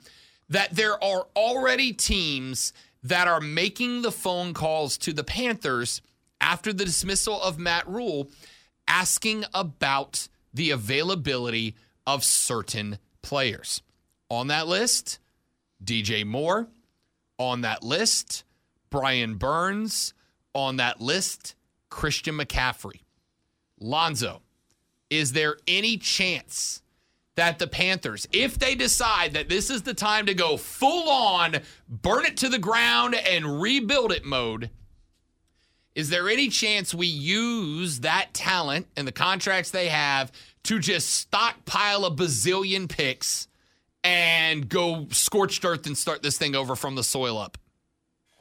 that 0.48 0.74
there 0.74 1.02
are 1.02 1.26
already 1.34 1.92
teams 1.92 2.72
that 3.02 3.28
are 3.28 3.40
making 3.40 4.02
the 4.02 4.12
phone 4.12 4.54
calls 4.54 4.98
to 4.98 5.12
the 5.12 5.24
Panthers 5.24 6.00
after 6.40 6.72
the 6.72 6.84
dismissal 6.84 7.40
of 7.40 7.58
Matt 7.58 7.88
Rhule, 7.88 8.30
asking 8.88 9.44
about 9.54 10.28
the 10.52 10.70
availability 10.70 11.74
of 12.06 12.24
certain 12.24 12.98
players. 13.22 13.82
On 14.30 14.48
that 14.48 14.66
list, 14.66 15.18
DJ 15.84 16.24
Moore. 16.24 16.68
On 17.38 17.60
that 17.60 17.82
list, 17.82 18.44
Brian 18.90 19.34
Burns. 19.34 20.14
On 20.54 20.76
that 20.76 21.00
list, 21.00 21.54
Christian 21.90 22.36
McCaffrey. 22.36 23.00
Lonzo, 23.78 24.40
is 25.10 25.32
there 25.32 25.56
any 25.68 25.98
chance 25.98 26.82
that 27.36 27.58
the 27.58 27.66
Panthers, 27.66 28.26
if 28.32 28.58
they 28.58 28.74
decide 28.74 29.34
that 29.34 29.48
this 29.48 29.70
is 29.70 29.82
the 29.82 29.94
time 29.94 30.26
to 30.26 30.34
go 30.34 30.56
full 30.56 31.08
on, 31.08 31.56
burn 31.88 32.24
it 32.24 32.38
to 32.38 32.48
the 32.48 32.58
ground 32.58 33.14
and 33.14 33.60
rebuild 33.60 34.10
it 34.10 34.24
mode, 34.24 34.70
is 35.94 36.10
there 36.10 36.28
any 36.28 36.48
chance 36.48 36.94
we 36.94 37.06
use 37.06 38.00
that 38.00 38.34
talent 38.34 38.86
and 38.96 39.06
the 39.06 39.12
contracts 39.12 39.70
they 39.70 39.88
have 39.88 40.32
to 40.64 40.78
just 40.78 41.08
stockpile 41.08 42.04
a 42.04 42.10
bazillion 42.10 42.88
picks 42.88 43.48
and 44.02 44.68
go 44.68 45.06
scorched 45.10 45.64
earth 45.64 45.86
and 45.86 45.96
start 45.96 46.22
this 46.22 46.36
thing 46.38 46.54
over 46.54 46.76
from 46.76 46.96
the 46.96 47.04
soil 47.04 47.38
up? 47.38 47.56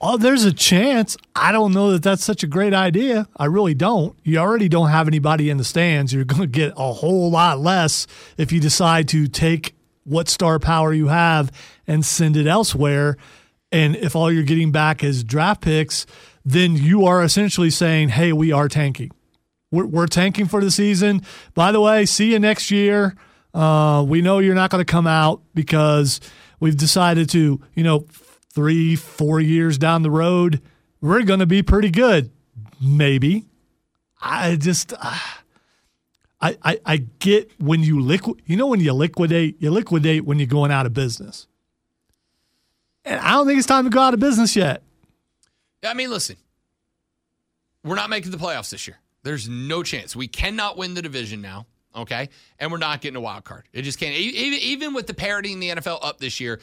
Oh, 0.02 0.18
there's 0.18 0.44
a 0.44 0.54
chance. 0.54 1.16
I 1.36 1.52
don't 1.52 1.72
know 1.72 1.92
that 1.92 2.04
that's 2.04 2.24
such 2.24 2.44
a 2.44 2.48
great 2.48 2.74
idea. 2.74 3.28
I 3.38 3.46
really 3.46 3.74
don't. 3.74 4.18
You 4.24 4.40
already 4.40 4.68
don't 4.68 4.90
have 4.90 5.08
anybody 5.08 5.50
in 5.50 5.58
the 5.58 5.64
stands. 5.64 6.14
You're 6.14 6.26
going 6.26 6.42
to 6.42 6.48
get 6.48 6.74
a 6.76 6.92
whole 6.94 7.32
lot 7.32 7.60
less 7.60 8.06
if 8.38 8.52
you 8.52 8.60
decide 8.60 9.08
to 9.10 9.28
take 9.28 9.74
what 10.04 10.28
star 10.28 10.60
power 10.60 10.94
you 10.94 11.08
have 11.08 11.52
and 11.88 12.06
send 12.06 12.36
it 12.36 12.46
elsewhere. 12.46 13.18
And 13.72 13.96
if 13.96 14.16
all 14.16 14.32
you're 14.32 14.44
getting 14.44 14.72
back 14.72 15.04
is 15.04 15.24
draft 15.24 15.62
picks, 15.62 16.06
then 16.44 16.76
you 16.76 17.06
are 17.06 17.24
essentially 17.24 17.70
saying, 17.70 18.10
hey, 18.10 18.34
we 18.34 18.52
are 18.52 18.68
tanking. 18.68 19.12
We're, 19.72 19.86
we're 19.86 20.08
tanking 20.08 20.46
for 20.46 20.62
the 20.62 20.72
season. 20.72 21.24
By 21.54 21.72
the 21.72 21.82
way, 21.82 22.06
see 22.06 22.34
you 22.34 22.40
next 22.40 22.70
year. 22.70 23.16
Uh, 23.54 24.06
we 24.08 24.22
know 24.22 24.40
you're 24.40 24.56
not 24.56 24.70
going 24.70 24.86
to 24.86 24.92
come 24.92 25.08
out 25.08 25.42
because 25.56 26.20
we've 26.60 26.78
decided 26.78 27.30
to, 27.30 27.62
you 27.74 27.84
know, 27.84 28.06
three, 28.56 28.96
four 28.96 29.40
years 29.42 29.78
down 29.78 30.02
the 30.02 30.10
road, 30.10 30.62
we're 31.02 31.24
going 31.24 31.42
to 31.42 31.46
be 31.46 31.62
pretty 31.62 31.92
good. 31.92 32.32
Maybe. 32.82 33.46
I 34.20 34.56
just, 34.56 34.94
uh, 34.94 35.20
I, 36.42 36.58
I, 36.64 36.80
I 36.86 36.98
get 37.20 37.52
when 37.60 37.84
you 37.84 38.00
liquid, 38.00 38.42
you 38.46 38.56
know, 38.56 38.68
when 38.68 38.80
you 38.80 38.94
liquidate, 38.94 39.62
you 39.62 39.70
liquidate 39.70 40.26
when 40.26 40.40
you're 40.40 40.48
going 40.48 40.72
out 40.72 40.86
of 40.86 40.94
business. 40.94 41.48
And 43.04 43.20
I 43.20 43.32
don't 43.32 43.46
think 43.46 43.60
it's 43.60 43.68
time 43.68 43.84
to 43.84 43.90
go 43.90 44.02
out 44.02 44.14
of 44.14 44.20
business 44.20 44.56
yet. 44.56 44.82
I 45.84 45.94
mean, 45.94 46.10
listen, 46.10 46.38
we're 47.84 47.96
not 47.96 48.10
making 48.10 48.32
the 48.32 48.38
playoffs 48.38 48.72
this 48.72 48.88
year. 48.88 48.98
There's 49.22 49.48
no 49.48 49.84
chance. 49.84 50.16
We 50.16 50.28
cannot 50.28 50.78
win 50.78 50.96
the 50.96 51.02
division 51.02 51.42
now. 51.42 51.68
Okay. 51.96 52.30
And 52.60 52.72
we're 52.72 52.78
not 52.78 53.02
getting 53.02 53.16
a 53.16 53.22
wild 53.22 53.44
card. 53.44 53.66
It 53.72 53.84
just 53.84 54.00
can't. 54.00 54.16
Even 54.16 54.94
with 54.94 55.08
the 55.08 55.14
parity 55.14 55.54
in 55.54 55.60
the 55.60 55.70
NFL 55.70 56.00
up 56.02 56.20
this 56.20 56.40
year, 56.40 56.60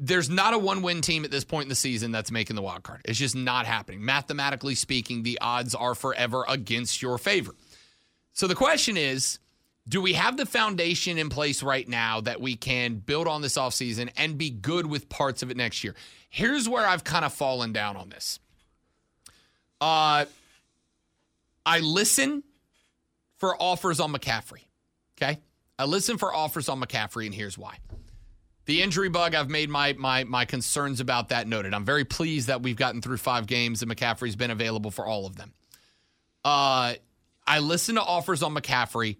there's 0.00 0.30
not 0.30 0.54
a 0.54 0.58
one 0.58 0.80
win 0.80 1.02
team 1.02 1.24
at 1.24 1.30
this 1.30 1.44
point 1.44 1.64
in 1.64 1.68
the 1.68 1.74
season 1.74 2.10
that's 2.10 2.30
making 2.30 2.56
the 2.56 2.62
wild 2.62 2.82
card. 2.82 3.02
It's 3.04 3.18
just 3.18 3.36
not 3.36 3.66
happening. 3.66 4.04
Mathematically 4.04 4.74
speaking, 4.74 5.22
the 5.22 5.38
odds 5.40 5.74
are 5.74 5.94
forever 5.94 6.44
against 6.48 7.02
your 7.02 7.18
favor. 7.18 7.52
So 8.32 8.46
the 8.46 8.54
question 8.54 8.96
is 8.96 9.38
do 9.88 10.00
we 10.00 10.14
have 10.14 10.36
the 10.36 10.46
foundation 10.46 11.18
in 11.18 11.28
place 11.28 11.62
right 11.62 11.86
now 11.86 12.20
that 12.22 12.40
we 12.40 12.56
can 12.56 12.96
build 12.96 13.26
on 13.26 13.42
this 13.42 13.58
offseason 13.58 14.10
and 14.16 14.38
be 14.38 14.48
good 14.48 14.86
with 14.86 15.08
parts 15.08 15.42
of 15.42 15.50
it 15.50 15.56
next 15.56 15.84
year? 15.84 15.94
Here's 16.30 16.68
where 16.68 16.86
I've 16.86 17.04
kind 17.04 17.24
of 17.24 17.32
fallen 17.32 17.72
down 17.72 17.96
on 17.96 18.08
this. 18.08 18.38
Uh, 19.80 20.26
I 21.66 21.80
listen 21.80 22.42
for 23.38 23.60
offers 23.60 24.00
on 24.00 24.12
McCaffrey. 24.12 24.64
Okay. 25.20 25.40
I 25.78 25.84
listen 25.84 26.18
for 26.18 26.32
offers 26.32 26.68
on 26.68 26.80
McCaffrey, 26.80 27.26
and 27.26 27.34
here's 27.34 27.58
why. 27.58 27.78
The 28.70 28.82
injury 28.82 29.08
bug, 29.08 29.34
I've 29.34 29.50
made 29.50 29.68
my 29.68 29.94
my 29.94 30.22
my 30.22 30.44
concerns 30.44 31.00
about 31.00 31.30
that 31.30 31.48
noted. 31.48 31.74
I'm 31.74 31.84
very 31.84 32.04
pleased 32.04 32.46
that 32.46 32.62
we've 32.62 32.76
gotten 32.76 33.02
through 33.02 33.16
five 33.16 33.48
games 33.48 33.82
and 33.82 33.90
McCaffrey's 33.90 34.36
been 34.36 34.52
available 34.52 34.92
for 34.92 35.04
all 35.04 35.26
of 35.26 35.34
them. 35.34 35.52
Uh, 36.44 36.94
I 37.44 37.58
listen 37.58 37.96
to 37.96 38.00
offers 38.00 38.44
on 38.44 38.54
McCaffrey 38.54 39.16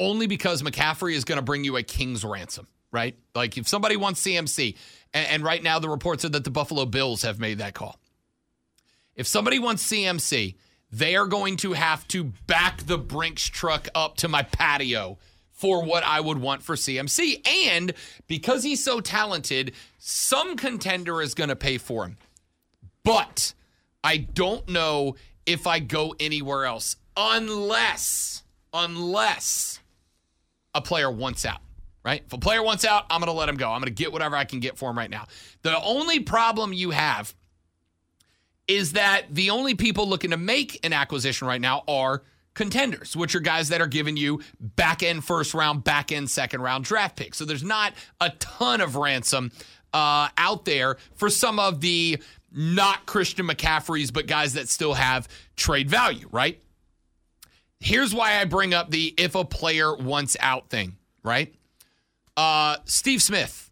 only 0.00 0.26
because 0.26 0.64
McCaffrey 0.64 1.12
is 1.12 1.22
going 1.22 1.36
to 1.36 1.44
bring 1.44 1.62
you 1.62 1.76
a 1.76 1.84
king's 1.84 2.24
ransom, 2.24 2.66
right? 2.90 3.16
Like 3.36 3.56
if 3.56 3.68
somebody 3.68 3.96
wants 3.96 4.20
CMC, 4.22 4.76
and, 5.14 5.28
and 5.28 5.44
right 5.44 5.62
now 5.62 5.78
the 5.78 5.88
reports 5.88 6.24
are 6.24 6.30
that 6.30 6.42
the 6.42 6.50
Buffalo 6.50 6.86
Bills 6.86 7.22
have 7.22 7.38
made 7.38 7.58
that 7.58 7.72
call. 7.72 8.00
If 9.14 9.28
somebody 9.28 9.60
wants 9.60 9.86
CMC, 9.86 10.56
they 10.90 11.14
are 11.14 11.26
going 11.26 11.56
to 11.58 11.74
have 11.74 12.08
to 12.08 12.32
back 12.48 12.82
the 12.82 12.98
Brinks 12.98 13.44
truck 13.44 13.86
up 13.94 14.16
to 14.16 14.28
my 14.28 14.42
patio 14.42 15.18
for 15.56 15.82
what 15.82 16.04
I 16.04 16.20
would 16.20 16.38
want 16.38 16.62
for 16.62 16.76
CMC. 16.76 17.46
And 17.66 17.92
because 18.26 18.62
he's 18.62 18.84
so 18.84 19.00
talented, 19.00 19.72
some 19.98 20.56
contender 20.56 21.20
is 21.22 21.34
going 21.34 21.48
to 21.48 21.56
pay 21.56 21.78
for 21.78 22.04
him. 22.04 22.18
But 23.02 23.54
I 24.04 24.18
don't 24.18 24.68
know 24.68 25.16
if 25.46 25.66
I 25.66 25.78
go 25.78 26.14
anywhere 26.20 26.66
else 26.66 26.96
unless, 27.16 28.42
unless 28.72 29.80
a 30.74 30.82
player 30.82 31.10
wants 31.10 31.46
out, 31.46 31.60
right? 32.04 32.22
If 32.26 32.32
a 32.32 32.38
player 32.38 32.62
wants 32.62 32.84
out, 32.84 33.06
I'm 33.08 33.20
going 33.20 33.32
to 33.32 33.38
let 33.38 33.48
him 33.48 33.56
go. 33.56 33.70
I'm 33.70 33.80
going 33.80 33.94
to 33.94 34.02
get 34.02 34.12
whatever 34.12 34.36
I 34.36 34.44
can 34.44 34.60
get 34.60 34.76
for 34.76 34.90
him 34.90 34.98
right 34.98 35.10
now. 35.10 35.26
The 35.62 35.80
only 35.82 36.20
problem 36.20 36.74
you 36.74 36.90
have 36.90 37.34
is 38.68 38.92
that 38.92 39.26
the 39.30 39.50
only 39.50 39.74
people 39.74 40.08
looking 40.08 40.30
to 40.32 40.36
make 40.36 40.84
an 40.84 40.92
acquisition 40.92 41.46
right 41.46 41.60
now 41.60 41.84
are 41.88 42.22
contenders, 42.56 43.14
which 43.14 43.36
are 43.36 43.40
guys 43.40 43.68
that 43.68 43.80
are 43.80 43.86
giving 43.86 44.16
you 44.16 44.40
back 44.58 45.04
end 45.04 45.24
first 45.24 45.54
round, 45.54 45.84
back 45.84 46.10
end 46.10 46.28
second 46.28 46.60
round 46.62 46.84
draft 46.84 47.14
picks. 47.14 47.38
So 47.38 47.44
there's 47.44 47.62
not 47.62 47.92
a 48.20 48.30
ton 48.40 48.80
of 48.80 48.96
ransom 48.96 49.52
uh, 49.92 50.28
out 50.36 50.64
there 50.64 50.96
for 51.14 51.30
some 51.30 51.60
of 51.60 51.80
the 51.80 52.20
not 52.50 53.06
Christian 53.06 53.46
McCaffreys, 53.46 54.12
but 54.12 54.26
guys 54.26 54.54
that 54.54 54.68
still 54.68 54.94
have 54.94 55.28
trade 55.54 55.88
value, 55.88 56.28
right? 56.32 56.60
Here's 57.78 58.14
why 58.14 58.40
I 58.40 58.44
bring 58.46 58.72
up 58.72 58.90
the 58.90 59.14
if 59.18 59.34
a 59.34 59.44
player 59.44 59.94
wants 59.94 60.36
out 60.40 60.70
thing, 60.70 60.96
right? 61.22 61.54
Uh, 62.36 62.76
Steve 62.86 63.22
Smith, 63.22 63.70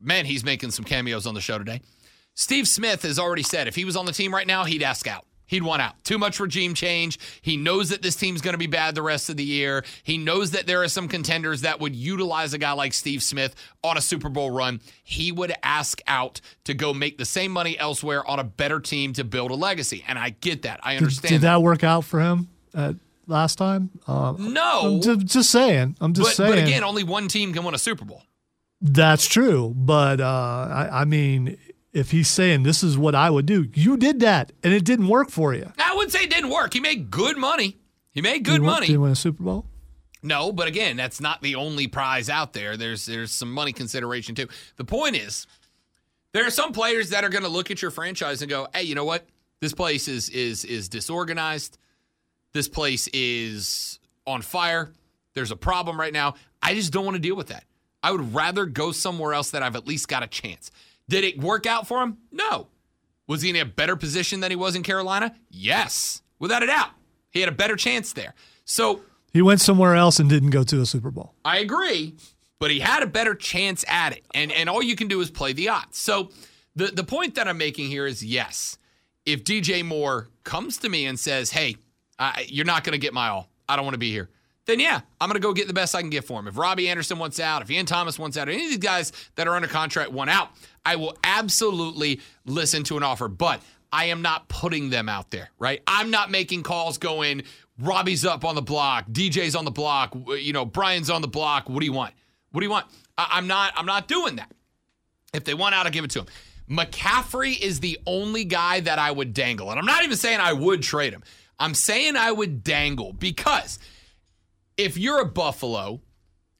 man, 0.00 0.24
he's 0.24 0.44
making 0.44 0.72
some 0.72 0.84
cameos 0.84 1.26
on 1.26 1.34
the 1.34 1.40
show 1.40 1.58
today. 1.58 1.80
Steve 2.34 2.66
Smith 2.66 3.02
has 3.02 3.18
already 3.18 3.42
said 3.42 3.68
if 3.68 3.76
he 3.76 3.84
was 3.84 3.96
on 3.96 4.04
the 4.04 4.12
team 4.12 4.34
right 4.34 4.46
now, 4.46 4.64
he'd 4.64 4.82
ask 4.82 5.06
out. 5.06 5.25
He'd 5.46 5.62
want 5.62 5.80
out. 5.82 6.02
Too 6.04 6.18
much 6.18 6.40
regime 6.40 6.74
change. 6.74 7.18
He 7.40 7.56
knows 7.56 7.90
that 7.90 8.02
this 8.02 8.16
team's 8.16 8.40
going 8.40 8.54
to 8.54 8.58
be 8.58 8.66
bad 8.66 8.94
the 8.94 9.02
rest 9.02 9.28
of 9.30 9.36
the 9.36 9.44
year. 9.44 9.84
He 10.02 10.18
knows 10.18 10.50
that 10.52 10.66
there 10.66 10.82
are 10.82 10.88
some 10.88 11.08
contenders 11.08 11.60
that 11.62 11.80
would 11.80 11.94
utilize 11.94 12.52
a 12.52 12.58
guy 12.58 12.72
like 12.72 12.92
Steve 12.92 13.22
Smith 13.22 13.54
on 13.84 13.96
a 13.96 14.00
Super 14.00 14.28
Bowl 14.28 14.50
run. 14.50 14.80
He 15.04 15.30
would 15.30 15.54
ask 15.62 16.00
out 16.06 16.40
to 16.64 16.74
go 16.74 16.92
make 16.92 17.18
the 17.18 17.24
same 17.24 17.52
money 17.52 17.78
elsewhere 17.78 18.26
on 18.28 18.38
a 18.38 18.44
better 18.44 18.80
team 18.80 19.12
to 19.14 19.24
build 19.24 19.50
a 19.50 19.54
legacy. 19.54 20.04
And 20.08 20.18
I 20.18 20.30
get 20.30 20.62
that. 20.62 20.80
I 20.82 20.96
understand. 20.96 21.30
did 21.30 21.40
that 21.42 21.62
work 21.62 21.84
out 21.84 22.04
for 22.04 22.20
him 22.20 22.48
uh, 22.74 22.94
last 23.26 23.56
time? 23.56 23.90
Uh, 24.06 24.34
No. 24.38 24.96
I'm 24.96 25.00
ju- 25.00 25.16
just 25.18 25.50
saying. 25.50 25.96
I'm 26.00 26.12
just 26.12 26.30
but, 26.30 26.34
saying. 26.36 26.50
but 26.50 26.58
again, 26.58 26.82
only 26.82 27.04
one 27.04 27.28
team 27.28 27.52
can 27.52 27.64
win 27.64 27.74
a 27.74 27.78
Super 27.78 28.04
Bowl. 28.04 28.22
That's 28.80 29.26
true, 29.26 29.72
but 29.74 30.20
uh, 30.20 30.24
I, 30.70 31.00
I 31.00 31.04
mean, 31.06 31.56
if 31.96 32.10
he's 32.10 32.28
saying 32.28 32.62
this 32.62 32.82
is 32.82 32.98
what 32.98 33.14
I 33.14 33.30
would 33.30 33.46
do, 33.46 33.68
you 33.72 33.96
did 33.96 34.20
that, 34.20 34.52
and 34.62 34.74
it 34.74 34.84
didn't 34.84 35.08
work 35.08 35.30
for 35.30 35.54
you. 35.54 35.72
I 35.78 35.94
wouldn't 35.94 36.12
say 36.12 36.24
it 36.24 36.30
didn't 36.30 36.50
work. 36.50 36.74
He 36.74 36.80
made 36.80 37.10
good 37.10 37.38
money. 37.38 37.78
He 38.12 38.20
made 38.20 38.44
good 38.44 38.56
you 38.56 38.62
money. 38.62 38.86
Did 38.86 38.92
you 38.92 39.00
win 39.00 39.12
a 39.12 39.16
Super 39.16 39.42
Bowl? 39.42 39.64
No, 40.22 40.52
but 40.52 40.68
again, 40.68 40.96
that's 40.96 41.22
not 41.22 41.40
the 41.40 41.54
only 41.54 41.86
prize 41.86 42.28
out 42.28 42.52
there. 42.52 42.76
There's 42.76 43.06
there's 43.06 43.32
some 43.32 43.50
money 43.50 43.72
consideration 43.72 44.34
too. 44.34 44.46
The 44.76 44.84
point 44.84 45.16
is, 45.16 45.46
there 46.32 46.46
are 46.46 46.50
some 46.50 46.72
players 46.72 47.10
that 47.10 47.24
are 47.24 47.30
going 47.30 47.44
to 47.44 47.48
look 47.48 47.70
at 47.70 47.80
your 47.80 47.90
franchise 47.90 48.42
and 48.42 48.50
go, 48.50 48.68
"Hey, 48.74 48.82
you 48.82 48.94
know 48.94 49.04
what? 49.06 49.26
This 49.60 49.72
place 49.72 50.06
is 50.06 50.28
is 50.28 50.66
is 50.66 50.90
disorganized. 50.90 51.78
This 52.52 52.68
place 52.68 53.08
is 53.14 54.00
on 54.26 54.42
fire. 54.42 54.90
There's 55.32 55.50
a 55.50 55.56
problem 55.56 55.98
right 55.98 56.12
now. 56.12 56.34
I 56.60 56.74
just 56.74 56.92
don't 56.92 57.06
want 57.06 57.14
to 57.14 57.22
deal 57.22 57.36
with 57.36 57.48
that. 57.48 57.64
I 58.02 58.12
would 58.12 58.34
rather 58.34 58.66
go 58.66 58.92
somewhere 58.92 59.32
else 59.32 59.52
that 59.52 59.62
I've 59.62 59.76
at 59.76 59.86
least 59.86 60.08
got 60.08 60.22
a 60.22 60.26
chance." 60.26 60.70
Did 61.08 61.24
it 61.24 61.38
work 61.40 61.66
out 61.66 61.86
for 61.86 62.02
him? 62.02 62.18
No. 62.32 62.68
Was 63.28 63.42
he 63.42 63.50
in 63.50 63.56
a 63.56 63.64
better 63.64 63.96
position 63.96 64.40
than 64.40 64.50
he 64.50 64.56
was 64.56 64.74
in 64.76 64.82
Carolina? 64.82 65.34
Yes, 65.50 66.22
without 66.38 66.62
a 66.62 66.66
doubt. 66.66 66.90
He 67.30 67.40
had 67.40 67.48
a 67.48 67.52
better 67.52 67.76
chance 67.76 68.12
there. 68.12 68.34
So 68.64 69.00
He 69.32 69.42
went 69.42 69.60
somewhere 69.60 69.94
else 69.94 70.18
and 70.18 70.28
didn't 70.30 70.50
go 70.50 70.62
to 70.64 70.80
a 70.80 70.86
Super 70.86 71.10
Bowl. 71.10 71.34
I 71.44 71.58
agree, 71.58 72.14
but 72.58 72.70
he 72.70 72.80
had 72.80 73.02
a 73.02 73.06
better 73.06 73.34
chance 73.34 73.84
at 73.88 74.12
it. 74.16 74.24
And 74.34 74.52
and 74.52 74.68
all 74.68 74.82
you 74.82 74.96
can 74.96 75.08
do 75.08 75.20
is 75.20 75.30
play 75.30 75.52
the 75.52 75.68
odds. 75.68 75.98
So 75.98 76.30
the 76.74 76.86
the 76.86 77.04
point 77.04 77.34
that 77.34 77.46
I'm 77.48 77.58
making 77.58 77.88
here 77.88 78.06
is 78.06 78.24
yes, 78.24 78.78
if 79.24 79.44
DJ 79.44 79.84
Moore 79.84 80.28
comes 80.44 80.78
to 80.78 80.88
me 80.88 81.06
and 81.06 81.18
says, 81.18 81.50
"Hey, 81.50 81.76
I, 82.18 82.46
you're 82.48 82.64
not 82.64 82.84
going 82.84 82.92
to 82.92 82.98
get 82.98 83.12
my 83.12 83.28
all. 83.28 83.50
I 83.68 83.76
don't 83.76 83.84
want 83.84 83.94
to 83.94 83.98
be 83.98 84.10
here." 84.12 84.30
Then 84.66 84.80
yeah, 84.80 85.00
I'm 85.20 85.28
going 85.28 85.40
to 85.40 85.46
go 85.46 85.52
get 85.52 85.68
the 85.68 85.72
best 85.72 85.94
I 85.94 86.00
can 86.00 86.10
get 86.10 86.24
for 86.24 86.38
him. 86.40 86.48
If 86.48 86.58
Robbie 86.58 86.88
Anderson 86.88 87.18
wants 87.18 87.38
out, 87.38 87.62
if 87.62 87.70
Ian 87.70 87.86
Thomas 87.86 88.18
wants 88.18 88.36
out, 88.36 88.48
any 88.48 88.64
of 88.64 88.70
these 88.70 88.78
guys 88.78 89.12
that 89.36 89.46
are 89.46 89.54
under 89.54 89.68
contract 89.68 90.10
want 90.12 90.28
out, 90.28 90.50
I 90.84 90.96
will 90.96 91.16
absolutely 91.24 92.20
listen 92.44 92.82
to 92.84 92.96
an 92.96 93.02
offer. 93.04 93.28
But 93.28 93.62
I 93.92 94.06
am 94.06 94.22
not 94.22 94.48
putting 94.48 94.90
them 94.90 95.08
out 95.08 95.30
there, 95.30 95.50
right? 95.58 95.82
I'm 95.86 96.10
not 96.10 96.30
making 96.30 96.64
calls 96.64 96.98
going, 96.98 97.44
Robbie's 97.78 98.24
up 98.24 98.44
on 98.44 98.56
the 98.56 98.62
block, 98.62 99.06
DJ's 99.08 99.54
on 99.54 99.64
the 99.64 99.70
block, 99.70 100.16
you 100.38 100.52
know, 100.52 100.64
Brian's 100.64 101.10
on 101.10 101.22
the 101.22 101.28
block. 101.28 101.68
What 101.68 101.78
do 101.80 101.86
you 101.86 101.92
want? 101.92 102.12
What 102.50 102.60
do 102.60 102.66
you 102.66 102.70
want? 102.70 102.86
I- 103.16 103.28
I'm 103.32 103.46
not. 103.46 103.72
I'm 103.76 103.86
not 103.86 104.08
doing 104.08 104.36
that. 104.36 104.50
If 105.32 105.44
they 105.44 105.54
want 105.54 105.74
out, 105.74 105.86
I'll 105.86 105.92
give 105.92 106.04
it 106.04 106.10
to 106.12 106.20
them. 106.20 106.28
McCaffrey 106.68 107.58
is 107.60 107.80
the 107.80 107.98
only 108.06 108.44
guy 108.44 108.80
that 108.80 108.98
I 108.98 109.10
would 109.10 109.32
dangle. 109.32 109.70
And 109.70 109.78
I'm 109.78 109.86
not 109.86 110.02
even 110.02 110.16
saying 110.16 110.40
I 110.40 110.52
would 110.52 110.82
trade 110.82 111.12
him. 111.12 111.22
I'm 111.58 111.74
saying 111.74 112.16
I 112.16 112.32
would 112.32 112.64
dangle 112.64 113.12
because 113.12 113.78
if 114.76 114.98
you're 114.98 115.20
a 115.20 115.26
Buffalo 115.26 116.00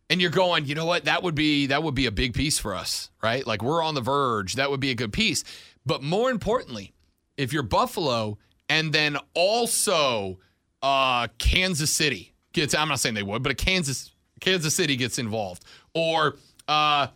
and 0.08 0.20
you're 0.20 0.30
going, 0.30 0.66
you 0.66 0.74
know 0.74 0.86
what, 0.86 1.04
that 1.04 1.22
would 1.22 1.34
be 1.34 1.66
that 1.66 1.82
would 1.82 1.94
be 1.94 2.06
a 2.06 2.10
big 2.10 2.34
piece 2.34 2.58
for 2.58 2.74
us, 2.74 3.10
right? 3.22 3.46
Like 3.46 3.62
we're 3.62 3.82
on 3.82 3.94
the 3.94 4.00
verge. 4.00 4.54
That 4.54 4.70
would 4.70 4.80
be 4.80 4.90
a 4.90 4.94
good 4.94 5.12
piece. 5.12 5.44
But 5.84 6.02
more 6.02 6.30
importantly, 6.30 6.92
if 7.36 7.52
you're 7.52 7.62
Buffalo 7.62 8.38
and 8.68 8.92
then 8.92 9.16
also 9.34 10.38
uh, 10.82 11.28
Kansas 11.38 11.90
City 11.90 12.34
gets 12.52 12.74
I'm 12.74 12.88
not 12.88 13.00
saying 13.00 13.14
they 13.14 13.22
would, 13.22 13.42
but 13.42 13.52
a 13.52 13.56
Kansas 13.56 14.12
Kansas 14.40 14.74
City 14.74 14.96
gets 14.96 15.18
involved 15.18 15.64
or 15.94 16.36
uh, 16.68 17.08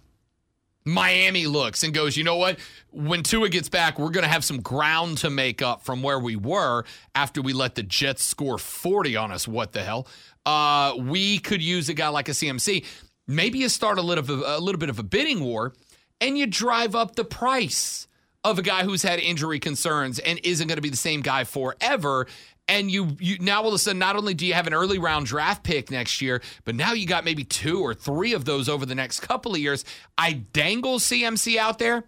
Miami 0.84 1.46
looks 1.46 1.82
and 1.82 1.92
goes, 1.92 2.16
you 2.16 2.24
know 2.24 2.36
what? 2.36 2.58
When 2.90 3.22
Tua 3.22 3.48
gets 3.48 3.68
back, 3.68 3.98
we're 3.98 4.10
going 4.10 4.24
to 4.24 4.30
have 4.30 4.44
some 4.44 4.60
ground 4.60 5.18
to 5.18 5.30
make 5.30 5.62
up 5.62 5.82
from 5.82 6.02
where 6.02 6.18
we 6.18 6.36
were 6.36 6.84
after 7.14 7.42
we 7.42 7.52
let 7.52 7.74
the 7.74 7.82
Jets 7.82 8.22
score 8.22 8.58
40 8.58 9.16
on 9.16 9.30
us. 9.30 9.46
What 9.46 9.72
the 9.72 9.82
hell? 9.82 10.06
Uh, 10.46 10.94
we 10.98 11.38
could 11.38 11.62
use 11.62 11.88
a 11.88 11.94
guy 11.94 12.08
like 12.08 12.28
a 12.28 12.32
CMC. 12.32 12.84
Maybe 13.26 13.58
you 13.58 13.68
start 13.68 13.98
a 13.98 14.02
little, 14.02 14.42
a 14.44 14.58
little 14.58 14.78
bit 14.78 14.88
of 14.88 14.98
a 14.98 15.02
bidding 15.02 15.40
war 15.40 15.74
and 16.20 16.36
you 16.36 16.46
drive 16.46 16.94
up 16.94 17.14
the 17.14 17.24
price 17.24 18.08
of 18.42 18.58
a 18.58 18.62
guy 18.62 18.84
who's 18.84 19.02
had 19.02 19.18
injury 19.18 19.58
concerns 19.58 20.18
and 20.18 20.40
isn't 20.42 20.66
going 20.66 20.76
to 20.76 20.82
be 20.82 20.90
the 20.90 20.96
same 20.96 21.20
guy 21.20 21.44
forever. 21.44 22.26
And 22.70 22.88
you, 22.88 23.16
you 23.18 23.36
now 23.40 23.62
all 23.62 23.68
of 23.68 23.74
a 23.74 23.78
sudden, 23.78 23.98
not 23.98 24.14
only 24.14 24.32
do 24.32 24.46
you 24.46 24.54
have 24.54 24.68
an 24.68 24.74
early 24.74 25.00
round 25.00 25.26
draft 25.26 25.64
pick 25.64 25.90
next 25.90 26.22
year, 26.22 26.40
but 26.64 26.76
now 26.76 26.92
you 26.92 27.04
got 27.04 27.24
maybe 27.24 27.42
two 27.42 27.80
or 27.80 27.94
three 27.94 28.32
of 28.32 28.44
those 28.44 28.68
over 28.68 28.86
the 28.86 28.94
next 28.94 29.20
couple 29.20 29.52
of 29.52 29.58
years. 29.58 29.84
I 30.16 30.44
dangle 30.52 31.00
CMC 31.00 31.56
out 31.56 31.80
there. 31.80 32.04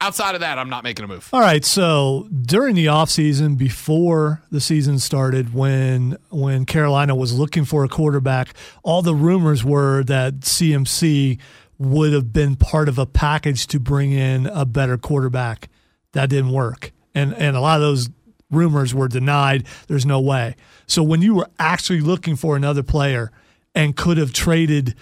Outside 0.00 0.36
of 0.36 0.42
that, 0.42 0.58
I'm 0.58 0.68
not 0.68 0.84
making 0.84 1.04
a 1.04 1.08
move. 1.08 1.28
All 1.32 1.40
right, 1.40 1.64
so 1.64 2.28
during 2.30 2.76
the 2.76 2.86
offseason, 2.86 3.58
before 3.58 4.42
the 4.50 4.60
season 4.60 5.00
started, 5.00 5.52
when 5.52 6.16
when 6.30 6.66
Carolina 6.66 7.16
was 7.16 7.36
looking 7.36 7.64
for 7.64 7.82
a 7.82 7.88
quarterback, 7.88 8.54
all 8.84 9.02
the 9.02 9.14
rumors 9.14 9.64
were 9.64 10.04
that 10.04 10.40
CMC 10.40 11.40
would 11.78 12.12
have 12.12 12.32
been 12.32 12.54
part 12.54 12.88
of 12.88 12.96
a 12.96 13.06
package 13.06 13.66
to 13.68 13.80
bring 13.80 14.12
in 14.12 14.46
a 14.46 14.64
better 14.64 14.96
quarterback. 14.96 15.68
That 16.12 16.30
didn't 16.30 16.52
work. 16.52 16.92
And 17.12 17.34
and 17.34 17.56
a 17.56 17.60
lot 17.60 17.76
of 17.76 17.82
those 17.82 18.08
rumors 18.50 18.94
were 18.94 19.08
denied. 19.08 19.66
There's 19.88 20.06
no 20.06 20.20
way. 20.20 20.56
So 20.86 21.02
when 21.02 21.22
you 21.22 21.34
were 21.34 21.48
actually 21.58 22.00
looking 22.00 22.36
for 22.36 22.56
another 22.56 22.82
player 22.82 23.30
and 23.74 23.96
could 23.96 24.16
have 24.18 24.32
traded 24.32 24.94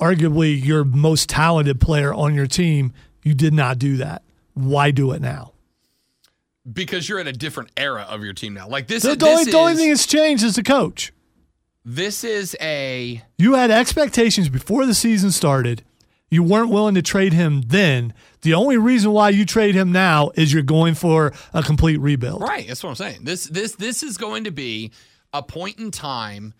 arguably 0.00 0.62
your 0.62 0.84
most 0.84 1.28
talented 1.28 1.80
player 1.80 2.12
on 2.12 2.34
your 2.34 2.46
team, 2.46 2.92
you 3.22 3.34
did 3.34 3.54
not 3.54 3.78
do 3.78 3.96
that. 3.98 4.22
Why 4.54 4.90
do 4.90 5.12
it 5.12 5.22
now? 5.22 5.52
Because 6.70 7.08
you're 7.08 7.18
in 7.20 7.26
a 7.26 7.32
different 7.32 7.70
era 7.76 8.06
of 8.08 8.22
your 8.24 8.32
team 8.32 8.54
now. 8.54 8.68
Like 8.68 8.86
this, 8.86 9.02
The, 9.02 9.10
is, 9.10 9.16
the 9.18 9.26
only, 9.26 9.44
this 9.44 9.52
the 9.52 9.58
only 9.58 9.74
thing 9.76 9.88
that's 9.90 10.06
changed 10.06 10.44
is 10.44 10.56
the 10.56 10.62
coach. 10.62 11.12
this 11.84 12.24
is 12.24 12.56
a 12.60 13.22
You 13.38 13.54
had 13.54 13.70
expectations 13.70 14.48
before 14.48 14.86
the 14.86 14.94
season 14.94 15.30
started. 15.30 15.82
You 16.34 16.42
weren't 16.42 16.70
willing 16.70 16.94
to 16.96 17.02
trade 17.02 17.32
him 17.32 17.62
then. 17.62 18.12
The 18.42 18.54
only 18.54 18.76
reason 18.76 19.12
why 19.12 19.30
you 19.30 19.46
trade 19.46 19.74
him 19.74 19.92
now 19.92 20.30
is 20.34 20.52
you're 20.52 20.62
going 20.62 20.94
for 20.94 21.32
a 21.52 21.62
complete 21.62 21.98
rebuild. 21.98 22.42
Right. 22.42 22.66
That's 22.66 22.82
what 22.82 22.90
I'm 22.90 22.96
saying. 22.96 23.24
This 23.24 23.44
this 23.46 23.76
this 23.76 24.02
is 24.02 24.18
going 24.18 24.44
to 24.44 24.50
be 24.50 24.92
a 25.32 25.42
point 25.42 25.78
in 25.78 25.90
time, 25.90 26.54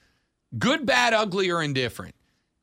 good, 0.59 0.87
bad, 0.87 1.13
ugly, 1.13 1.51
or 1.51 1.63
indifferent. 1.63 2.15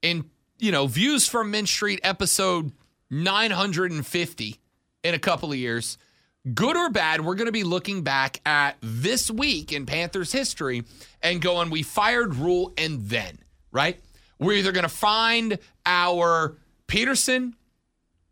In 0.01 0.29
you 0.57 0.71
know, 0.71 0.87
views 0.87 1.27
from 1.27 1.51
Mint 1.51 1.67
Street 1.67 1.99
episode 2.03 2.71
950 3.09 4.59
in 5.03 5.13
a 5.13 5.19
couple 5.19 5.51
of 5.51 5.57
years. 5.57 5.97
Good 6.53 6.75
or 6.75 6.89
bad, 6.89 7.23
we're 7.23 7.35
going 7.35 7.47
to 7.47 7.51
be 7.51 7.63
looking 7.63 8.03
back 8.03 8.39
at 8.47 8.77
this 8.81 9.29
week 9.29 9.71
in 9.71 9.85
Panthers 9.85 10.31
history 10.31 10.83
and 11.21 11.41
going, 11.41 11.69
we 11.69 11.83
fired 11.83 12.35
Rhule 12.35 12.73
and 12.77 13.01
then, 13.01 13.37
right? 13.71 13.99
We're 14.39 14.53
either 14.53 14.71
going 14.71 14.83
to 14.83 14.89
find 14.89 15.59
our 15.85 16.57
Pederson 16.91 17.53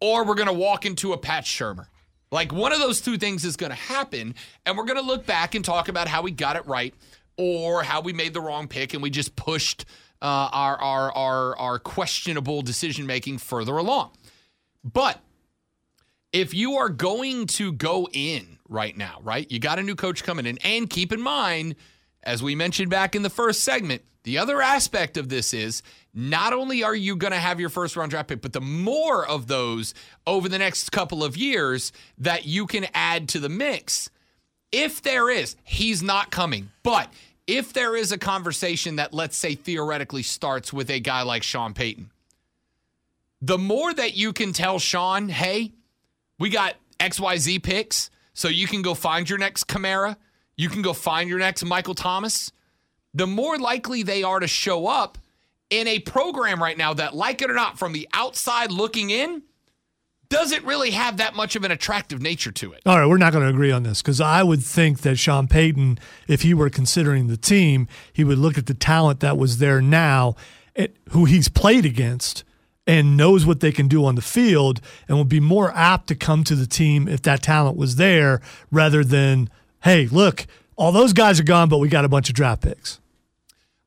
or 0.01 0.25
we're 0.25 0.35
going 0.35 0.47
to 0.47 0.53
walk 0.53 0.85
into 0.85 1.13
a 1.13 1.17
Pat 1.17 1.45
Shurmur. 1.45 1.87
Like 2.31 2.51
one 2.51 2.73
of 2.73 2.79
those 2.79 3.01
two 3.01 3.17
things 3.17 3.43
is 3.45 3.55
going 3.55 3.71
to 3.71 3.75
happen, 3.75 4.35
and 4.65 4.77
we're 4.77 4.83
going 4.83 4.99
to 4.99 5.05
look 5.05 5.25
back 5.25 5.55
and 5.55 5.63
talk 5.65 5.87
about 5.87 6.07
how 6.07 6.21
we 6.21 6.31
got 6.31 6.57
it 6.57 6.65
right 6.67 6.93
or 7.37 7.83
how 7.83 8.01
we 8.01 8.13
made 8.13 8.33
the 8.33 8.41
wrong 8.41 8.67
pick 8.67 8.93
and 8.93 9.01
we 9.01 9.09
just 9.09 9.35
pushed 9.35 9.85
uh, 10.21 10.49
our, 10.51 10.77
our 10.81 11.11
our 11.13 11.57
our 11.57 11.79
questionable 11.79 12.61
decision 12.61 13.07
making 13.07 13.37
further 13.37 13.77
along. 13.77 14.11
But 14.83 15.19
if 16.33 16.53
you 16.53 16.75
are 16.75 16.89
going 16.89 17.47
to 17.47 17.71
go 17.71 18.07
in 18.11 18.59
right 18.67 18.95
now, 18.95 19.19
right, 19.23 19.49
you 19.49 19.59
got 19.59 19.79
a 19.79 19.83
new 19.83 19.95
coach 19.95 20.23
coming 20.23 20.45
in, 20.45 20.57
and 20.63 20.89
keep 20.89 21.13
in 21.13 21.21
mind, 21.21 21.75
as 22.21 22.43
we 22.43 22.53
mentioned 22.55 22.89
back 22.89 23.15
in 23.15 23.23
the 23.23 23.29
first 23.29 23.63
segment, 23.63 24.03
the 24.23 24.37
other 24.37 24.61
aspect 24.61 25.17
of 25.17 25.29
this 25.29 25.53
is 25.53 25.81
not 26.13 26.53
only 26.53 26.83
are 26.83 26.95
you 26.95 27.15
going 27.15 27.33
to 27.33 27.39
have 27.39 27.59
your 27.59 27.69
first 27.69 27.95
round 27.95 28.11
draft 28.11 28.29
pick, 28.29 28.41
but 28.41 28.53
the 28.53 28.61
more 28.61 29.25
of 29.27 29.47
those 29.47 29.93
over 30.27 30.49
the 30.49 30.57
next 30.57 30.91
couple 30.91 31.23
of 31.23 31.37
years 31.37 31.91
that 32.17 32.45
you 32.45 32.67
can 32.67 32.87
add 32.93 33.29
to 33.29 33.39
the 33.39 33.49
mix. 33.49 34.09
If 34.71 35.01
there 35.01 35.29
is, 35.29 35.55
he's 35.63 36.03
not 36.03 36.31
coming, 36.31 36.69
but 36.83 37.11
if 37.47 37.73
there 37.73 37.95
is 37.95 38.11
a 38.11 38.17
conversation 38.17 38.97
that, 38.97 39.13
let's 39.13 39.35
say, 39.35 39.55
theoretically 39.55 40.21
starts 40.21 40.71
with 40.71 40.91
a 40.91 40.99
guy 40.99 41.23
like 41.23 41.41
Sean 41.41 41.73
Payton, 41.73 42.11
the 43.41 43.57
more 43.57 43.93
that 43.93 44.15
you 44.15 44.33
can 44.33 44.53
tell 44.53 44.77
Sean, 44.79 45.29
hey, 45.29 45.71
we 46.37 46.49
got 46.49 46.75
XYZ 46.99 47.63
picks. 47.63 48.09
So 48.33 48.47
you 48.47 48.67
can 48.67 48.81
go 48.81 48.93
find 48.93 49.29
your 49.29 49.39
next 49.39 49.67
Kamara. 49.67 50.15
You 50.55 50.69
can 50.69 50.81
go 50.81 50.93
find 50.93 51.29
your 51.29 51.39
next 51.39 51.63
Michael 51.65 51.95
Thomas. 51.95 52.51
The 53.13 53.27
more 53.27 53.57
likely 53.57 54.03
they 54.03 54.23
are 54.23 54.39
to 54.39 54.47
show 54.47 54.87
up 54.87 55.17
in 55.69 55.87
a 55.87 55.99
program 55.99 56.61
right 56.61 56.77
now 56.77 56.93
that, 56.93 57.15
like 57.15 57.41
it 57.41 57.49
or 57.49 57.55
not, 57.55 57.79
from 57.79 57.93
the 57.93 58.07
outside 58.13 58.71
looking 58.71 59.09
in, 59.09 59.43
doesn't 60.29 60.63
really 60.63 60.91
have 60.91 61.17
that 61.17 61.35
much 61.35 61.55
of 61.55 61.63
an 61.63 61.71
attractive 61.71 62.21
nature 62.21 62.51
to 62.51 62.71
it. 62.71 62.81
All 62.85 62.99
right, 62.99 63.07
we're 63.07 63.17
not 63.17 63.33
going 63.33 63.43
to 63.43 63.49
agree 63.49 63.71
on 63.71 63.81
this 63.81 64.01
because 64.01 64.21
I 64.21 64.43
would 64.43 64.63
think 64.63 65.01
that 65.01 65.17
Sean 65.17 65.47
Payton, 65.47 65.97
if 66.27 66.43
he 66.43 66.53
were 66.53 66.69
considering 66.69 67.27
the 67.27 67.37
team, 67.37 67.87
he 68.13 68.23
would 68.23 68.37
look 68.37 68.57
at 68.57 68.67
the 68.67 68.75
talent 68.75 69.21
that 69.21 69.37
was 69.37 69.57
there 69.57 69.81
now, 69.81 70.35
who 71.09 71.25
he's 71.25 71.49
played 71.49 71.85
against, 71.85 72.43
and 72.85 73.17
knows 73.17 73.45
what 73.45 73.59
they 73.59 73.71
can 73.71 73.87
do 73.87 74.05
on 74.05 74.15
the 74.15 74.21
field, 74.21 74.81
and 75.07 75.17
would 75.17 75.29
be 75.29 75.39
more 75.39 75.71
apt 75.75 76.07
to 76.07 76.15
come 76.15 76.43
to 76.43 76.55
the 76.55 76.67
team 76.67 77.07
if 77.07 77.21
that 77.23 77.41
talent 77.41 77.75
was 77.75 77.95
there 77.95 78.39
rather 78.71 79.03
than, 79.03 79.49
hey, 79.83 80.07
look, 80.07 80.45
all 80.79 80.93
those 80.93 81.13
guys 81.13 81.39
are 81.39 81.43
gone, 81.43 81.67
but 81.67 81.77
we 81.79 81.89
got 81.89 82.05
a 82.05 82.09
bunch 82.09 82.29
of 82.29 82.35
draft 82.35 82.63
picks. 82.63 82.99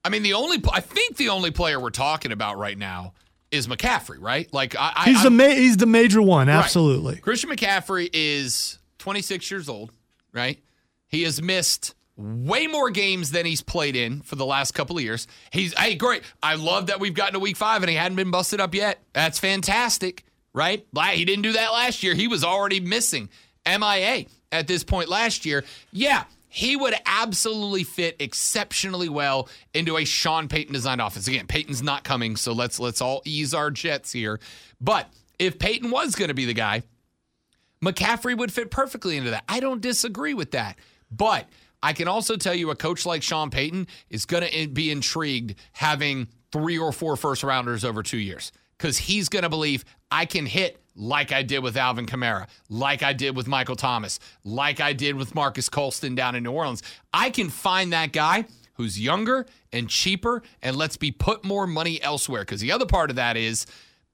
I 0.04 0.10
mean, 0.10 0.22
the 0.22 0.34
only 0.34 0.62
I 0.70 0.80
think 0.80 1.16
the 1.16 1.30
only 1.30 1.50
player 1.50 1.80
we're 1.80 1.90
talking 1.90 2.32
about 2.32 2.58
right 2.58 2.76
now 2.76 3.14
is 3.50 3.66
McCaffrey, 3.66 4.18
right? 4.20 4.52
Like 4.52 4.76
I, 4.78 5.04
he's 5.06 5.20
I, 5.20 5.24
the 5.24 5.30
ma- 5.30 5.44
he's 5.44 5.78
the 5.78 5.86
major 5.86 6.20
one, 6.20 6.48
absolutely. 6.48 7.14
Right. 7.14 7.22
Christian 7.22 7.50
McCaffrey 7.50 8.10
is 8.12 8.78
26 8.98 9.50
years 9.50 9.68
old, 9.68 9.90
right? 10.32 10.62
He 11.08 11.22
has 11.22 11.40
missed 11.40 11.94
way 12.16 12.66
more 12.66 12.90
games 12.90 13.30
than 13.30 13.46
he's 13.46 13.62
played 13.62 13.96
in 13.96 14.20
for 14.20 14.36
the 14.36 14.44
last 14.44 14.72
couple 14.72 14.96
of 14.96 15.02
years. 15.02 15.26
He's 15.50 15.72
hey, 15.78 15.94
great. 15.94 16.22
I 16.42 16.56
love 16.56 16.88
that 16.88 17.00
we've 17.00 17.14
gotten 17.14 17.34
to 17.34 17.40
week 17.40 17.56
five 17.56 17.82
and 17.82 17.88
he 17.88 17.96
hadn't 17.96 18.16
been 18.16 18.30
busted 18.30 18.60
up 18.60 18.74
yet. 18.74 19.00
That's 19.14 19.38
fantastic, 19.38 20.24
right? 20.52 20.84
He 21.12 21.24
didn't 21.24 21.42
do 21.42 21.52
that 21.52 21.72
last 21.72 22.02
year. 22.02 22.14
He 22.14 22.28
was 22.28 22.44
already 22.44 22.80
missing 22.80 23.30
MIA 23.66 24.26
at 24.50 24.66
this 24.66 24.84
point 24.84 25.08
last 25.08 25.46
year. 25.46 25.64
Yeah, 25.90 26.24
he 26.54 26.76
would 26.76 26.94
absolutely 27.06 27.82
fit 27.82 28.14
exceptionally 28.20 29.08
well 29.08 29.48
into 29.72 29.96
a 29.96 30.04
Sean 30.04 30.48
Payton 30.48 30.74
designed 30.74 31.00
offense. 31.00 31.26
Again, 31.26 31.46
Payton's 31.46 31.82
not 31.82 32.04
coming, 32.04 32.36
so 32.36 32.52
let's 32.52 32.78
let's 32.78 33.00
all 33.00 33.22
ease 33.24 33.54
our 33.54 33.70
jets 33.70 34.12
here. 34.12 34.38
But 34.78 35.10
if 35.38 35.58
Payton 35.58 35.90
was 35.90 36.14
going 36.14 36.28
to 36.28 36.34
be 36.34 36.44
the 36.44 36.52
guy, 36.52 36.82
McCaffrey 37.82 38.36
would 38.36 38.52
fit 38.52 38.70
perfectly 38.70 39.16
into 39.16 39.30
that. 39.30 39.44
I 39.48 39.60
don't 39.60 39.80
disagree 39.80 40.34
with 40.34 40.50
that. 40.50 40.78
But 41.10 41.48
I 41.82 41.94
can 41.94 42.06
also 42.06 42.36
tell 42.36 42.54
you 42.54 42.70
a 42.70 42.76
coach 42.76 43.06
like 43.06 43.22
Sean 43.22 43.48
Payton 43.48 43.86
is 44.10 44.26
going 44.26 44.46
to 44.46 44.68
be 44.68 44.90
intrigued 44.90 45.54
having 45.72 46.28
three 46.52 46.76
or 46.76 46.92
four 46.92 47.16
first 47.16 47.42
rounders 47.42 47.82
over 47.82 48.02
2 48.02 48.18
years 48.18 48.52
cuz 48.78 48.98
he's 48.98 49.30
going 49.30 49.44
to 49.44 49.48
believe 49.48 49.86
I 50.10 50.26
can 50.26 50.44
hit 50.44 50.81
like 50.94 51.32
I 51.32 51.42
did 51.42 51.62
with 51.62 51.76
Alvin 51.76 52.06
Kamara, 52.06 52.46
like 52.68 53.02
I 53.02 53.12
did 53.12 53.36
with 53.36 53.46
Michael 53.46 53.76
Thomas, 53.76 54.18
like 54.44 54.80
I 54.80 54.92
did 54.92 55.16
with 55.16 55.34
Marques 55.34 55.68
Colston 55.68 56.14
down 56.14 56.34
in 56.34 56.42
New 56.42 56.52
Orleans. 56.52 56.82
I 57.12 57.30
can 57.30 57.48
find 57.48 57.92
that 57.92 58.12
guy 58.12 58.46
who's 58.74 59.00
younger 59.00 59.46
and 59.72 59.88
cheaper, 59.88 60.42
and 60.62 60.76
let's 60.76 60.96
be 60.96 61.10
put 61.10 61.44
more 61.44 61.66
money 61.66 62.02
elsewhere. 62.02 62.42
Because 62.42 62.60
the 62.60 62.72
other 62.72 62.86
part 62.86 63.10
of 63.10 63.16
that 63.16 63.36
is 63.36 63.66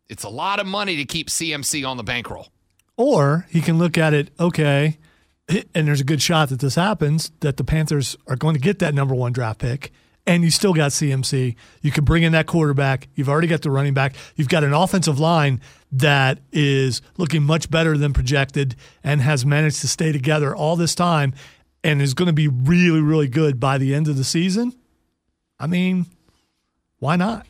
it's 0.09 0.25
a 0.25 0.29
lot 0.29 0.61
of 0.61 0.67
money 0.67 0.97
to 0.97 1.05
keep 1.05 1.29
CMC 1.29 1.87
on 1.87 1.97
the 1.97 2.03
bankroll. 2.03 2.49
Or 2.97 3.47
he 3.49 3.61
can 3.61 3.79
look 3.79 3.97
at 3.97 4.13
it, 4.13 4.31
okay, 4.41 4.99
and 5.49 5.87
there's 5.87 6.01
a 6.01 6.05
good 6.05 6.21
shot 6.21 6.49
that 6.49 6.61
this 6.61 6.75
happens, 6.75 7.31
that 7.41 7.57
the 7.57 7.65
Panthers 7.65 8.17
are 8.27 8.37
going 8.37 8.55
to 8.55 8.61
get 8.61 8.81
that 8.81 8.95
number 8.95 9.15
one 9.15 9.33
draft 9.33 9.61
pick 9.61 9.93
and 10.29 10.45
you 10.45 10.51
still 10.51 10.75
got 10.75 10.91
CMC. 10.91 11.57
You 11.81 11.91
can 11.91 12.05
bring 12.05 12.23
in 12.23 12.33
that 12.33 12.47
quarterback. 12.47 13.09
You've 13.15 13.31
already 13.31 13.49
got 13.49 13.63
the 13.63 13.71
running 13.71 13.95
back. 13.95 14.15
You've 14.37 14.51
got 14.51 14.63
an 14.63 14.75
offensive 14.75 15.19
line 15.19 15.61
that 15.93 16.41
is 16.53 17.01
looking 17.17 17.43
much 17.43 17.71
better 17.71 17.97
than 17.97 18.13
projected 18.13 18.77
and 19.03 19.21
has 19.21 19.47
managed 19.47 19.81
to 19.81 19.89
stay 19.89 20.13
together 20.13 20.55
all 20.55 20.77
this 20.77 20.95
time 20.95 21.33
and 21.83 22.03
is 22.03 22.15
going 22.15 22.27
to 22.27 22.33
be 22.33 22.49
really, 22.49 23.01
really 23.01 23.29
good 23.29 23.59
by 23.59 23.79
the 23.79 23.95
end 23.95 24.09
of 24.09 24.17
the 24.17 24.25
season. 24.25 24.73
I 25.59 25.67
mean, 25.67 26.07
why 26.99 27.17
not? 27.17 27.47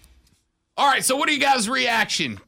All 0.77 0.87
right. 0.87 1.05
So, 1.05 1.17
what 1.17 1.29
are 1.29 1.33
you 1.33 1.41
guys' 1.41 1.69
reaction? 1.69 2.39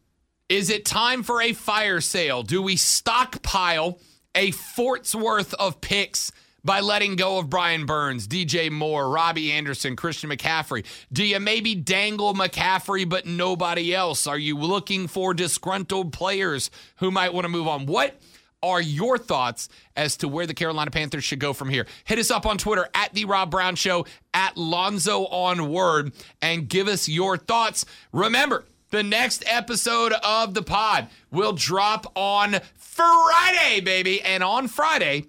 Is 0.48 0.70
it 0.70 0.84
time 0.84 1.22
for 1.22 1.40
a 1.42 1.52
fire 1.52 2.00
sale? 2.00 2.42
Do 2.42 2.62
we 2.62 2.76
stockpile 2.76 3.98
a 4.34 4.50
fort's 4.50 5.14
worth 5.14 5.54
of 5.54 5.80
picks? 5.80 6.32
By 6.64 6.80
letting 6.80 7.16
go 7.16 7.38
of 7.38 7.50
Brian 7.50 7.86
Burns, 7.86 8.26
DJ 8.28 8.70
Moore, 8.70 9.08
Robbie 9.08 9.52
Anderson, 9.52 9.96
Christian 9.96 10.30
McCaffrey? 10.30 10.84
Do 11.12 11.24
you 11.24 11.40
maybe 11.40 11.74
dangle 11.74 12.34
McCaffrey 12.34 13.08
but 13.08 13.26
nobody 13.26 13.94
else? 13.94 14.26
Are 14.26 14.38
you 14.38 14.56
looking 14.58 15.08
for 15.08 15.34
disgruntled 15.34 16.12
players 16.12 16.70
who 16.96 17.10
might 17.10 17.32
want 17.34 17.44
to 17.44 17.48
move 17.48 17.68
on? 17.68 17.86
What 17.86 18.20
are 18.62 18.80
your 18.80 19.16
thoughts 19.16 19.68
as 19.96 20.16
to 20.18 20.28
where 20.28 20.46
the 20.46 20.54
Carolina 20.54 20.90
Panthers 20.90 21.24
should 21.24 21.40
go 21.40 21.52
from 21.52 21.70
here? 21.70 21.86
Hit 22.04 22.18
us 22.18 22.30
up 22.30 22.46
on 22.46 22.58
Twitter 22.58 22.88
at 22.94 23.14
the 23.14 23.24
Rob 23.24 23.50
Brown 23.50 23.74
Show, 23.74 24.06
at 24.34 24.56
Lonzo 24.56 25.24
on 25.26 25.70
Word, 25.70 26.12
and 26.42 26.68
give 26.68 26.88
us 26.88 27.08
your 27.08 27.36
thoughts. 27.36 27.84
Remember, 28.12 28.64
the 28.90 29.02
next 29.02 29.44
episode 29.46 30.12
of 30.24 30.52
the 30.54 30.62
pod 30.62 31.08
will 31.30 31.52
drop 31.52 32.10
on 32.16 32.56
Friday, 32.76 33.80
baby. 33.80 34.20
And 34.20 34.42
on 34.42 34.68
Friday, 34.68 35.26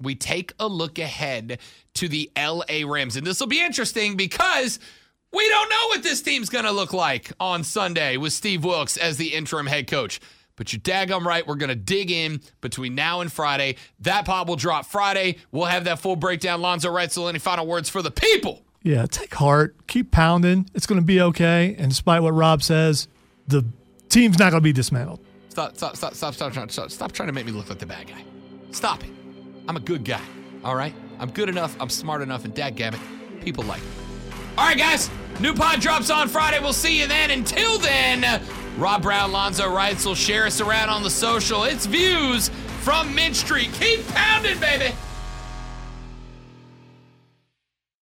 we 0.00 0.14
take 0.14 0.52
a 0.58 0.68
look 0.68 0.98
ahead 0.98 1.58
to 1.94 2.08
the 2.08 2.30
LA 2.36 2.84
Rams. 2.86 3.16
And 3.16 3.26
this 3.26 3.40
will 3.40 3.46
be 3.46 3.60
interesting 3.60 4.16
because 4.16 4.78
we 5.32 5.48
don't 5.48 5.68
know 5.68 5.86
what 5.88 6.02
this 6.02 6.22
team's 6.22 6.48
going 6.48 6.64
to 6.64 6.72
look 6.72 6.92
like 6.92 7.32
on 7.38 7.64
Sunday 7.64 8.16
with 8.16 8.32
Steve 8.32 8.64
Wilks 8.64 8.96
as 8.96 9.16
the 9.16 9.34
interim 9.34 9.66
head 9.66 9.86
coach. 9.86 10.20
But 10.56 10.72
you're 10.72 10.80
daggum 10.80 11.24
right. 11.24 11.46
We're 11.46 11.54
going 11.54 11.68
to 11.68 11.76
dig 11.76 12.10
in 12.10 12.40
between 12.60 12.94
now 12.94 13.20
and 13.20 13.30
Friday. 13.30 13.76
That 14.00 14.24
pod 14.24 14.48
will 14.48 14.56
drop 14.56 14.86
Friday. 14.86 15.36
We'll 15.52 15.66
have 15.66 15.84
that 15.84 16.00
full 16.00 16.16
breakdown. 16.16 16.60
Lonzo 16.60 16.90
Reitzel, 16.90 17.28
any 17.28 17.38
final 17.38 17.66
words 17.66 17.88
for 17.88 18.02
the 18.02 18.10
people? 18.10 18.64
Yeah, 18.82 19.06
take 19.06 19.34
heart. 19.34 19.76
Keep 19.86 20.10
pounding. 20.10 20.68
It's 20.74 20.86
going 20.86 21.00
to 21.00 21.06
be 21.06 21.20
okay. 21.20 21.76
And 21.78 21.90
despite 21.90 22.22
what 22.22 22.32
Rob 22.32 22.62
says, 22.62 23.06
the 23.46 23.64
team's 24.08 24.38
not 24.38 24.50
going 24.50 24.60
to 24.60 24.64
be 24.64 24.72
dismantled. 24.72 25.20
Stop, 25.48 25.76
stop, 25.76 25.96
stop, 25.96 26.14
stop, 26.14 26.34
stop, 26.34 26.52
stop, 26.52 26.70
stop, 26.70 26.90
stop 26.90 27.12
trying 27.12 27.28
to 27.28 27.32
make 27.32 27.46
me 27.46 27.52
look 27.52 27.68
like 27.68 27.78
the 27.78 27.86
bad 27.86 28.08
guy. 28.08 28.24
Stop 28.70 29.04
it. 29.04 29.10
I'm 29.68 29.76
a 29.76 29.80
good 29.80 30.02
guy, 30.02 30.22
all 30.64 30.74
right? 30.74 30.94
I'm 31.20 31.30
good 31.30 31.50
enough, 31.50 31.76
I'm 31.78 31.90
smart 31.90 32.22
enough, 32.22 32.46
and 32.46 32.54
dadgammit, 32.54 32.98
people 33.42 33.64
like 33.64 33.82
me. 33.82 33.88
All 34.56 34.64
right, 34.64 34.78
guys, 34.78 35.10
new 35.40 35.52
pod 35.52 35.80
drops 35.80 36.10
on 36.10 36.26
Friday. 36.26 36.58
We'll 36.58 36.72
see 36.72 36.98
you 36.98 37.06
then. 37.06 37.30
Until 37.30 37.78
then, 37.78 38.40
Rob 38.78 39.02
Brown, 39.02 39.30
Lonzo 39.30 39.64
Reitzel, 39.68 40.16
share 40.16 40.46
us 40.46 40.62
around 40.62 40.88
on 40.88 41.02
the 41.02 41.10
social. 41.10 41.64
It's 41.64 41.84
views 41.84 42.48
from 42.80 43.14
Mint 43.14 43.36
Street. 43.36 43.70
Keep 43.78 44.08
pounding, 44.08 44.58
baby. 44.58 44.94